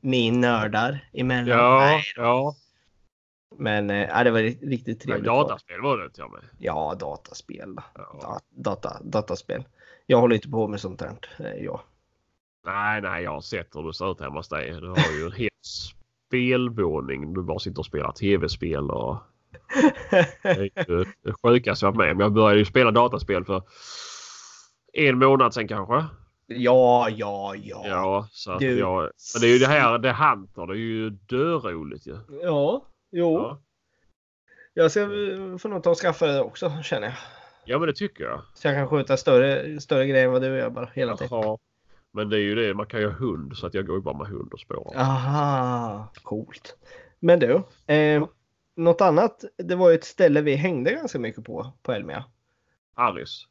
Ni 0.00 0.30
nördar 0.30 1.08
emellan. 1.12 1.58
Ja, 1.58 2.00
ja. 2.16 2.54
Men 3.58 3.88
ja, 3.88 4.24
det 4.24 4.30
var 4.30 4.38
ri- 4.40 4.68
riktigt 4.68 4.98
Men 4.98 5.06
trevligt. 5.06 5.24
dataspel 5.26 5.80
var 5.80 5.98
det 5.98 6.22
och 6.22 6.30
med. 6.32 6.40
Ja, 6.58 6.94
dataspel. 7.00 7.74
Ja. 7.94 8.18
Da, 8.22 8.40
data, 8.70 8.96
dataspel. 9.02 9.64
Jag 10.06 10.20
håller 10.20 10.34
inte 10.36 10.48
på 10.48 10.68
med 10.68 10.80
sånt 10.80 11.00
här. 11.00 11.16
Eh, 11.38 11.64
Ja. 11.64 11.82
Nej, 12.66 13.00
nej, 13.00 13.22
jag 13.24 13.30
har 13.30 13.40
sett 13.40 13.76
hur 13.76 13.82
det 13.86 13.94
ser 13.94 14.12
ut 14.12 14.20
hemma 14.20 14.34
hos 14.36 14.48
dig. 14.48 14.70
Du 14.80 14.88
har 14.88 15.12
ju 15.18 15.26
en 15.26 15.32
hel 15.36 15.48
spelvåning. 16.28 17.34
Du 17.34 17.42
bara 17.42 17.58
sitter 17.58 17.78
och 17.78 17.86
spelar 17.86 18.12
tv-spel 18.12 18.90
och 18.90 19.16
det 21.22 21.32
sjukaste 21.42 21.86
jag 21.86 21.92
varit 21.92 21.96
med 22.06 22.12
om. 22.12 22.20
Jag 22.20 22.32
började 22.32 22.58
ju 22.58 22.64
spela 22.64 22.90
dataspel 22.90 23.44
för 23.44 23.62
en 24.92 25.18
månad 25.18 25.54
sedan 25.54 25.68
kanske. 25.68 26.04
Ja, 26.46 27.08
ja, 27.10 27.54
ja. 27.56 27.82
Ja, 27.86 28.28
så 28.30 28.52
att 28.52 28.58
Du- 28.60 28.78
jag... 28.78 29.00
Men 29.34 29.40
det 29.40 29.46
är 29.46 29.52
ju 29.52 29.58
det 29.58 29.66
här, 29.66 29.98
det 29.98 30.12
Hunter, 30.12 30.66
det 30.66 30.72
är 30.72 30.76
ju 30.78 31.10
döroligt 31.10 32.06
ju. 32.06 32.18
Ja, 32.42 32.86
jo. 33.12 33.32
Ja. 33.34 33.60
Jag 34.74 34.90
ska 34.90 35.00
eh, 35.02 35.56
få 35.58 35.68
nog 35.68 35.82
ta 35.82 35.90
och 35.90 35.96
skaffa 35.98 36.26
det 36.26 36.40
också 36.40 36.82
känner 36.82 37.06
jag. 37.06 37.16
ja, 37.64 37.78
men 37.78 37.86
det 37.88 37.94
tycker 37.94 38.24
jag. 38.24 38.42
Så 38.54 38.68
jag 38.68 38.74
kan 38.76 38.88
skjuta 38.88 39.16
större, 39.16 39.80
större 39.80 40.06
grejer 40.06 40.24
än 40.24 40.32
vad 40.32 40.42
du 40.42 40.46
gör 40.48 40.70
bara 40.70 40.90
hela 40.94 41.16
tiden. 41.16 41.28
Jaha. 41.42 41.58
Men 42.12 42.28
det 42.28 42.36
är 42.36 42.40
ju 42.40 42.54
det, 42.54 42.74
man 42.74 42.86
kan 42.86 43.00
ju 43.00 43.06
ha 43.06 43.14
hund 43.14 43.56
så 43.56 43.66
att 43.66 43.74
jag 43.74 43.86
går 43.86 43.96
ju 43.96 44.02
bara 44.02 44.16
med 44.18 44.26
hund 44.26 44.52
och 44.52 44.60
spårar. 44.60 45.00
Aha, 45.00 46.08
coolt. 46.22 46.76
Men 47.20 47.38
du, 47.38 47.62
eh, 47.94 48.26
något 48.76 49.00
annat. 49.00 49.44
Det 49.58 49.74
var 49.74 49.88
ju 49.90 49.94
ett 49.94 50.04
ställe 50.04 50.40
vi 50.40 50.54
hängde 50.54 50.90
ganska 50.92 51.18
mycket 51.18 51.44
på, 51.44 51.72
på 51.82 51.92
Elmia. 51.92 52.24
Alice. 52.94 53.46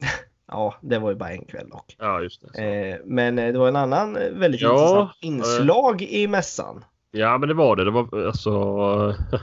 Ja, 0.48 0.74
det 0.80 0.98
var 0.98 1.10
ju 1.10 1.16
bara 1.16 1.30
en 1.30 1.44
kväll 1.44 1.68
dock. 1.68 1.96
Ja, 1.98 2.20
just 2.20 2.42
det. 2.52 2.64
Eh, 2.64 2.98
men 3.04 3.38
eh, 3.38 3.52
det 3.52 3.58
var 3.58 3.68
en 3.68 3.76
annan 3.76 4.16
eh, 4.16 4.30
väldigt 4.30 4.60
Ja, 4.60 4.70
intressant 4.70 5.10
eh. 5.10 5.28
inslag 5.28 6.02
i 6.02 6.26
mässan. 6.26 6.84
Ja, 7.10 7.38
men 7.38 7.48
det 7.48 7.54
var 7.54 7.76
det. 7.76 7.84
Det 7.84 7.90
var 7.90 8.26
alltså... 8.26 8.50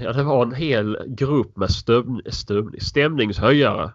Ja, 0.00 0.12
det 0.12 0.22
var 0.22 0.42
en 0.42 0.54
hel 0.54 0.98
grupp 1.06 1.56
med 1.56 1.70
stöm, 1.70 2.22
stöm, 2.26 2.74
stämningshöjare. 2.80 3.92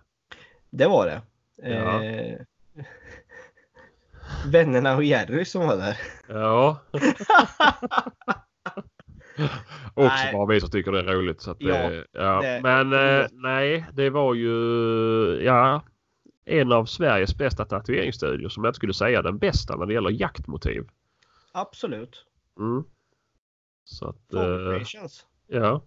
Det 0.70 0.88
var 0.88 1.06
det. 1.06 1.22
Ja. 1.70 2.04
Eh, 2.04 2.40
vännerna 4.52 4.96
och 4.96 5.04
Jerry 5.04 5.46
som 5.46 5.68
var 5.68 5.78
där. 5.78 5.98
Ja. 6.28 6.78
Också 9.94 10.16
Nej. 10.24 10.34
bara 10.34 10.46
vi 10.46 10.62
som 10.62 10.70
tycker 10.70 10.92
det 10.92 11.00
är 11.00 11.04
roligt. 11.04 11.42
Så 11.42 11.56
Ja, 11.60 11.74
det, 11.90 12.06
ja. 12.12 12.42
det- 12.42 12.60
Men 12.64 12.94
eh, 12.94 13.28
nej, 13.32 13.86
det 13.94 14.10
var 14.10 14.34
ju 14.34 14.54
ja, 15.44 15.84
en 16.46 16.72
av 16.72 16.86
Sveriges 16.86 17.38
bästa 17.38 17.66
tatueringsstudior 17.66 18.50
som 18.50 18.64
jag 18.64 18.70
inte 18.70 18.76
skulle 18.78 18.94
säga 18.94 19.22
den 19.22 19.38
bästa 19.38 19.76
när 19.76 19.86
det 19.86 19.94
gäller 19.94 20.10
jaktmotiv. 20.10 20.84
Absolut. 21.52 22.26
Mm. 22.60 22.84
Så 23.84 24.10
att 24.10 24.34
eh, 24.34 24.82
ja. 25.48 25.82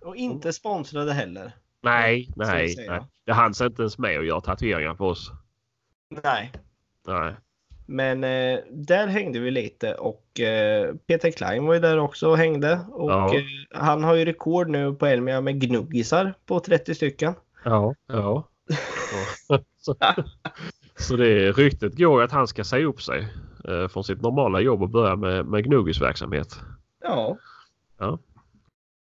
Och 0.00 0.16
inte 0.16 0.52
sponsrade 0.52 1.12
heller. 1.12 1.52
Nej, 1.82 2.32
nej, 2.36 2.74
nej. 2.88 3.00
Det 3.24 3.32
hanns 3.32 3.60
inte 3.60 3.82
ens 3.82 3.98
med 3.98 4.18
att 4.18 4.26
göra 4.26 4.40
tatueringar 4.40 4.94
på 4.94 5.06
oss. 5.08 5.30
Nej. 6.24 6.52
Nej. 7.06 7.34
Men 7.86 8.24
eh, 8.24 8.58
där 8.70 9.06
hängde 9.06 9.38
vi 9.38 9.50
lite 9.50 9.94
och 9.94 10.40
eh, 10.40 10.94
Peter 11.06 11.30
Klein 11.30 11.66
var 11.66 11.74
ju 11.74 11.80
där 11.80 11.98
också 11.98 12.28
och 12.30 12.36
hängde. 12.38 12.80
Och 12.90 13.10
Ja. 13.10 13.34
eh, 13.36 13.42
han 13.70 14.04
har 14.04 14.14
ju 14.14 14.24
rekord 14.24 14.68
nu 14.68 14.92
på 14.94 15.06
Elmia 15.06 15.40
med 15.40 15.60
gnuggisar 15.60 16.34
på 16.46 16.60
30 16.60 16.94
stycken. 16.94 17.34
Ja. 17.64 17.94
Ja. 18.06 18.48
så, 19.80 19.94
så 20.98 21.16
det 21.16 21.52
ryktet 21.52 21.98
går 21.98 22.22
att 22.22 22.32
han 22.32 22.46
ska 22.48 22.64
säga 22.64 22.86
upp 22.86 23.02
sig 23.02 23.28
eh, 23.68 23.88
från 23.88 24.04
sitt 24.04 24.20
normala 24.22 24.60
jobb 24.60 24.82
och 24.82 24.88
börja 24.88 25.16
med, 25.16 25.46
med 25.46 25.64
gnuggisverksamhet. 25.64 26.60
Ja. 27.02 27.36
Ja. 27.98 28.18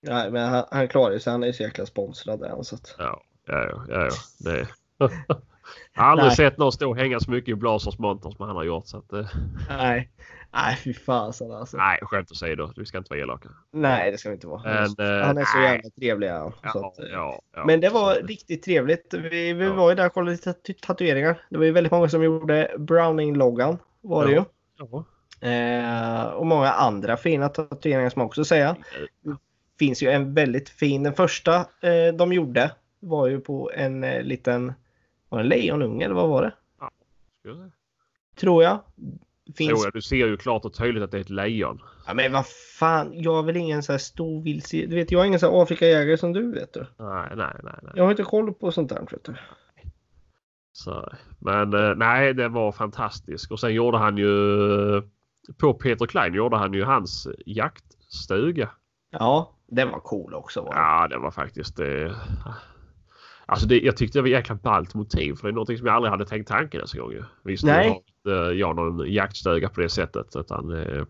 Nej, 0.01 0.31
men 0.31 0.49
han, 0.49 0.63
han 0.71 0.87
klarar 0.87 1.19
sig. 1.19 1.31
Han 1.31 1.43
är 1.43 1.47
ju 1.47 1.53
så 1.53 1.63
jäkla 1.63 1.85
sponsrad 1.85 2.43
än. 2.43 2.63
Så 2.63 2.75
att... 2.75 2.95
Ja, 2.97 3.23
ja, 3.47 3.63
ja. 3.69 3.85
ja, 3.89 4.05
ja. 4.05 4.11
Det... 4.39 4.67
Jag 5.93 6.03
har 6.03 6.09
aldrig 6.09 6.27
Nej. 6.27 6.35
sett 6.35 6.57
någon 6.57 6.71
stå 6.71 6.89
och 6.89 6.97
hänga 6.97 7.19
så 7.19 7.31
mycket 7.31 7.49
i 7.51 7.55
Blazers 7.55 7.99
monter 7.99 8.29
som 8.29 8.47
han 8.47 8.55
har 8.55 8.63
gjort. 8.63 8.87
Så 8.87 8.97
att, 8.97 9.13
eh, 9.13 9.25
Nej. 9.69 10.09
Nej, 10.53 10.77
fy 10.83 10.93
fasen 10.93 11.51
alltså. 11.51 11.77
nej, 11.77 11.99
skämt 12.01 12.31
åsido. 12.31 12.73
Vi 12.75 12.85
ska 12.85 12.97
inte 12.97 13.09
vara 13.09 13.19
elaka. 13.19 13.49
Nej, 13.71 14.11
det 14.11 14.17
ska 14.17 14.29
vi 14.29 14.35
inte 14.35 14.47
vara. 14.47 14.61
Men, 14.63 15.07
är, 15.07 15.19
eh, 15.21 15.25
han 15.27 15.37
är 15.37 15.45
så 15.45 15.57
nej. 15.57 15.71
jävla 15.71 15.89
trevlig. 15.89 16.27
Ja. 16.27 16.51
Eh, 16.63 16.71
ja, 17.11 17.41
ja. 17.55 17.65
Men 17.65 17.81
det 17.81 17.89
var 17.89 18.15
riktigt 18.15 18.63
trevligt. 18.63 19.13
Vi, 19.13 19.53
vi 19.53 19.67
var 19.67 19.89
ju 19.89 19.95
där 19.95 20.05
och 20.05 20.13
kollade 20.13 20.31
lite 20.31 20.53
tatu- 20.53 20.79
tatueringar. 20.81 21.41
Det 21.49 21.57
var 21.57 21.65
ju 21.65 21.71
väldigt 21.71 21.91
många 21.91 22.09
som 22.09 22.23
gjorde 22.23 22.71
Browning-loggan. 22.77 23.77
Var 24.01 24.25
det 24.25 24.31
ju. 24.31 24.43
Eh, 25.41 26.23
och 26.25 26.45
många 26.45 26.71
andra 26.71 27.17
fina 27.17 27.49
tatueringar 27.49 28.09
som 28.09 28.19
man 28.19 28.25
också 28.25 28.45
säga. 28.45 28.75
finns 29.79 30.03
ju 30.03 30.09
en 30.09 30.33
väldigt 30.33 30.69
fin. 30.69 31.03
Den 31.03 31.13
första 31.13 31.55
eh, 31.59 32.13
de 32.17 32.33
gjorde 32.33 32.71
var 32.99 33.27
ju 33.27 33.39
på 33.39 33.71
en 33.75 34.03
eh, 34.03 34.21
liten 34.21 34.73
var 35.29 35.37
det 35.37 35.43
en 35.43 35.49
lejonunge 35.49 36.05
eller 36.05 36.15
vad 36.15 36.29
var 36.29 36.41
det? 36.41 36.53
Jag 37.43 37.55
säga. 37.55 37.71
Tror 38.35 38.63
jag. 38.63 38.79
Finns... 39.55 39.69
Tror 39.69 39.85
jag. 39.85 39.93
Du 39.93 40.01
ser 40.01 40.15
ju 40.15 40.37
klart 40.37 40.65
och 40.65 40.73
tydligt 40.73 41.03
att 41.03 41.11
det 41.11 41.17
är 41.17 41.21
ett 41.21 41.29
lejon. 41.29 41.81
Ja, 42.07 42.13
men 42.13 42.31
vad 42.31 42.45
fan, 42.79 43.11
jag 43.13 43.39
är 43.39 43.43
väl 43.43 43.57
ingen 43.57 43.83
så 43.83 43.91
här 43.91 43.99
stor 43.99 44.41
vildsvin. 44.41 44.89
Du 44.89 44.95
vet, 44.95 45.11
jag 45.11 45.21
är 45.21 45.25
ingen 45.25 45.39
så 45.39 45.51
här 45.51 45.61
Afrikajägare 45.61 46.17
som 46.17 46.33
du 46.33 46.51
vet 46.51 46.73
du. 46.73 46.85
Nej, 46.97 47.29
nej, 47.35 47.55
nej. 47.63 47.73
nej. 47.83 47.91
Jag 47.95 48.03
har 48.03 48.11
inte 48.11 48.23
koll 48.23 48.53
på 48.53 48.71
sånt 48.71 48.89
där. 48.89 49.07
Vet 49.11 49.23
du. 49.23 49.35
Så, 50.71 51.13
men 51.39 51.73
eh, 51.73 51.95
nej, 51.95 52.33
det 52.33 52.47
var 52.47 52.71
fantastiskt. 52.71 53.51
Och 53.51 53.59
sen 53.59 53.73
gjorde 53.73 53.97
han 53.97 54.17
ju 54.17 54.27
på 55.57 55.73
Peter 55.73 56.05
Klein 56.05 56.33
gjorde 56.33 56.57
han 56.57 56.73
ju 56.73 56.83
hans 56.83 57.27
jaktstuga. 57.45 58.69
Ja, 59.11 59.55
den 59.67 59.91
var 59.91 59.99
cool 59.99 60.33
också. 60.33 60.61
Var 60.61 60.73
den. 60.73 60.81
Ja, 60.81 61.07
det 61.07 61.17
var 61.17 61.31
faktiskt 61.31 61.77
det. 61.77 62.15
Alltså 63.45 63.67
det, 63.67 63.79
jag 63.79 63.97
tyckte 63.97 64.17
det 64.17 64.21
var 64.21 64.29
jäkla 64.29 64.55
ballt 64.55 64.93
motiv 64.95 65.33
för 65.35 65.47
det 65.47 65.51
är 65.51 65.53
någonting 65.53 65.77
som 65.77 65.87
jag 65.87 65.95
aldrig 65.95 66.11
hade 66.11 66.25
tänkt 66.25 66.47
tanken 66.47 66.77
ens 66.79 66.93
en 66.93 66.99
gång. 66.99 67.13
Visst, 67.43 67.63
Nej. 67.63 67.85
jag 67.85 67.91
har 67.93 67.97
inte 67.97 68.55
jag 68.59 68.75
någon 68.75 69.11
jaktstuga 69.13 69.69
på 69.69 69.81
det 69.81 69.89
sättet. 69.89 70.35
Utan, 70.35 70.71
eh, 70.71 71.03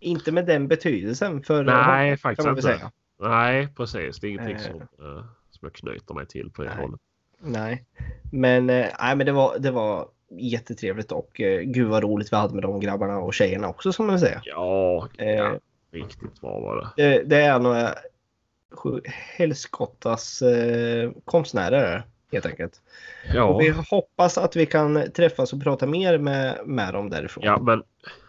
Inte 0.00 0.32
med 0.32 0.46
den 0.46 0.68
betydelsen 0.68 1.42
för 1.42 1.64
nej, 1.64 2.10
kan 2.10 2.18
faktiskt 2.18 2.48
inte. 2.48 2.62
säga. 2.62 2.90
Nej, 3.22 3.68
precis. 3.76 4.20
Det 4.20 4.26
är 4.26 4.30
ingenting 4.30 4.56
Eh. 4.56 4.60
som, 4.62 4.80
eh, 4.80 5.24
som 5.50 5.60
jag 5.60 5.72
knyter 5.72 6.14
mig 6.14 6.26
till 6.26 6.50
på 6.50 6.62
det 6.62 6.68
Nej. 6.68 6.78
hållet. 6.84 7.00
Nej, 7.42 7.84
men, 8.32 8.70
eh, 8.70 8.86
nej, 9.00 9.16
men 9.16 9.26
det, 9.26 9.32
var, 9.32 9.58
det 9.58 9.70
var 9.70 10.08
jättetrevligt 10.38 11.12
och 11.12 11.40
eh, 11.40 11.60
gud 11.60 11.88
vad 11.88 12.02
roligt 12.02 12.32
vi 12.32 12.36
hade 12.36 12.54
med 12.54 12.62
de 12.62 12.80
grabbarna 12.80 13.18
och 13.18 13.34
tjejerna 13.34 13.68
också 13.68 13.92
som 13.92 14.06
man 14.06 14.18
säga. 14.20 14.40
Ja, 14.44 15.08
Eh, 15.18 15.52
riktigt 15.92 16.40
bra 16.40 16.60
var 16.60 16.76
det. 16.76 17.02
det, 17.02 17.22
det 17.24 17.36
är 17.36 17.58
några 17.58 17.88
helskottas 19.36 20.42
eh, 20.42 21.10
konstnärer 21.24 22.02
helt 22.32 22.46
enkelt. 22.46 22.80
Ja, 23.34 23.44
Och 23.44 23.60
vi 23.60 23.68
hoppas 23.90 24.38
att 24.38 24.56
vi 24.56 24.66
kan 24.66 25.10
träffas 25.12 25.52
och 25.52 25.62
prata 25.62 25.86
mer 25.86 26.18
med, 26.18 26.58
med 26.66 26.94
dem 26.94 27.10
därifrån. 27.10 27.44
ja 27.44 27.58
men 27.60 27.82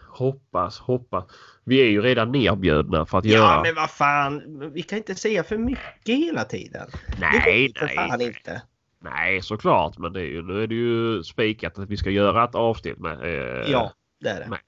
hoppas, 0.08 0.78
hoppas. 0.78 1.24
Vi 1.64 1.80
är 1.80 1.86
ju 1.86 2.00
redan 2.02 2.32
nerbjudna 2.32 3.06
för 3.06 3.18
att 3.18 3.24
Ja, 3.24 3.32
göra. 3.38 3.62
men 3.62 3.74
vad 3.74 3.90
fan. 3.90 4.42
Vi 4.74 4.82
kan 4.82 4.98
inte 4.98 5.14
säga 5.14 5.44
för 5.44 5.58
mycket 5.58 6.16
hela 6.18 6.44
tiden. 6.44 6.88
Nej, 7.20 7.72
för 7.76 7.86
fan 7.86 8.18
nej. 8.18 8.26
inte. 8.26 8.62
Nej, 9.00 9.42
såklart. 9.42 9.98
Men 9.98 10.12
det 10.12 10.20
är 10.20 10.24
ju, 10.24 10.42
nu 10.42 10.62
är 10.62 10.66
det 10.66 10.74
ju 10.74 11.22
spikat 11.22 11.78
att 11.78 11.88
vi 11.90 11.96
ska 11.96 12.10
göra 12.10 12.44
ett 12.44 12.54
avsnitt 12.54 12.98
med. 12.98 13.12
Eh, 13.22 13.70
Ja, 13.70 13.92
det 14.20 14.28
är 14.28 14.40
det. 14.40 14.48
med 14.48 14.58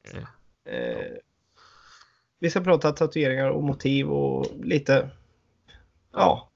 Eh, 0.66 1.06
vi 2.38 2.50
ska 2.50 2.60
prata 2.60 2.92
tatueringar 2.92 3.50
och 3.50 3.62
motiv 3.62 4.10
och 4.10 4.46
lite 4.62 5.08
ja, 6.16 6.48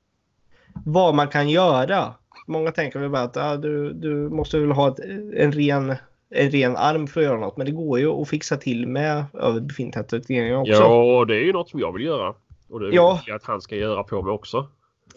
vad 0.84 1.14
man 1.14 1.28
kan 1.28 1.48
göra. 1.48 2.14
Många 2.46 2.72
tänker 2.72 2.98
väl 2.98 3.10
bara 3.10 3.22
att 3.22 3.36
ah, 3.36 3.56
du, 3.56 3.92
du 3.92 4.14
måste 4.14 4.58
väl 4.58 4.70
ha 4.70 4.88
ett, 4.88 4.98
en, 5.34 5.52
ren, 5.52 5.94
en 6.30 6.50
ren 6.50 6.76
arm 6.76 7.06
för 7.06 7.20
att 7.20 7.26
göra 7.26 7.40
något. 7.40 7.56
Men 7.56 7.66
det 7.66 7.72
går 7.72 7.98
ju 7.98 8.08
att 8.08 8.28
fixa 8.28 8.56
till 8.56 8.86
med 8.86 9.24
överbefintliga 9.34 10.04
tatueringar 10.04 10.56
också. 10.56 10.72
Ja, 10.72 11.24
det 11.28 11.36
är 11.36 11.44
ju 11.44 11.52
något 11.52 11.68
som 11.68 11.80
jag 11.80 11.92
vill 11.92 12.04
göra. 12.04 12.34
Och 12.68 12.80
det 12.80 12.86
vill 12.86 12.94
Ja. 12.94 13.22
jag 13.26 13.36
att 13.36 13.44
han 13.44 13.60
ska 13.60 13.76
göra 13.76 14.02
på 14.04 14.22
mig 14.22 14.32
också. 14.32 14.68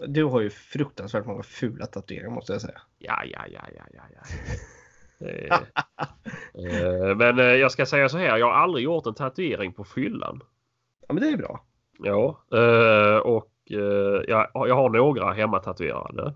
Du 0.08 0.24
har 0.24 0.42
ju 0.42 0.50
fruktansvärt 0.50 1.26
många 1.26 1.44
fula 1.44 1.86
tatueringar 1.86 2.30
måste 2.30 2.52
jag 2.52 2.62
säga. 2.62 2.82
Ja, 3.00 3.24
ja, 3.26 3.40
ja, 3.54 3.62
ja, 3.76 3.84
ja. 3.94 4.04
ja. 4.14 4.22
Eh, 5.26 5.60
eh, 6.56 7.16
men 7.16 7.40
eh, 7.40 7.46
jag 7.46 7.72
ska 7.72 7.86
säga 7.86 8.10
så 8.10 8.18
här. 8.18 8.38
Jag 8.38 8.46
har 8.46 8.54
aldrig 8.54 8.84
gjort 8.84 9.06
en 9.06 9.14
tatuering 9.14 9.74
på 9.74 9.84
fyllan. 9.84 10.42
Ja, 11.08 11.14
men 11.14 11.24
det 11.24 11.30
är 11.30 11.38
bra. 11.38 11.66
Ja, 12.00 12.44
och 13.24 13.51
eh, 13.74 14.24
jag, 14.28 14.48
jag 14.54 14.76
har 14.76 14.90
några 14.90 15.32
hemmatatuerade. 15.34 16.34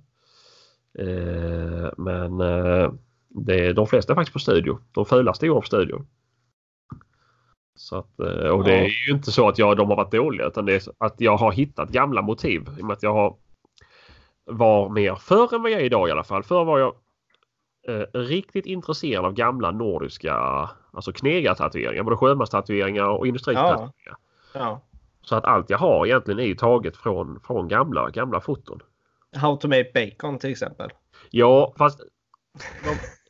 Eh, 0.99 1.89
men 1.97 2.41
eh, 2.41 2.91
det, 3.29 3.73
de 3.73 3.87
flesta 3.87 4.13
är 4.13 4.15
faktiskt 4.15 4.33
på 4.33 4.39
studio. 4.39 4.79
De 4.91 5.05
fulaste 5.05 5.47
går 5.47 5.61
på 5.61 5.67
studio. 5.67 6.05
Så 7.75 7.97
att, 7.97 8.19
eh, 8.19 8.49
och 8.49 8.63
det 8.63 8.77
Ja. 8.77 8.83
är 8.83 9.07
ju 9.07 9.13
inte 9.13 9.31
så 9.31 9.49
att 9.49 9.57
jag, 9.57 9.77
de 9.77 9.89
har 9.89 9.95
varit 9.95 10.11
dåliga 10.11 10.47
utan 10.47 10.65
det 10.65 10.73
är 10.75 10.81
att 10.97 11.21
jag 11.21 11.37
har 11.37 11.51
hittat 11.51 11.89
gamla 11.89 12.21
motiv. 12.21 12.61
I 12.77 12.81
och 12.81 12.85
med 12.85 12.93
att 12.93 13.03
jag 13.03 13.13
har 13.13 13.35
var 14.45 14.89
mer 14.89 15.15
förr 15.15 15.55
än 15.55 15.61
vad 15.61 15.71
jag 15.71 15.81
är 15.81 15.85
idag 15.85 16.07
i 16.09 16.11
alla 16.11 16.23
fall. 16.23 16.43
Förr 16.43 16.65
var 16.65 16.79
jag 16.79 16.95
eh, 17.87 18.05
riktigt 18.19 18.65
intresserad 18.65 19.25
av 19.25 19.33
gamla 19.33 19.71
nordiska 19.71 20.33
alltså 20.91 21.11
knegartatueringar. 21.11 22.03
Både 22.03 22.17
sjömanstatueringar 22.17 23.07
och 23.09 23.27
industritatueringar. 23.27 23.91
Ja. 24.53 24.81
Så 25.25 25.35
att 25.35 25.45
allt 25.45 25.69
jag 25.69 25.77
har 25.77 26.05
egentligen 26.05 26.39
är 26.39 26.45
ju 26.45 26.55
taget 26.55 26.97
från, 26.97 27.39
från 27.39 27.67
gamla, 27.67 28.09
gamla 28.09 28.41
foton. 28.41 28.79
How 29.35 29.55
to 29.55 29.67
make 29.67 29.91
bacon 29.93 30.39
till 30.39 30.51
exempel. 30.51 30.89
Ja, 31.29 31.73
fast 31.77 31.99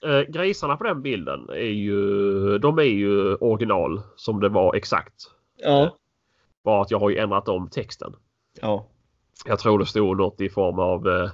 de, 0.02 0.10
eh, 0.10 0.22
grisarna 0.22 0.78
på 0.78 0.84
den 0.84 1.02
bilden 1.02 1.50
är 1.50 1.56
ju, 1.56 2.58
de 2.58 2.80
är 2.80 2.84
ju 2.84 3.36
original 3.36 4.02
som 4.16 4.40
det 4.40 4.50
var 4.50 4.76
exakt. 4.76 5.14
Ja. 5.58 5.98
Bara 6.64 6.82
att 6.82 6.92
jag 6.92 7.00
har 7.00 7.10
ju 7.10 7.18
ändrat 7.18 7.48
om 7.48 7.70
texten. 7.70 8.16
Ja. 8.62 8.88
Jag 9.46 9.60
tror 9.60 9.80
det 9.80 9.86
stod 9.86 10.18
något 10.18 10.42
i 10.42 10.50
form 10.50 10.80
av 10.80 11.08
eh, 11.08 11.30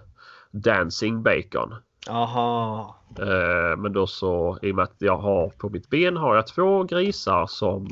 Dancing 0.52 1.24
Bacon. 1.24 1.76
Aha. 2.10 2.96
Eh, 3.20 3.78
men 3.78 3.94
då 3.94 4.08
så 4.08 4.60
i 4.62 4.72
och 4.72 4.76
med 4.76 4.84
att 4.84 4.96
jag 4.98 5.18
har 5.18 5.50
på 5.50 5.70
mitt 5.70 5.90
ben 5.90 6.18
har 6.18 6.36
jag 6.36 6.48
två 6.48 6.84
grisar 6.84 7.46
som 7.48 7.88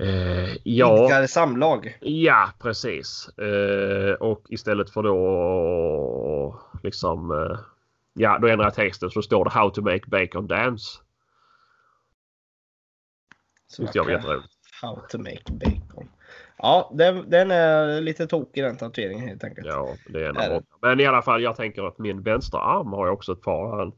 eh, 0.00 0.56
ja, 0.62 1.04
Idkar 1.04 1.26
samlag. 1.26 1.98
Ja, 2.00 2.48
precis. 2.58 3.28
Eh, 3.38 4.12
och 4.12 4.46
istället 4.48 4.90
för 4.90 5.02
då 5.02 6.60
liksom 6.82 7.30
eh, 7.30 7.58
Ja, 8.12 8.38
då 8.38 8.48
ändrar 8.48 8.66
jag 8.66 8.74
texten 8.74 9.10
så 9.10 9.22
står 9.22 9.44
det 9.44 9.50
How 9.50 9.70
to 9.70 9.82
make 9.82 10.06
bacon 10.06 10.46
dance. 10.46 10.98
Så 13.66 13.82
Tyckte 13.82 13.98
jag 13.98 14.04
var 14.04 14.12
jätteroligt. 14.12 14.54
How 14.82 14.96
to 15.08 15.18
make 15.18 15.42
bacon. 15.46 16.08
Ja, 16.56 16.90
den, 16.94 17.30
den 17.30 17.50
är 17.50 18.00
lite 18.00 18.26
tokig 18.26 18.64
den 18.64 18.76
tatueringen 18.76 19.28
helt 19.28 19.44
enkelt. 19.44 19.66
Ja, 19.66 19.94
det 20.08 20.24
är 20.24 20.28
en 20.28 20.52
av. 20.52 20.62
Men 20.80 21.00
i 21.00 21.06
alla 21.06 21.22
fall, 21.22 21.42
jag 21.42 21.56
tänker 21.56 21.82
att 21.88 21.98
min 21.98 22.22
vänstra 22.22 22.60
arm 22.60 22.92
har 22.92 23.06
jag 23.06 23.14
också 23.14 23.32
ett 23.32 23.42
par. 23.42 23.82
En, 23.82 23.92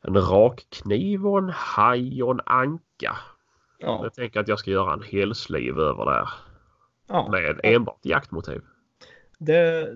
en 0.00 0.16
rakkniv 0.16 1.26
och 1.26 1.38
en 1.38 1.50
haj 1.54 2.22
och 2.22 2.30
en 2.30 2.40
anka. 2.46 3.16
Ja. 3.78 4.00
Jag 4.02 4.14
tänker 4.14 4.40
att 4.40 4.48
jag 4.48 4.58
ska 4.58 4.70
göra 4.70 4.92
en 4.92 5.02
helsliv 5.02 5.78
över 5.78 6.04
där. 6.04 6.28
ja. 7.08 7.28
Med 7.30 7.60
enbart 7.62 8.04
jaktmotiv. 8.04 8.60
Det, 9.38 9.88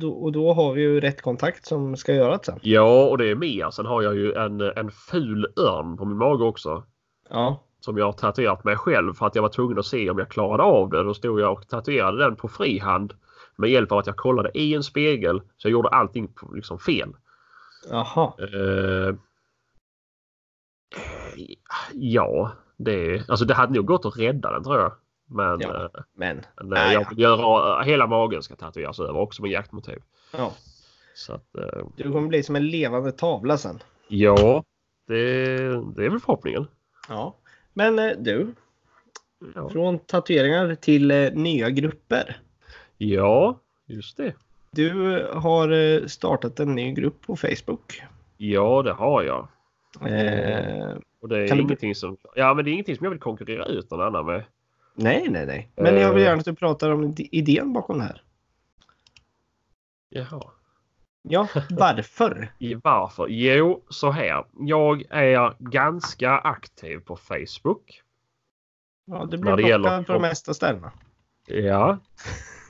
då, 0.00 0.10
och 0.12 0.32
då 0.32 0.52
har 0.52 0.72
vi 0.72 0.80
ju 0.82 1.00
rätt 1.00 1.22
kontakt 1.22 1.66
som 1.66 1.96
ska 1.96 2.14
göra 2.14 2.36
det 2.36 2.44
sen. 2.44 2.58
Ja, 2.62 3.08
och 3.08 3.18
det 3.18 3.30
är 3.30 3.34
mer. 3.34 3.70
Sen 3.70 3.86
har 3.86 4.02
jag 4.02 4.14
ju 4.16 4.32
en, 4.32 4.60
en 4.60 4.90
ful 4.90 5.46
örn 5.56 5.96
på 5.96 6.04
min 6.04 6.16
mage 6.18 6.44
också. 6.44 6.84
Ja. 7.30 7.64
som 7.80 7.98
jag 7.98 8.04
har 8.04 8.12
tatuerat 8.12 8.64
mig 8.64 8.76
själv 8.76 9.12
för 9.14 9.26
att 9.26 9.34
jag 9.34 9.42
var 9.42 9.48
tvungen 9.48 9.78
att 9.78 9.86
se 9.86 10.10
om 10.10 10.18
jag 10.18 10.28
klarade 10.28 10.62
av 10.62 10.90
det. 10.90 11.02
Då 11.02 11.14
stod 11.14 11.40
jag 11.40 11.52
och 11.52 11.68
tatuerade 11.68 12.18
den 12.24 12.36
på 12.36 12.48
frihand 12.48 13.14
med 13.56 13.70
hjälp 13.70 13.92
av 13.92 13.98
att 13.98 14.06
jag 14.06 14.16
kollade 14.16 14.50
i 14.58 14.74
en 14.74 14.82
spegel. 14.82 15.40
Så 15.56 15.68
jag 15.68 15.72
gjorde 15.72 15.88
allting 15.88 16.28
på- 16.32 16.54
liksom 16.54 16.78
fel. 16.78 17.12
Jaha. 17.90 18.32
Eh, 18.38 19.14
ja, 21.92 22.52
det, 22.78 23.28
alltså 23.30 23.44
det 23.44 23.54
hade 23.54 23.72
nog 23.74 23.86
gått 23.86 24.04
att 24.06 24.18
rädda 24.18 24.52
den 24.52 24.64
tror 24.64 24.78
jag. 24.78 24.92
Men, 25.30 25.60
Ja. 25.60 25.84
eh, 25.84 25.90
Men. 26.14 26.40
men 26.56 26.68
Nej, 26.68 26.92
jag 26.94 27.02
ja. 27.02 27.06
vill 27.10 27.18
göra 27.18 27.82
hela 27.82 28.06
magen 28.06 28.42
ska 28.42 28.56
tatueras 28.56 29.00
över 29.00 29.16
också 29.16 29.42
med 29.42 29.50
jaktmotiv. 29.50 29.98
Ja. 30.36 30.52
Så 31.14 31.32
att, 31.32 31.56
eh, 31.58 31.86
Du 31.96 32.12
kommer 32.12 32.28
bli 32.28 32.42
som 32.42 32.56
en 32.56 32.66
levande 32.68 33.12
tavla 33.12 33.58
sen. 33.58 33.78
ja, 34.08 34.64
det, 35.06 35.14
det 35.96 36.04
är 36.04 36.10
väl 36.10 36.20
förhoppningen. 36.20 36.66
Ja. 37.08 37.34
Men 37.72 37.98
eh, 37.98 38.12
du. 38.18 38.54
Ja, 39.54 39.68
Från 39.68 39.98
tatueringar 39.98 40.74
till 40.74 41.10
eh, 41.10 41.32
nya 41.32 41.70
grupper. 41.70 42.36
ja 42.96 43.58
just 43.86 44.16
det. 44.16 44.34
Du 44.70 44.92
har 45.34 45.68
eh, 45.72 46.06
startat 46.06 46.60
en 46.60 46.74
ny 46.74 46.92
grupp 46.92 47.26
på 47.26 47.36
Facebook. 47.36 48.02
Ja, 48.36 48.82
det 48.82 48.92
har 48.92 49.22
jag. 49.22 49.48
Eh, 50.00 50.96
Och 51.20 51.28
det 51.28 51.38
är 51.38 51.48
Kan 51.48 51.56
du- 51.56 51.62
ingenting 51.62 51.94
som, 51.94 52.16
ja, 52.34 52.54
men 52.54 52.64
det 52.64 52.70
är 52.70 52.72
ingenting 52.72 52.96
som 52.96 53.04
jag 53.04 53.10
vill 53.10 53.20
konkurrera 53.20 53.64
ut 53.64 53.90
någon 53.90 54.00
annan 54.00 54.26
med. 54.26 54.44
nej, 54.94 55.26
nej, 55.28 55.46
nej. 55.46 55.70
Men 55.76 55.96
jag 56.00 56.08
vill 56.14 56.22
Eh. 56.22 56.24
gärna 56.28 56.38
att 56.38 56.44
du 56.44 56.54
pratar 56.54 56.90
om 56.90 57.04
id- 57.04 57.28
idén 57.32 57.72
bakom 57.72 57.98
det 57.98 58.04
här. 58.04 58.22
Jaha. 60.08 60.42
Ja, 61.22 61.48
varför? 61.70 62.52
Varför? 62.82 63.26
Jo, 63.28 63.84
så 63.88 64.10
här. 64.10 64.44
Jag 64.58 65.04
är 65.10 65.54
ganska 65.58 66.30
aktiv 66.30 66.98
på 66.98 67.16
Facebook. 67.16 68.02
Ja, 69.04 69.24
du 69.30 69.38
blir 69.38 69.38
blockad 69.56 69.68
gäller- 69.70 70.02
på 70.02 70.12
de 70.12 70.22
mesta 70.22 70.54
ställena. 70.54 70.92
Ja. 71.46 71.98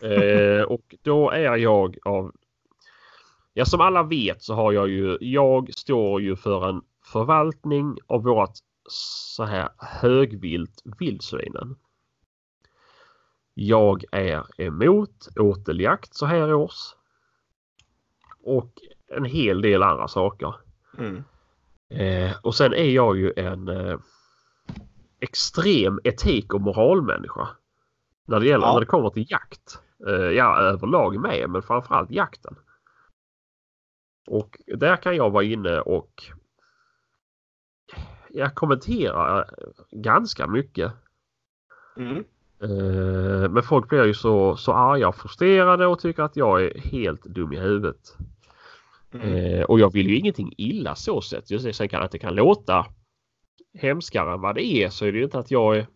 eh, 0.03 0.63
och 0.69 0.95
då 1.03 1.31
är 1.31 1.57
jag 1.57 1.97
av... 2.05 2.33
Ja, 3.55 3.65
som 3.65 3.81
alla 3.81 4.03
vet 4.03 4.43
så 4.43 4.55
har 4.55 4.73
jag 4.73 4.89
ju... 4.89 5.19
Jag 5.21 5.75
står 5.75 6.21
ju 6.23 6.37
för 6.37 6.69
en 6.69 6.83
förvaltning 7.13 7.99
av 8.07 8.23
vårt 8.23 8.53
så 8.91 9.45
här 9.45 9.69
högvilt 9.79 10.83
vildsvinen. 10.99 11.77
Jag 13.55 14.05
är 14.13 14.45
emot 14.63 15.29
åteljakt 15.37 16.15
så 16.15 16.27
här 16.27 16.55
års. 16.55 16.95
Och 18.43 18.73
en 19.09 19.25
hel 19.25 19.63
del 19.63 19.83
andra 19.83 20.09
saker. 20.09 20.55
Mm. 20.99 21.25
Eh, 21.91 22.37
och 22.43 22.55
sen 22.55 22.73
är 22.75 22.91
jag 22.91 23.19
ju 23.19 23.33
en 23.37 23.69
eh, 23.69 23.99
extrem 25.21 26.01
etik 26.05 26.55
och 26.55 26.61
moralmänniska. 26.61 27.49
När 28.25 28.41
det 28.41 28.47
gäller 28.47 28.67
Ja. 28.67 28.73
när 28.73 28.81
det 28.81 28.87
kommer 28.87 29.11
till 29.11 29.31
jakt. 29.31 29.81
Eh, 30.07 30.15
ja, 30.15 30.59
överlag 30.59 31.21
med 31.21 31.51
men 31.51 31.63
framförallt 31.63 32.11
jakten. 32.11 32.57
Och 34.27 34.59
där 34.67 34.97
kan 34.97 35.17
jag 35.17 35.31
vara 35.31 35.45
inne 35.45 35.81
och 35.81 36.23
jag 38.39 38.55
kommenterar 38.55 39.51
ganska 39.91 40.47
mycket. 40.47 40.93
Mm. 41.97 42.25
Eh, 42.63 43.51
men 43.51 43.63
folk 43.63 43.89
blir 43.89 44.05
ju 44.05 44.15
så, 44.15 44.57
så 44.57 44.73
arga 44.73 45.09
och 45.09 45.17
frustrerade 45.17 45.87
och 45.87 45.99
tycker 45.99 46.23
att 46.23 46.37
jag 46.37 46.65
är 46.65 46.79
helt 46.79 47.25
dum 47.25 47.53
i 47.53 47.59
huvudet. 47.59 48.17
Mm. 49.13 49.35
Eh, 49.35 49.63
och 49.63 49.81
jag 49.81 49.93
vill 49.93 50.09
ju 50.09 50.17
ingenting 50.17 50.55
illa 50.57 50.95
så 50.95 51.21
sett. 51.21 51.51
Just 51.51 51.65
det, 51.65 51.73
sen 51.73 51.89
kan 51.89 52.03
att 52.03 52.11
det 52.11 52.19
kan 52.19 52.35
låta 52.35 52.87
hemskare 53.75 54.33
än 54.33 54.41
vad 54.41 54.55
det 54.55 54.67
är 54.67 54.89
så 54.89 55.05
är 55.05 55.13
det 55.13 55.19
ju 55.19 55.25
inte 55.25 55.39
att 55.39 55.51
jag 55.51 55.77
är... 55.77 55.87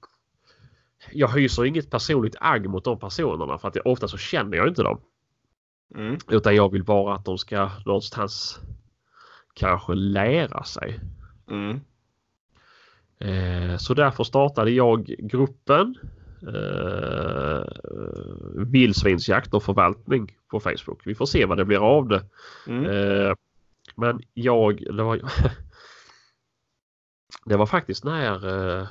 Jag 1.12 1.28
hyser 1.28 1.64
inget 1.64 1.90
personligt 1.90 2.36
agg 2.40 2.68
mot 2.68 2.84
de 2.84 2.98
personerna 2.98 3.58
för 3.58 3.68
att 3.68 3.76
jag, 3.76 3.86
ofta 3.86 4.08
så 4.08 4.16
känner 4.16 4.56
jag 4.56 4.68
inte 4.68 4.82
dem. 4.82 5.00
Mm. 5.94 6.18
Utan 6.28 6.56
jag 6.56 6.72
vill 6.72 6.84
bara 6.84 7.14
att 7.14 7.24
de 7.24 7.38
ska 7.38 7.70
någonstans 7.86 8.60
kanske 9.54 9.94
lära 9.94 10.64
sig. 10.64 11.00
Mm. 11.50 11.80
Eh, 13.24 13.76
så 13.76 13.94
därför 13.94 14.24
startade 14.24 14.70
jag 14.70 15.04
gruppen 15.04 15.94
eh, 16.42 17.64
Vildsvinsjakt 18.66 19.54
och 19.54 19.62
förvaltning 19.62 20.36
på 20.50 20.60
Facebook. 20.60 21.02
Vi 21.04 21.14
får 21.14 21.26
se 21.26 21.46
vad 21.46 21.58
det 21.58 21.64
blir 21.64 21.78
av 21.78 22.08
det. 22.08 22.24
Mm. 22.66 22.84
Eh, 22.84 23.34
men 23.96 24.20
jag, 24.34 24.96
det 24.96 25.02
var, 25.02 25.20
det 27.44 27.56
var 27.56 27.66
faktiskt 27.66 28.04
när 28.04 28.48
eh, 28.80 28.88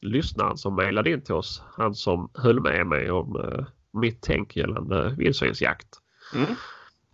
lyssnaren 0.00 0.56
som 0.56 0.76
mejlade 0.76 1.10
in 1.10 1.22
till 1.22 1.34
oss, 1.34 1.62
han 1.76 1.94
som 1.94 2.30
höll 2.34 2.60
med 2.60 2.86
mig 2.86 3.10
om 3.10 3.36
eh, 3.36 3.64
mitt 4.00 4.22
tänk 4.22 4.56
gällande 4.56 5.14
vildsvinsjakt. 5.18 5.88
Mm. 6.34 6.56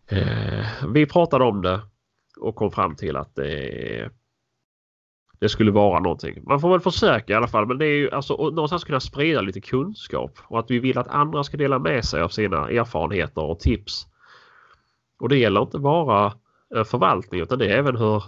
Eh, 0.07 0.66
vi 0.89 1.07
pratade 1.07 1.45
om 1.45 1.62
det 1.62 1.80
och 2.41 2.57
kom 2.57 2.70
fram 2.70 2.97
till 2.97 3.16
att 3.16 3.34
det, 3.34 4.11
det 5.39 5.49
skulle 5.49 5.70
vara 5.70 6.01
någonting. 6.01 6.43
Man 6.47 6.61
får 6.61 6.70
väl 6.70 6.80
försöka 6.80 7.32
i 7.32 7.36
alla 7.36 7.49
fall 7.49 7.66
men 7.66 7.78
det 7.78 7.86
är 7.86 7.97
ju 7.97 8.11
alltså 8.11 8.36
någonstans 8.36 8.84
kunna 8.84 9.01
sprida 9.01 9.41
lite 9.41 9.61
kunskap 9.61 10.39
och 10.43 10.59
att 10.59 10.70
vi 10.70 10.78
vill 10.78 10.99
att 10.99 11.09
andra 11.09 11.45
ska 11.45 11.57
dela 11.57 11.78
med 11.78 12.05
sig 12.05 12.22
av 12.22 12.28
sina 12.28 12.70
erfarenheter 12.70 13.43
och 13.43 13.61
tips. 13.61 14.07
Och 15.20 15.28
det 15.28 15.36
gäller 15.36 15.62
inte 15.62 15.78
bara 15.78 16.32
eh, 16.76 16.84
förvaltning 16.84 17.41
utan 17.41 17.59
det 17.59 17.66
är 17.66 17.78
även 17.78 17.97
hur 17.97 18.24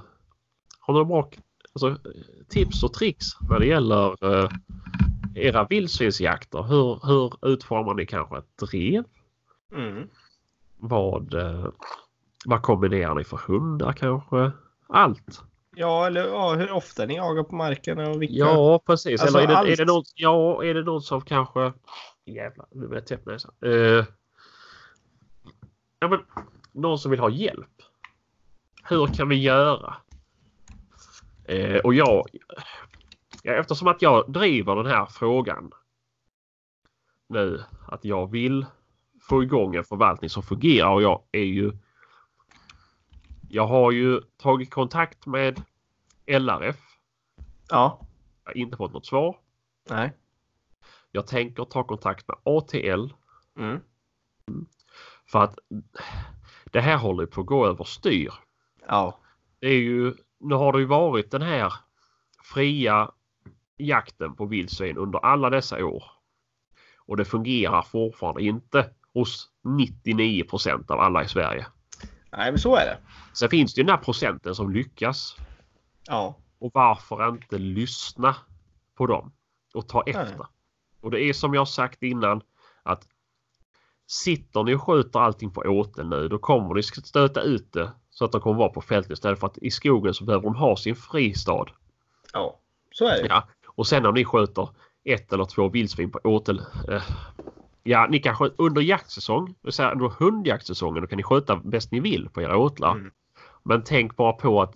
har 0.81 0.95
du 0.95 1.05
bra 1.05 1.31
alltså, 1.73 1.97
tips 2.49 2.83
och 2.83 2.93
tricks 2.93 3.27
när 3.51 3.59
det 3.59 3.67
gäller 3.67 4.25
eh, 4.35 4.51
era 5.35 5.65
vildsvinsjakter. 5.65 6.63
Hur, 6.63 7.07
hur 7.07 7.49
utformar 7.53 7.95
ni 7.95 8.07
kanske 8.07 8.39
ett 8.39 8.59
drev? 8.59 9.05
Mm. 9.73 10.09
Vad, 10.79 11.35
eh, 11.35 11.67
vad 12.45 12.63
kombinerar 12.63 13.15
ni 13.15 13.25
för 13.25 13.37
hundar 13.37 13.93
kanske? 13.93 14.53
Allt. 14.89 15.43
Ja, 15.77 16.07
eller 16.07 16.29
ja, 16.29 16.55
hur 16.55 16.73
ofta 16.73 17.07
ni 17.07 17.17
jagar 17.17 17.43
på 17.43 17.55
marken 17.55 17.99
och 17.99 18.23
vilka. 18.23 18.35
Ja, 18.35 18.83
precis. 18.87 19.21
Alltså, 19.21 19.39
Eller 19.39 19.45
är 19.45 19.53
det, 19.53 19.59
allt. 19.59 19.69
är 19.69 19.77
det 19.77 19.85
någon, 19.85 20.05
ja, 20.15 20.65
är 20.65 20.75
det 20.75 20.83
någon 20.83 21.03
som 21.03 21.21
kanske... 21.21 21.73
Jävlar, 22.27 22.67
nu 22.71 22.89
blir 22.89 22.99
jag 22.99 23.07
täppt 23.07 23.27
näsan. 23.27 23.55
Uh, 23.65 24.05
ja, 26.01 26.09
men 26.09 26.21
någon 26.73 26.99
som 26.99 27.11
vill 27.11 27.21
ha 27.21 27.31
hjälp. 27.31 27.83
Hur 28.85 29.07
kan 29.07 29.29
vi 29.29 29.37
göra? 29.37 29.97
Eh, 31.45 31.77
och 31.77 31.95
jag... 31.95 32.27
Ja, 33.43 33.53
eftersom 33.53 33.89
att 33.89 34.03
jag 34.03 34.33
driver 34.33 34.77
den 34.77 34.87
här 34.87 35.07
frågan 35.07 35.73
nu 37.29 37.63
att 37.87 38.05
jag 38.05 38.31
vill 38.31 38.67
få 39.21 39.43
igång 39.43 39.75
en 39.75 39.85
förvaltning 39.85 40.31
som 40.31 40.43
fungerar 40.43 40.91
och 40.91 41.03
jag 41.03 41.23
är 41.33 41.45
ju... 41.45 41.73
Jag 43.53 43.67
har 43.67 43.93
ju 43.93 44.21
tagit 44.37 44.71
kontakt 44.71 45.27
med 45.27 45.63
LRF. 46.27 46.77
Ja. 47.69 48.07
Jag 48.45 48.51
har 48.51 48.57
inte 48.57 48.77
fått 48.77 48.93
något 48.93 49.07
svar. 49.07 49.37
Nej. 49.91 50.13
Jag 51.11 51.27
tänker 51.27 51.65
ta 51.65 51.85
kontakt 51.85 52.29
med 52.29 52.37
ATL 52.45 53.07
Mm. 53.59 53.81
för 55.27 55.45
att 55.45 55.59
det 56.65 56.81
här 56.81 56.97
håller 56.97 57.27
på 57.27 57.41
att 57.41 57.47
gå 57.47 57.67
överstyr. 57.67 58.33
Ja. 58.89 59.19
Det 59.59 59.67
är 59.67 59.81
ju, 59.81 60.15
nu 60.39 60.55
har 60.55 60.73
det 60.73 60.79
ju 60.79 60.85
varit 60.85 61.31
den 61.31 61.43
här 61.43 61.73
fria 62.55 63.11
jakten 63.77 64.35
på 64.35 64.47
vildsvin 64.47 64.97
under 64.97 65.19
alla 65.19 65.51
dessa 65.51 65.85
år. 65.85 66.05
Och 66.97 67.17
det 67.17 67.25
fungerar 67.25 67.83
fortfarande 67.83 68.43
inte 68.43 68.91
hos 69.15 69.51
99% 69.63 70.91
av 70.91 71.01
alla 71.01 71.25
i 71.25 71.29
Sverige. 71.29 71.67
Nej, 72.33 72.53
men 72.53 72.61
så 72.61 72.77
är 72.77 72.87
det. 72.87 72.99
Sen 73.33 73.51
finns 73.51 73.75
det 73.75 73.81
ju 73.81 73.85
den 73.85 73.97
här 73.97 74.05
procenten 74.05 74.55
som 74.55 74.73
lyckas. 74.73 75.37
Ja. 76.07 76.37
Och 76.59 76.71
varför 76.75 77.29
inte 77.29 77.59
lyssna 77.59 78.37
på 78.95 79.07
dem 79.07 79.33
och 79.75 79.89
ta 79.89 80.03
efter? 80.03 80.37
Nej. 80.39 80.47
Och 81.01 81.11
det 81.11 81.23
är 81.23 81.33
som 81.33 81.55
jag 81.55 81.69
sagt 81.69 82.03
innan 82.03 82.43
att 82.83 83.09
sitter 84.07 84.63
ni 84.63 84.75
och 84.75 84.83
skjuter 84.83 85.21
allting 85.21 85.51
på 85.51 85.61
åtel 85.61 86.09
nu 86.09 86.29
då 86.29 86.39
kommer 86.39 86.75
ni 86.75 86.83
stöta 86.83 87.41
ut 87.41 87.73
det 87.73 87.91
så 88.11 88.25
att 88.25 88.33
de 88.33 88.41
kommer 88.41 88.59
vara 88.59 88.69
på 88.69 88.81
fältet 88.81 89.13
istället 89.13 89.41
för 89.41 89.47
att 89.47 89.59
i 89.59 89.71
skogen 89.71 90.15
så 90.15 90.25
behöver 90.25 90.45
de 90.45 90.55
ha 90.55 90.77
sin 90.77 90.97
fristad. 90.97 91.67
Ja. 92.33 92.61
Så 92.93 93.07
är 93.07 93.23
det. 93.23 93.29
Ja. 93.29 93.49
Och 93.67 93.87
sen 93.87 94.07
om 94.07 94.15
ni 94.15 94.25
skjuter 94.25 94.69
ett 95.05 95.33
eller 95.33 95.45
två 95.45 95.69
vildsvin 95.69 96.11
på 96.11 96.21
åtel. 96.25 96.63
Eh, 96.89 97.03
ja, 97.83 98.07
ni 98.11 98.19
kanske 98.19 98.51
under 98.59 98.83
jaktsäsong, 98.83 99.55
säga 99.71 99.93
under 99.93 100.09
hundjaktsäsongen, 100.09 101.03
då 101.03 101.07
kan 101.07 101.17
ni 101.17 101.23
skjuta 101.23 101.57
bäst 101.57 101.93
ni 101.93 102.01
vill 102.01 102.29
på 102.29 102.43
era 102.43 102.57
åtlar. 102.57 102.93
Mm. 102.93 103.13
Men 103.63 103.85
tänk 103.85 104.17
bara 104.17 104.33
på 104.33 104.63
att 104.63 104.75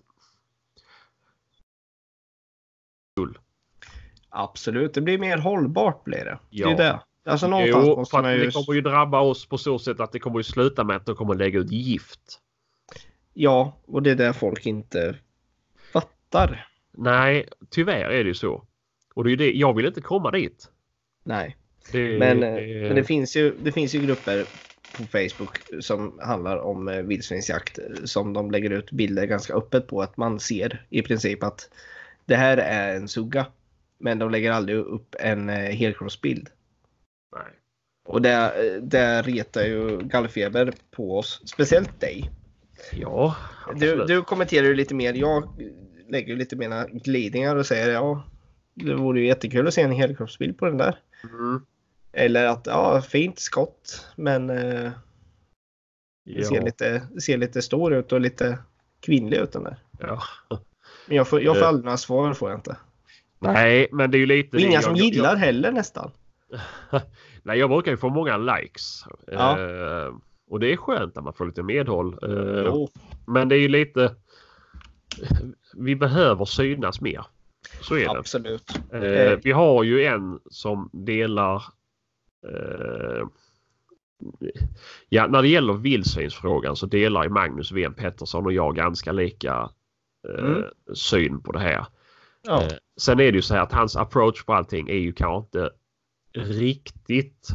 Absolut. 4.29 4.95
Det 4.95 5.01
blir 5.01 5.19
mer 5.19 5.39
hållbart 5.39 6.05
blir 6.05 6.25
det. 6.25 6.39
Ja. 6.51 6.67
Det 6.67 6.73
är 6.73 6.77
det. 6.77 7.01
Alltså 7.31 7.49
någonstans 7.49 7.87
Jo, 7.87 7.97
måste 7.97 8.17
man 8.17 8.33
ju... 8.33 8.45
det 8.45 8.53
kommer 8.53 8.75
ju 8.75 8.81
drabba 8.81 9.21
oss 9.21 9.47
på 9.49 9.59
så 9.59 9.79
sätt 9.79 10.01
att 10.01 10.13
det 10.13 10.19
kommer 10.19 10.39
ju 10.39 10.43
sluta 10.43 10.85
med 10.85 10.97
att 10.97 11.07
de 11.07 11.17
kommer 11.17 11.35
lägga 11.35 11.59
ut 11.59 11.71
gift. 11.71 12.41
Ja, 13.33 13.77
och 13.87 14.03
det 14.03 14.11
är 14.11 14.15
det 14.15 14.33
folk 14.33 14.67
inte 14.67 15.19
fattar. 15.93 16.69
Nej, 16.93 17.49
tyvärr 17.71 18.11
är 18.11 18.25
det 18.25 18.29
ju 18.29 18.35
så. 18.35 18.65
Och 19.15 19.25
det 19.25 19.29
är 19.29 19.31
ju 19.31 19.37
det, 19.37 19.53
jag 19.53 19.75
vill 19.75 19.87
inte 19.87 20.01
komma 20.01 20.31
dit. 20.31 20.71
Nej. 21.25 21.57
Det, 21.93 22.19
Men, 22.19 22.43
eh, 22.43 22.83
men 22.83 22.95
det, 22.95 23.05
finns 23.05 23.37
ju, 23.37 23.55
det 23.63 23.73
finns 23.73 23.95
ju 23.95 24.01
grupper 24.07 24.45
på 24.97 25.03
Facebook 25.03 25.59
som 25.81 26.19
handlar 26.23 26.57
om 26.59 26.89
eh, 26.89 27.03
vildsvinsjakt 27.03 27.79
eh, 27.79 28.05
som 28.05 28.33
de 28.33 28.51
lägger 28.51 28.71
ut 28.71 28.91
bilder 28.91 29.27
ganska 29.27 29.55
öppet 29.55 29.87
på 29.87 30.03
att 30.03 30.17
man 30.17 30.41
ser 30.41 30.87
i 30.91 31.03
princip 31.03 31.43
att 31.43 31.71
det 32.25 32.37
här 32.37 32.57
är 32.57 32.97
en 32.97 33.09
sugga. 33.09 33.47
Men 33.99 34.19
de 34.19 34.31
lägger 34.31 34.53
aldrig 34.53 34.79
upp 34.79 35.15
en 35.21 35.49
helkroppsbild. 35.49 36.49
Nej. 37.37 37.53
Och 38.07 38.23
det, 38.23 38.53
det 38.83 39.23
retar 39.23 39.63
ju 39.65 40.01
gallfeber 40.03 40.73
på 40.91 41.19
oss. 41.19 41.43
Speciellt 41.45 42.01
dig. 42.01 42.31
Ja, 42.93 43.37
Du, 43.67 43.73
absolut. 43.73 44.09
du 44.09 44.23
kommenterar 44.23 44.67
ju 44.67 44.75
lite 44.75 44.95
mer. 44.95 45.15
Jag 45.15 45.49
lägger 46.09 46.37
lite 46.37 46.57
mina 46.57 46.87
glidningar 46.87 47.57
och 47.57 47.67
säger 47.67 47.93
ja, 47.93 48.25
det 48.75 48.95
vore 48.95 49.21
ju 49.21 49.27
jättekul 49.27 49.69
att 49.69 49.75
se 49.75 49.83
en 49.83 49.93
helkroppsbild 49.93 50.59
på 50.59 50.67
den 50.67 50.79
där. 50.79 50.99
Mm, 51.23 51.61
Eller 52.17 52.47
att 52.47 52.67
ja, 52.67 53.03
fint 53.03 53.39
skott 53.39 54.07
men 54.17 54.51
eh, 54.51 54.91
ja, 56.25 56.45
ser, 56.45 56.63
lite, 56.63 57.03
ser 57.23 57.37
lite 57.39 57.63
stor 57.63 57.95
ut 57.95 58.13
och 58.13 58.21
lite 58.21 58.59
kvinnlig 59.01 59.37
ut 59.37 59.53
den 59.53 59.65
där. 59.65 59.77
ja. 60.01 60.23
Men 61.07 61.17
jag 61.17 61.29
får, 61.29 61.43
jag 61.43 61.57
får 61.57 61.63
Eh. 61.63 61.69
aldrig 61.69 61.85
några 61.85 61.97
svar 61.97 62.35
får 62.35 62.51
jag 62.51 62.59
inte. 62.59 62.77
Nej, 63.39 63.89
men 63.93 64.11
det 64.11 64.17
är 64.17 64.21
ju 64.21 64.27
lite... 64.27 64.57
Inga 64.59 64.83
som 64.83 64.97
Jag- 64.97 65.05
gillar 65.07 65.37
heller 65.37 65.73
nästan. 65.73 66.11
Jag, 66.91 67.01
nej, 67.43 67.59
jag 67.59 67.71
brukar 67.71 67.91
ju 67.91 67.97
få 67.97 68.09
många 68.09 68.37
likes. 68.37 69.05
Ja. 69.27 69.59
Eh, 69.61 70.15
och 70.51 70.61
det 70.61 70.73
är 70.73 70.77
skönt 70.77 71.17
att 71.19 71.25
man 71.25 71.33
får 71.35 71.47
lite 71.47 71.63
medhåll. 71.63 72.13
Eh, 72.23 72.63
Jo, 72.67 72.89
Men 73.27 73.49
det 73.49 73.57
är 73.57 73.61
ju 73.61 73.69
lite... 73.69 74.15
Vi 75.77 75.97
behöver 75.97 76.45
synas 76.45 77.01
mer. 77.01 77.27
Så 77.81 77.95
är 77.95 78.01
det. 78.01 78.11
absolut. 78.19 78.79
Eh, 78.93 79.39
vi 79.43 79.53
har 79.53 79.83
ju 79.85 80.05
en 80.05 80.41
som 80.51 80.91
delar 80.93 81.63
eh, 82.45 83.27
Ja, 85.09 85.27
när 85.27 85.43
det 85.43 85.49
gäller 85.49 85.73
vildsvinsfrågan 85.75 86.77
så 86.77 86.87
delar 86.87 87.23
ju 87.25 87.29
Magnus 87.31 87.73
Ven 87.73 87.95
Pettersson 87.95 88.47
och 88.47 88.53
jag 88.53 88.77
ganska 88.77 89.13
lika 89.13 89.71
eh, 90.29 90.45
Mm. 90.45 90.63
syn 90.95 91.41
på 91.43 91.53
det 91.53 91.59
här. 91.59 91.87
Ja, 92.43 92.63
Eh, 92.63 92.69
sen 92.97 93.21
är 93.21 93.33
det 93.33 93.37
ju 93.37 93.43
så 93.43 93.55
här 93.55 93.61
att 93.63 93.73
hans 93.73 93.97
approach 93.97 94.45
på 94.45 94.55
allting 94.55 94.89
är 94.89 94.95
ju 94.99 95.13
kanske 95.13 95.59
inte 95.59 95.71
riktigt 96.55 97.49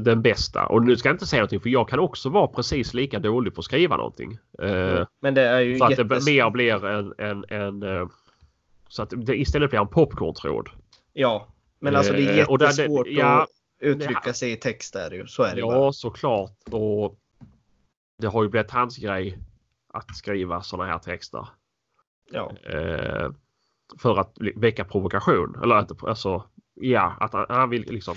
den 0.00 0.22
bästa. 0.22 0.66
Och 0.66 0.82
nu 0.82 0.96
ska 0.96 1.08
jag 1.08 1.14
inte 1.14 1.26
säga 1.26 1.40
någonting 1.40 1.60
för 1.60 1.68
jag 1.70 1.88
kan 1.88 1.98
också 1.98 2.28
vara 2.28 2.46
precis 2.46 2.94
lika 2.94 3.18
dålig 3.18 3.54
på 3.54 3.58
att 3.60 3.64
skriva 3.64 3.96
någonting. 3.96 4.38
Eh, 4.62 5.06
men 5.20 5.34
det 5.34 5.42
är 5.42 5.60
ju 5.60 5.78
så 5.78 5.84
att 5.84 5.96
det 5.96 6.02
jättes... 6.02 6.26
mer 6.26 6.50
blir 6.50 6.84
en, 6.86 7.14
en, 7.18 7.44
en 7.48 8.08
så 8.88 9.02
att 9.02 9.12
det 9.16 9.40
istället 9.40 9.70
blir 9.70 9.80
en 9.80 9.88
popcorntråd. 9.88 10.68
Ja, 11.12 11.46
men 11.78 11.96
alltså 11.96 12.12
det 12.12 12.18
är 12.18 12.38
Eh, 12.38 12.46
där 12.48 12.58
det- 12.58 12.64
jättesvårt 12.64 13.06
ja, 13.10 13.42
att 13.42 13.48
uttrycka 13.80 14.32
sig 14.34 14.52
i 14.52 14.56
text 14.56 14.92
där 14.92 15.10
ju. 15.10 15.26
Så 15.26 15.42
är 15.42 15.50
det 15.54 15.56
ju 15.60 15.62
bara. 15.66 15.76
Ja, 15.76 15.92
såklart. 15.92 16.58
Och 16.70 17.18
det 18.18 18.26
har 18.26 18.42
ju 18.42 18.48
blivit 18.48 18.70
hans 18.70 18.96
grej 18.98 19.38
att 19.88 20.16
skriva 20.16 20.62
sådana 20.62 20.92
här 20.92 20.98
texter. 20.98 21.48
Ja. 22.30 22.52
Eh, 22.64 23.30
för 23.98 24.18
att 24.20 24.36
väcka 24.56 24.84
provokation. 24.84 25.58
Eller 25.62 25.74
att, 25.74 26.04
alltså, 26.04 26.44
ja, 26.74 27.16
att 27.20 27.32
han, 27.32 27.46
han 27.48 27.70
vill 27.70 27.82
liksom 27.90 28.16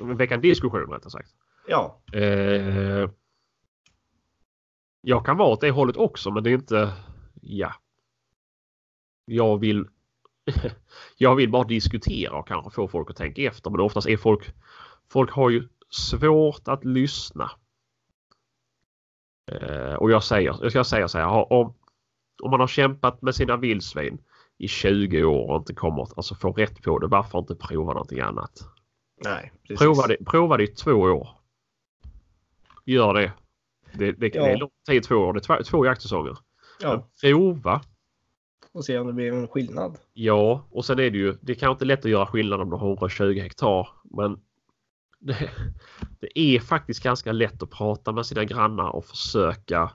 väcka 0.00 0.34
en 0.34 0.40
diskussion 0.40 0.92
rättare 0.92 1.10
sagt. 1.10 1.30
ja. 1.68 2.00
Eh, 2.12 3.10
jag 5.02 5.26
kan 5.26 5.36
vara 5.36 5.48
åt 5.48 5.60
det 5.60 5.70
hållet 5.70 5.96
också 5.96 6.30
men 6.30 6.42
det 6.42 6.50
är 6.50 6.54
inte, 6.54 6.92
ja. 7.40 7.74
Jag 9.24 9.58
vill 9.58 9.88
jag 11.16 11.36
vill 11.36 11.50
bara 11.50 11.64
diskutera 11.64 12.32
och 12.38 12.48
kanske 12.48 12.70
få 12.70 12.88
folk 12.88 13.10
att 13.10 13.16
tänka 13.16 13.42
efter 13.42 13.70
men 13.70 13.80
oftast 13.80 14.08
är 14.08 14.16
folk 14.16 14.54
folk 15.12 15.30
har 15.30 15.50
ju 15.50 15.68
svårt 15.90 16.68
att 16.68 16.84
lyssna. 16.84 17.50
Eh, 19.52 19.94
och 19.94 20.10
jag 20.10 20.24
säger, 20.24 20.56
jag 20.62 20.70
ska 20.70 20.84
säga 20.84 21.08
så 21.08 21.18
här. 21.18 21.52
Om, 21.52 21.74
om 22.42 22.50
man 22.50 22.60
har 22.60 22.66
kämpat 22.66 23.22
med 23.22 23.34
sina 23.34 23.56
vildsvin 23.56 24.18
i 24.58 24.68
20 24.68 25.24
år 25.24 25.50
och 25.50 25.56
inte 25.56 25.74
kommer 25.74 26.02
alltså 26.16 26.34
få 26.34 26.52
rätt 26.52 26.82
på 26.82 26.98
det. 26.98 27.06
Varför 27.06 27.38
inte 27.38 27.54
prova 27.54 27.92
någonting 27.92 28.20
annat? 28.20 28.52
Nej, 29.24 29.52
precis. 29.68 29.78
Prova 29.80 30.06
det, 30.06 30.16
prova 30.26 30.56
det 30.56 30.64
i 30.64 30.66
två 30.66 30.92
år. 30.92 31.28
Gör 32.84 33.14
det. 33.14 33.32
Det, 33.94 34.12
det, 34.12 34.34
Ja. 34.34 34.44
det 34.44 34.50
är 34.50 34.56
lång 34.56 34.70
tid, 34.88 35.02
två 35.02 35.16
år. 35.16 35.32
Det 35.32 35.38
är 35.38 35.40
två, 35.40 35.62
två 35.62 35.86
jaktsäsonger. 35.86 36.38
Ja, 36.80 37.08
Prova 37.20 37.80
och 38.72 38.84
se 38.84 38.98
om 38.98 39.06
det 39.06 39.12
blir 39.12 39.32
en 39.32 39.48
skillnad. 39.48 39.98
Ja, 40.12 40.66
och 40.70 40.84
sen 40.84 40.98
är 40.98 41.10
det 41.10 41.18
ju, 41.18 41.36
det 41.40 41.54
kanske 41.54 41.72
inte 41.72 41.84
lätt 41.84 42.04
att 42.04 42.10
göra 42.10 42.26
skillnad 42.26 42.60
om 42.60 42.70
du 42.70 42.76
har 42.76 42.88
120 42.88 43.40
hektar. 43.40 43.88
Men 44.04 44.40
det, 45.18 45.50
det 46.20 46.38
är 46.38 46.60
faktiskt 46.60 47.02
ganska 47.02 47.32
lätt 47.32 47.62
att 47.62 47.70
prata 47.70 48.12
med 48.12 48.26
sina 48.26 48.44
grannar 48.44 48.90
och 48.90 49.04
försöka 49.04 49.90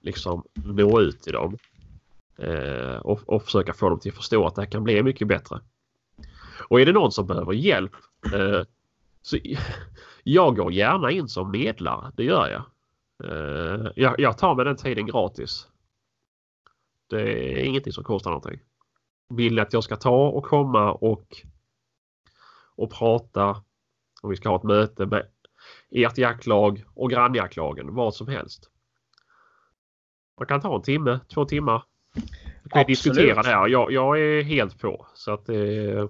liksom 0.00 0.44
nå 0.54 1.00
ut 1.00 1.22
till 1.22 1.32
dem. 1.32 1.56
Eh, 2.38 2.96
och, 2.96 3.20
och 3.26 3.42
försöka 3.42 3.72
få 3.72 3.88
dem 3.88 4.00
till 4.00 4.10
att 4.10 4.16
förstå 4.16 4.46
att 4.46 4.54
det 4.54 4.62
här 4.62 4.70
kan 4.70 4.84
bli 4.84 5.02
mycket 5.02 5.28
bättre. 5.28 5.60
Och 6.68 6.80
är 6.80 6.86
det 6.86 6.92
någon 6.92 7.12
som 7.12 7.26
behöver 7.26 7.52
hjälp 7.52 7.92
eh, 8.34 8.62
så 9.22 9.38
jag 10.24 10.56
går 10.56 10.72
gärna 10.72 11.10
in 11.10 11.28
som 11.28 11.50
medlare, 11.50 12.12
det 12.16 12.24
gör 12.24 12.48
jag. 12.48 12.62
Eh, 13.24 13.92
jag, 13.96 14.20
jag 14.20 14.38
tar 14.38 14.54
mig 14.54 14.64
den 14.64 14.76
tiden 14.76 15.06
gratis. 15.06 15.69
Det 17.10 17.22
är 17.22 17.64
ingenting 17.64 17.92
som 17.92 18.04
kostar 18.04 18.30
någonting. 18.30 18.60
Vill 19.34 19.58
att 19.58 19.72
jag 19.72 19.84
ska 19.84 19.96
ta 19.96 20.28
och 20.28 20.44
komma 20.44 20.92
och, 20.92 21.36
och 22.76 22.90
prata 22.90 23.62
om 24.22 24.30
vi 24.30 24.36
ska 24.36 24.48
ha 24.48 24.56
ett 24.56 24.62
möte 24.62 25.06
med 25.06 25.26
ert 25.90 26.18
jaktlag 26.18 26.84
och 26.94 27.10
grannjaktlagen, 27.10 27.94
vad 27.94 28.14
som 28.14 28.28
helst. 28.28 28.70
Man 30.38 30.46
kan 30.46 30.60
ta 30.60 30.76
en 30.76 30.82
timme, 30.82 31.20
två 31.34 31.44
timmar. 31.44 31.84
Vi 32.62 32.70
kan 32.70 32.84
diskutera 32.86 33.42
det 33.42 33.48
här. 33.48 33.68
Jag, 33.68 33.92
jag 33.92 34.20
är 34.20 34.42
helt 34.42 34.78
på. 34.80 35.06
Så 35.14 35.32
att 35.32 35.46
det, 35.46 36.08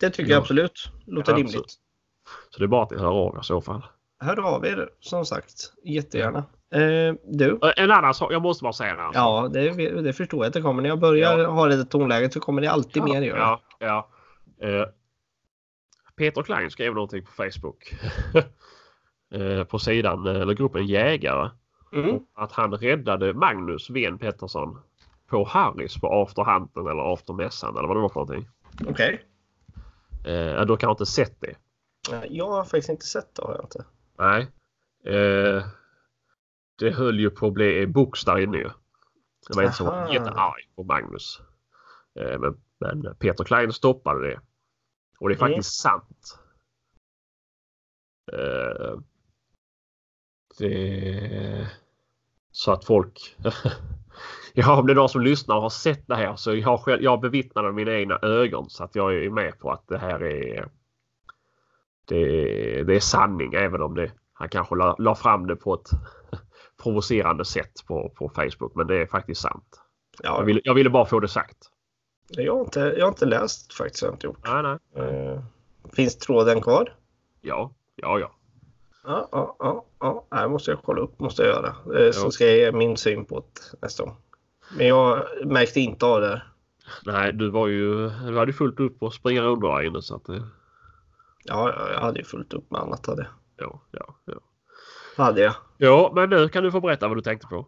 Det 0.00 0.10
tycker 0.10 0.30
Ja. 0.30 0.34
jag 0.34 0.40
absolut 0.40 0.90
låter 1.06 1.32
Ja, 1.32 1.38
rimligt. 1.38 1.54
absolut. 1.56 1.78
så 2.50 2.58
det 2.58 2.64
är 2.64 2.68
bara 2.68 2.82
att 2.82 2.90
ni 2.90 2.96
hör 2.98 3.12
av 3.12 3.38
i 3.40 3.44
så 3.44 3.60
fall. 3.60 3.82
Hör 4.18 4.40
av 4.40 4.66
er 4.66 4.90
som 5.00 5.26
sagt. 5.26 5.72
Jättegärna. 5.84 6.44
Eh, 6.74 7.14
du? 7.24 7.58
Eh, 7.62 7.72
En 7.84 7.90
annan 7.90 8.14
sak, 8.14 8.32
jag 8.32 8.42
måste 8.42 8.62
bara 8.62 8.72
säga 8.72 8.90
en 8.92 9.00
annan. 9.00 9.12
Ja, 9.14 9.48
det, 9.52 10.00
det 10.02 10.12
förstår 10.12 10.40
jag 10.40 10.46
att 10.48 10.54
det 10.54 10.62
kommer. 10.62 10.82
När 10.82 10.88
jag 10.88 11.00
börjar 11.00 11.38
Ja. 11.38 11.46
ha 11.50 11.66
det 11.66 11.84
tonläget 11.84 12.32
så 12.32 12.40
kommer 12.40 12.62
det 12.62 12.70
alltid 12.70 13.02
mer 13.02 13.22
göra. 13.22 13.38
Ja, 13.38 13.60
ja. 13.78 14.08
Eh, 14.66 14.84
Peter 16.16 16.42
Klein 16.42 16.70
skrev 16.70 16.94
någonting 16.94 17.24
på 17.24 17.30
Facebook. 17.30 17.94
eh, 19.34 19.64
på 19.64 19.78
sidan, 19.78 20.26
eh, 20.26 20.40
eller 20.40 20.54
gruppen 20.54 20.86
Jägare. 20.86 21.50
Mm. 21.92 22.18
Att 22.34 22.52
han 22.52 22.72
räddade 22.74 23.34
Magnus 23.34 23.90
Ven 23.90 24.18
Pettersson 24.18 24.78
på 25.26 25.44
Harris 25.44 26.00
på 26.00 26.22
afterhunten 26.22 26.86
eller 26.86 27.12
aftermässan 27.12 27.76
eller 27.76 27.88
vad 27.88 27.96
det 27.96 28.00
var 28.00 28.08
för 28.08 28.20
någonting. 28.20 28.48
Okej. 28.88 29.24
Eh, 30.24 30.64
du 30.66 30.76
har 30.82 30.90
inte 30.90 31.06
sett 31.06 31.40
det? 31.40 31.54
Jag 32.28 32.46
har 32.50 32.64
faktiskt 32.64 32.88
inte 32.88 33.06
sett 33.06 33.34
det. 33.34 33.42
Har 33.42 33.54
jag 33.54 33.64
inte. 33.64 33.84
Nej. 34.18 34.46
Eh, 35.16 35.62
det 36.80 36.90
höll 36.90 37.20
ju 37.20 37.30
på 37.30 37.46
att 37.46 37.52
bli 37.52 37.86
box 37.86 38.24
där 38.24 38.38
inne. 38.38 38.58
Det 39.48 39.56
var 39.56 39.62
en 39.62 39.72
som 39.72 39.86
var 39.86 40.12
jättearg 40.14 40.68
på 40.76 40.84
Magnus. 40.84 41.40
Eh, 42.20 42.38
men, 42.38 42.60
men 42.78 43.16
Peter 43.16 43.44
Klein 43.44 43.72
stoppade 43.72 44.28
det. 44.28 44.40
Och 45.18 45.28
det 45.28 45.34
är 45.34 45.36
Mm. 45.38 45.48
faktiskt 45.50 45.80
sant. 45.80 46.38
Eh, 48.32 48.98
det... 50.58 51.70
Så 52.50 52.72
att 52.72 52.84
folk... 52.84 53.36
ja, 54.54 54.80
om 54.80 54.86
det 54.86 54.92
är 54.92 54.94
någon 54.94 55.08
som 55.08 55.22
lyssnar 55.22 55.56
och 55.56 55.62
har 55.62 55.70
sett 55.70 56.06
det 56.06 56.16
här 56.16 56.36
så 56.36 56.54
jag 56.54 56.80
själv, 56.80 57.02
jag 57.02 57.20
bevittnar 57.20 57.62
det 57.62 57.68
med 57.68 57.74
mina 57.86 57.98
egna 57.98 58.18
ögon 58.22 58.70
så 58.70 58.84
att 58.84 58.94
jag 58.94 59.14
är 59.24 59.30
med 59.30 59.58
på 59.58 59.70
att 59.72 59.88
det 59.88 59.98
här 59.98 60.22
är 60.22 60.68
det, 62.04 62.82
det 62.82 62.96
är 62.96 63.00
sanning 63.00 63.54
även 63.54 63.82
om 63.82 63.94
det, 63.94 64.12
han 64.32 64.48
kanske 64.48 64.74
la, 64.74 64.96
la 64.98 65.14
fram 65.14 65.46
det 65.46 65.56
på 65.56 65.74
ett 65.74 65.90
provocerande 66.82 67.44
sätt 67.44 67.86
på, 67.86 68.12
på 68.16 68.28
Facebook. 68.28 68.74
Men 68.74 68.86
det 68.86 69.02
är 69.02 69.06
faktiskt 69.06 69.40
sant. 69.40 69.80
Ja, 70.22 70.38
Jag 70.38 70.44
ville, 70.44 70.60
jag 70.64 70.74
ville 70.74 70.90
bara 70.90 71.06
få 71.06 71.20
det 71.20 71.28
sagt. 71.28 71.56
jag, 72.28 72.54
har 72.54 72.60
inte, 72.60 72.80
jag 72.80 73.04
har 73.04 73.08
inte 73.08 73.26
läst 73.26 73.74
faktiskt. 73.74 74.02
Jag 74.02 74.14
inte 74.14 74.26
gjort. 74.26 74.46
Nej, 74.46 74.62
nej. 74.62 75.06
Eh, 75.06 75.40
finns 75.92 76.18
tråden 76.18 76.60
kvar? 76.62 76.94
Ja, 77.40 77.74
ja, 77.96 78.18
ja. 78.18 78.30
Ja, 79.04 79.28
ja, 79.32 79.56
ja. 79.58 79.84
ja. 80.30 80.42
Det 80.42 80.48
måste 80.48 80.70
jag 80.70 80.82
kolla 80.82 81.00
upp. 81.00 81.20
Måste 81.20 81.42
jag 81.42 81.50
göra. 81.50 81.98
Eh, 82.06 82.12
så 82.12 82.30
ska 82.30 82.46
jag 82.46 82.56
ge 82.56 82.72
min 82.72 82.96
syn 82.96 83.24
på 83.24 83.40
det 83.40 83.78
nästa 83.82 84.04
gång. 84.04 84.16
Men 84.76 84.86
jag 84.86 85.24
märkte 85.44 85.80
inte 85.80 86.06
av 86.06 86.20
det. 86.20 86.42
Nej, 87.06 87.32
du 87.32 87.50
var 87.50 87.66
ju, 87.68 88.08
du 88.08 88.38
hade 88.38 88.52
fullt 88.52 88.80
upp 88.80 89.02
och 89.02 89.14
springa 89.14 89.42
runt 89.42 89.60
där 89.60 89.82
inne 89.82 90.02
så 90.02 90.16
att 90.16 90.24
det, 90.24 90.42
Ja, 91.44 91.72
ja, 91.76 91.92
jag 91.92 92.00
hade 92.00 92.18
ju 92.18 92.24
fullt 92.24 92.52
upp 92.54 92.70
med 92.70 92.80
annat. 92.80 93.06
Hade, 93.06 93.26
ja, 93.56 93.80
ja, 93.90 94.14
ja. 94.24 94.34
Hade 95.16 95.40
jag. 95.40 95.54
Ja, 95.76 96.12
men 96.14 96.30
nu 96.30 96.48
kan 96.48 96.64
du 96.64 96.70
få 96.70 96.80
berätta 96.80 97.08
vad 97.08 97.16
du 97.16 97.20
tänkte 97.22 97.46
på. 97.46 97.66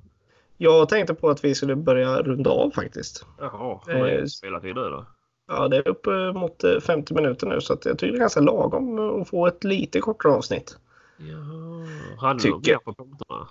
Jag 0.56 0.88
tänkte 0.88 1.14
på 1.14 1.30
att 1.30 1.44
vi 1.44 1.54
skulle 1.54 1.76
börja 1.76 2.22
runda 2.22 2.50
av 2.50 2.70
faktiskt. 2.70 3.26
Jaha, 3.38 3.80
Eh, 3.88 3.98
har 3.98 4.06
du 4.06 4.28
spelat 4.28 4.64
in 4.64 4.74
nu 4.74 4.80
då? 4.80 5.06
Ja, 5.48 5.68
det 5.68 5.76
är 5.76 6.32
mot 6.32 6.64
eh, 6.64 6.80
50 6.80 7.14
minuter 7.14 7.46
nu 7.46 7.60
så 7.60 7.72
att 7.72 7.84
jag 7.84 7.98
tycker 7.98 8.12
det 8.12 8.18
är 8.18 8.20
ganska 8.20 8.40
lagom 8.40 8.98
att 9.20 9.28
få 9.28 9.46
ett 9.46 9.64
lite 9.64 10.00
kortare 10.00 10.32
avsnitt. 10.32 10.76
Jaha, 11.16 12.34
du 12.34 12.40
Tycker 12.40 12.72
mer 12.72 12.78
på 12.78 12.94
punkterna? 12.94 13.48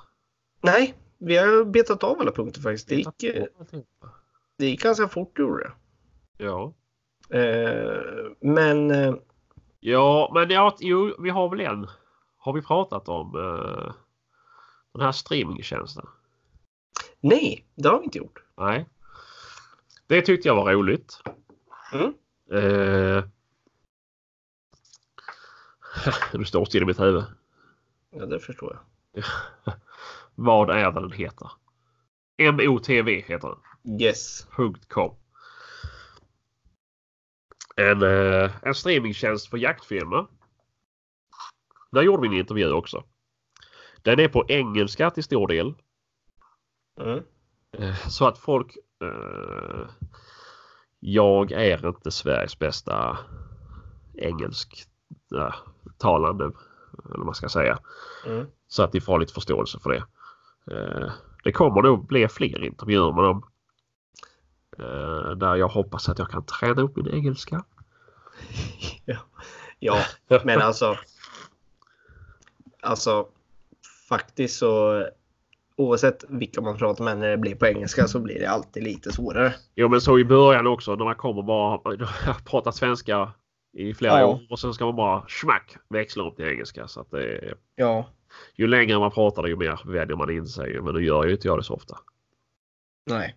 Nej, 0.62 0.94
vi 1.18 1.38
har 1.38 1.66
betat 1.66 2.04
av 2.04 2.20
alla 2.22 2.32
punkter 2.32 2.62
faktiskt. 2.62 2.90
Det 2.90 2.96
gick, 2.96 3.24
eh, 3.24 3.46
det 4.58 4.66
gick 4.66 4.84
ganska 4.84 5.08
fort 5.08 5.40
gjorde 5.40 5.64
det. 5.64 5.72
Ja. 6.46 6.74
Eh, 7.30 8.00
men 8.40 8.92
eh, 8.92 9.14
Ja, 9.84 10.32
men 10.34 10.50
ja, 10.50 10.76
jo, 10.80 11.16
vi 11.20 11.30
har 11.30 11.50
väl 11.50 11.60
en. 11.60 11.88
Har 12.44 12.54
vi 12.54 12.62
pratat 12.62 13.10
om 13.10 13.36
eh, 13.36 13.94
den 14.94 15.02
här 15.02 15.12
streamingtjänsten? 15.12 16.06
nej, 17.20 17.66
det 17.76 17.90
har 17.90 18.00
vi 18.00 18.06
inte 18.06 18.18
gjort. 18.18 18.44
Nej. 18.58 18.86
Det 20.08 20.22
tyckte 20.22 20.48
jag 20.48 20.56
var 20.56 20.74
roligt. 20.74 21.22
Mm. 21.94 22.14
Eh, 22.52 23.24
du 26.32 26.46
står 26.46 26.66
still 26.66 26.84
i 26.84 26.86
mitt 26.86 27.00
huvud. 27.00 27.24
Ja, 28.10 28.26
det 28.26 28.40
förstår 28.40 28.80
jag. 29.14 29.24
Vad 30.36 30.70
är 30.70 30.92
det 30.92 31.00
den 31.00 31.12
heter? 31.12 31.52
MOTV 32.38 33.22
heter 33.22 33.48
den. 33.48 34.02
Yes. 34.02 34.48
.com. 34.88 35.16
En, 37.76 38.02
eh, 38.02 38.52
en 38.62 38.76
streamingtjänst 38.76 39.48
för 39.50 39.58
jaktfilmer. 39.58 40.28
Där 41.92 42.02
gjorde 42.02 42.22
vi 42.22 42.28
en 42.28 42.40
intervju 42.42 42.72
också. 42.72 43.04
Den 44.02 44.20
är 44.20 44.28
på 44.28 44.46
engelska 44.48 45.10
till 45.10 45.24
stor 45.24 45.48
del. 45.48 45.74
Mm. 47.02 47.24
Eh, 47.78 47.96
Så 48.08 48.28
att 48.28 48.38
folk... 48.38 48.78
Eh, 49.04 49.90
jag 51.00 51.52
är 51.52 51.88
inte 51.88 52.12
Sveriges 52.12 52.60
bästa 52.60 53.18
engelsk 54.18 54.86
eh, 55.36 55.54
talande. 55.98 56.44
Eller 56.46 57.18
vad 57.18 57.26
man 57.26 57.36
ska 57.36 57.50
säga. 57.50 57.80
Mm. 58.26 58.48
Så 58.68 58.84
att 58.84 58.94
ni 58.94 59.02
får 59.02 59.20
lite 59.20 59.34
förståelse 59.34 59.80
för 59.80 59.90
det. 59.90 60.04
Eh, 60.76 61.12
det 61.44 61.52
kommer 61.52 61.82
nog 61.82 62.08
bli 62.08 62.28
fler 62.28 62.64
intervjuer 62.64 63.12
med 63.12 63.24
dem. 63.24 63.44
Eh, 64.78 65.32
där 65.32 65.56
jag 65.56 65.68
hoppas 65.68 66.10
att 66.10 66.20
jag 66.20 66.30
kan 66.30 66.46
träna 66.46 66.82
upp 66.82 66.96
min 66.96 67.08
engelska. 67.08 67.64
Ja, 69.84 69.98
men 70.44 70.62
alltså. 70.62 70.98
Alltså 72.82 73.28
faktiskt 74.10 74.58
så 74.58 75.06
oavsett 75.76 76.24
vilka 76.30 76.62
man 76.62 76.78
pratar 76.78 77.04
med 77.04 77.18
när 77.18 77.30
det 77.30 77.38
blir 77.38 77.56
på 77.56 77.66
engelska 77.68 78.08
så 78.08 78.20
blir 78.20 78.40
det 78.40 78.50
alltid 78.50 78.84
lite 78.84 79.12
svårare. 79.12 79.54
Jo 79.76 79.90
men 79.90 80.02
så 80.02 80.20
i 80.20 80.26
början 80.26 80.68
också 80.68 80.96
när 80.96 81.06
man 81.06 81.16
kommer 81.16 81.42
bara 81.44 81.96
jag 82.26 82.46
pratat 82.46 82.76
svenska 82.76 83.32
i 83.74 83.94
flera 83.94 84.20
Ja. 84.20 84.26
år 84.28 84.40
och 84.50 84.60
sen 84.60 84.74
ska 84.74 84.86
man 84.86 84.96
bara 84.96 85.26
smack 85.28 85.76
växla 85.90 86.24
om 86.24 86.36
till 86.36 86.46
engelska. 86.46 86.88
Så 86.88 87.02
att 87.02 87.12
det, 87.12 87.54
Ja, 87.76 88.10
ju 88.56 88.68
längre 88.68 89.00
man 89.00 89.12
pratar 89.12 89.48
ju 89.48 89.56
mer 89.56 89.80
vänjer 89.86 90.16
man 90.16 90.30
in 90.32 90.48
sig. 90.48 90.82
Men 90.82 90.96
nu 90.96 91.06
gör 91.06 91.24
ju 91.26 91.32
inte 91.32 91.48
jag 91.48 91.60
det 91.60 91.64
så 91.64 91.74
ofta. 91.74 91.98
nej. 93.10 93.36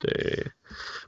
Det, 0.00 0.50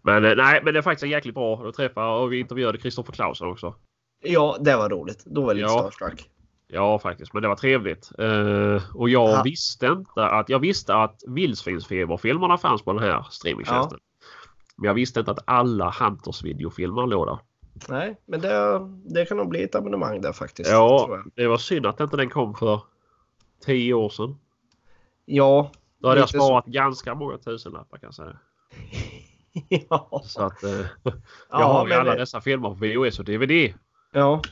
men 0.03 0.25
eh, 0.25 0.37
nej, 0.37 0.61
men 0.65 0.75
det 0.75 0.81
är 0.81 0.83
faktiskt 0.83 1.03
en 1.03 1.11
jäkligt 1.11 1.35
bra 1.35 1.69
att 1.69 1.75
träffa 1.75 2.11
och 2.15 2.33
vi 2.33 2.41
intervjuade 2.41 2.79
Kristoffer 2.79 3.13
Clausson 3.13 3.49
också. 3.49 3.75
Ja, 4.23 4.57
det 4.61 4.77
var 4.77 4.89
roligt. 4.91 5.25
Då 5.27 5.41
var 5.41 5.49
jag 5.49 5.57
lite 5.57 5.67
Ja. 5.69 5.79
starstruck. 5.91 6.31
Ja, 6.73 6.99
faktiskt, 6.99 7.33
men 7.33 7.43
det 7.43 7.49
var 7.49 7.57
trevligt. 7.57 8.11
Eh, 8.18 8.83
och 8.97 9.09
jag 9.11 9.31
Ja. 9.31 9.43
visste 9.45 9.87
inte 9.87 10.25
att 10.27 10.49
jag 10.49 10.59
visste 10.59 10.95
att 10.95 11.21
vildsvinsfeberfilmerna 11.29 12.59
fanns 12.59 12.83
på 12.83 12.93
den 12.93 13.03
här 13.03 13.27
streamingtjänsten. 13.31 13.99
Men 14.77 14.87
jag 14.87 14.95
visste 14.95 15.21
inte 15.21 15.33
att 15.33 15.45
alla 15.45 15.95
Hunters 16.01 16.43
videofilmer 16.43 17.07
låg 17.07 17.27
där. 17.27 17.39
Nej, 17.89 18.21
men 18.27 18.41
det, 18.41 18.81
det 19.14 19.25
kan 19.27 19.37
nog 19.37 19.49
bli 19.49 19.62
ett 19.62 19.75
abonnemang 19.75 20.21
där 20.21 20.33
faktiskt. 20.33 20.71
Ja, 20.71 21.18
det 21.37 21.47
var 21.47 21.59
synd 21.59 21.87
att 21.87 22.01
inte 22.01 22.16
den 22.16 22.31
kom 22.31 22.55
för 22.55 22.81
tio 23.66 23.95
år 23.95 24.09
sedan. 24.09 24.37
Ja. 25.25 25.71
Då 25.99 26.09
hade 26.09 26.21
jag 26.21 26.27
Lite 26.27 26.39
så. 26.39 26.45
sparat 26.45 26.66
ganska 26.66 27.14
många 27.14 27.39
tusenlappar 27.39 27.99
kan 27.99 28.07
jag 28.07 28.14
säga. 28.14 28.37
ja. 29.89 30.23
Så 30.25 30.43
att 30.43 30.62
eh, 30.64 30.71
jag 31.03 31.14
Ja, 31.51 31.64
har 31.73 31.87
ju 31.89 31.93
alla 31.93 32.12
det- 32.12 32.18
dessa 32.18 32.41
filmer 32.41 32.68
på 32.68 32.75
VHS 32.75 33.18
och 33.18 33.25
DVD. 33.25 33.75
ja. 34.12 34.43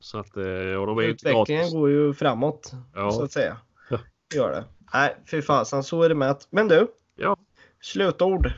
Så 0.00 0.18
att, 0.18 0.36
och 0.36 0.86
de 0.86 0.98
är 0.98 1.02
Utvecklingen 1.02 1.46
gratis. 1.60 1.72
går 1.72 1.90
ju 1.90 2.14
framåt. 2.14 2.64
Så 2.66 2.76
Ja. 2.94 3.24
att 3.24 3.32
säga. 3.32 3.56
Ja. 3.90 3.98
Gör 4.34 4.50
det. 4.50 4.64
Nej, 4.94 5.16
fy 5.30 5.42
fasen. 5.42 5.82
Så 5.82 6.02
är 6.02 6.08
det 6.08 6.14
med. 6.14 6.36
Men 6.50 6.68
du. 6.68 6.86
Ja. 7.16 7.36
Slutord. 7.80 8.52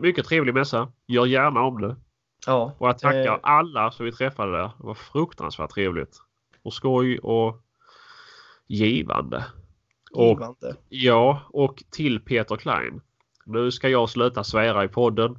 Mycket 0.00 0.26
trevlig 0.26 0.54
mässa. 0.54 0.92
Gör 1.06 1.26
gärna 1.26 1.60
om 1.60 1.80
det. 1.80 1.96
Ja. 2.46 2.72
Och 2.78 2.88
jag 2.88 2.98
tackar 2.98 3.26
Eh. 3.26 3.38
alla 3.42 3.90
som 3.90 4.04
vi 4.06 4.12
träffade 4.12 4.52
där. 4.52 4.62
Det 4.78 4.86
var 4.86 4.94
fruktansvärt 4.94 5.70
trevligt. 5.70 6.16
Och 6.62 6.72
skoj 6.74 7.18
och 7.18 7.62
givande. 8.66 9.44
Och 10.12 10.26
Givande. 10.28 10.76
ja, 10.88 11.40
och 11.50 11.84
till 11.90 12.20
Peter 12.20 12.56
Klein. 12.56 13.00
Nu 13.46 13.70
ska 13.70 13.88
jag 13.88 14.08
sluta 14.10 14.44
svära 14.44 14.84
i 14.84 14.88
podden. 14.88 15.38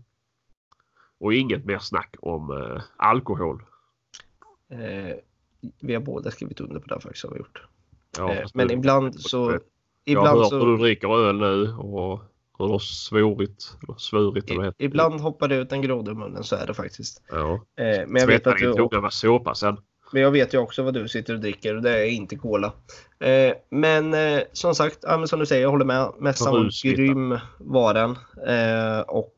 Och 1.19 1.33
inget 1.33 1.65
mer 1.65 1.79
snack 1.79 2.15
om 2.21 2.51
eh, 2.51 2.81
alkohol. 2.97 3.63
Eh, 4.71 5.15
vi 5.79 5.93
har 5.93 6.01
båda 6.01 6.31
skrivit 6.31 6.61
under 6.61 6.79
på 6.79 6.95
det 6.95 7.01
faktiskt. 7.01 7.23
Har 7.23 7.31
vi 7.31 7.37
gjort. 7.37 7.61
Ja, 8.17 8.33
eh, 8.33 8.47
men 8.53 8.71
ibland 8.71 9.19
så. 9.19 9.37
Jag 9.37 9.51
har 9.51 9.61
Ibland 10.05 10.39
hört 10.39 10.53
hur 10.53 10.59
så. 10.59 10.65
du 10.65 10.77
dricker 10.77 11.27
öl 11.27 11.39
nu 11.39 11.73
och 11.73 12.19
hur 12.59 12.65
du 12.65 12.71
har 12.71 12.79
svorit. 12.79 13.71
Svurit 13.97 14.51
I, 14.51 14.71
ibland 14.77 15.21
hoppar 15.21 15.47
det 15.47 15.55
ut 15.55 15.71
en 15.71 15.81
groda 15.81 16.11
ur 16.11 16.15
munnen. 16.15 16.43
Så 16.43 16.55
är 16.55 16.67
det 16.67 16.73
faktiskt. 16.73 17.21
Ja. 17.29 17.53
Eh, 17.53 18.07
men 18.07 18.21
jag 18.21 18.27
vet, 18.27 18.47
att 18.47 18.57
du, 18.57 19.09
såpa 19.11 19.55
sen. 19.55 19.77
men 20.11 20.21
jag 20.21 20.31
vet 20.31 20.53
ju 20.53 20.57
också 20.57 20.83
vad 20.83 20.93
du 20.93 21.07
sitter 21.07 21.33
och 21.33 21.39
dricker 21.39 21.75
och 21.75 21.81
det 21.81 21.99
är 21.99 22.05
inte 22.05 22.35
cola. 22.35 22.73
Eh, 23.19 23.53
men 23.69 24.13
eh, 24.13 24.41
som 24.53 24.75
sagt, 24.75 24.99
ja, 25.01 25.27
som 25.27 25.39
du 25.39 25.45
säger, 25.45 25.61
jag 25.61 25.71
håller 25.71 25.85
med. 25.85 26.11
Mässan 26.19 26.53
var 26.53 26.95
grym 26.95 27.39
var 27.57 27.93
den. 27.93 28.11
Eh, 28.47 28.99
och 28.99 29.33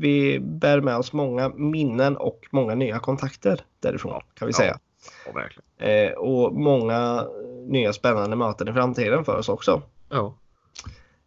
vi 0.00 0.38
bär 0.40 0.80
med 0.80 0.96
oss 0.96 1.12
många 1.12 1.48
minnen 1.48 2.16
och 2.16 2.40
många 2.50 2.74
nya 2.74 2.98
kontakter 2.98 3.60
därifrån 3.80 4.22
kan 4.34 4.46
vi 4.48 4.52
Ja. 4.52 4.56
säga. 4.58 4.78
Ja. 5.78 5.86
Eh, 5.86 6.12
och 6.12 6.54
många 6.54 7.26
nya 7.68 7.92
spännande 7.92 8.36
möten 8.36 8.68
i 8.68 8.72
framtiden 8.72 9.24
för 9.24 9.36
oss 9.38 9.48
också. 9.48 9.82
Ja. 10.08 10.34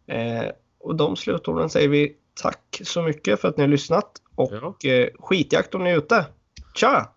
Eh, 0.06 0.44
och 0.78 0.94
de 0.96 1.16
slutorden 1.16 1.70
säger 1.70 1.88
vi 1.88 2.16
tack 2.42 2.80
så 2.84 3.02
mycket 3.02 3.40
för 3.40 3.48
att 3.48 3.56
ni 3.56 3.62
har 3.62 3.68
lyssnat 3.68 4.10
och 4.34 4.52
Ja. 4.82 4.90
eh, 4.90 5.08
skitjakt 5.18 5.74
om 5.74 5.84
ni 5.84 5.90
är 5.90 5.96
ute. 5.98 6.26
Tja! 6.74 7.08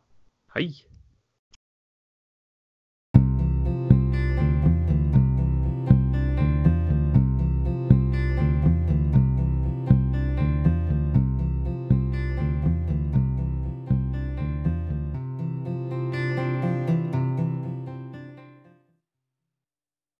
Hej! 0.53 0.75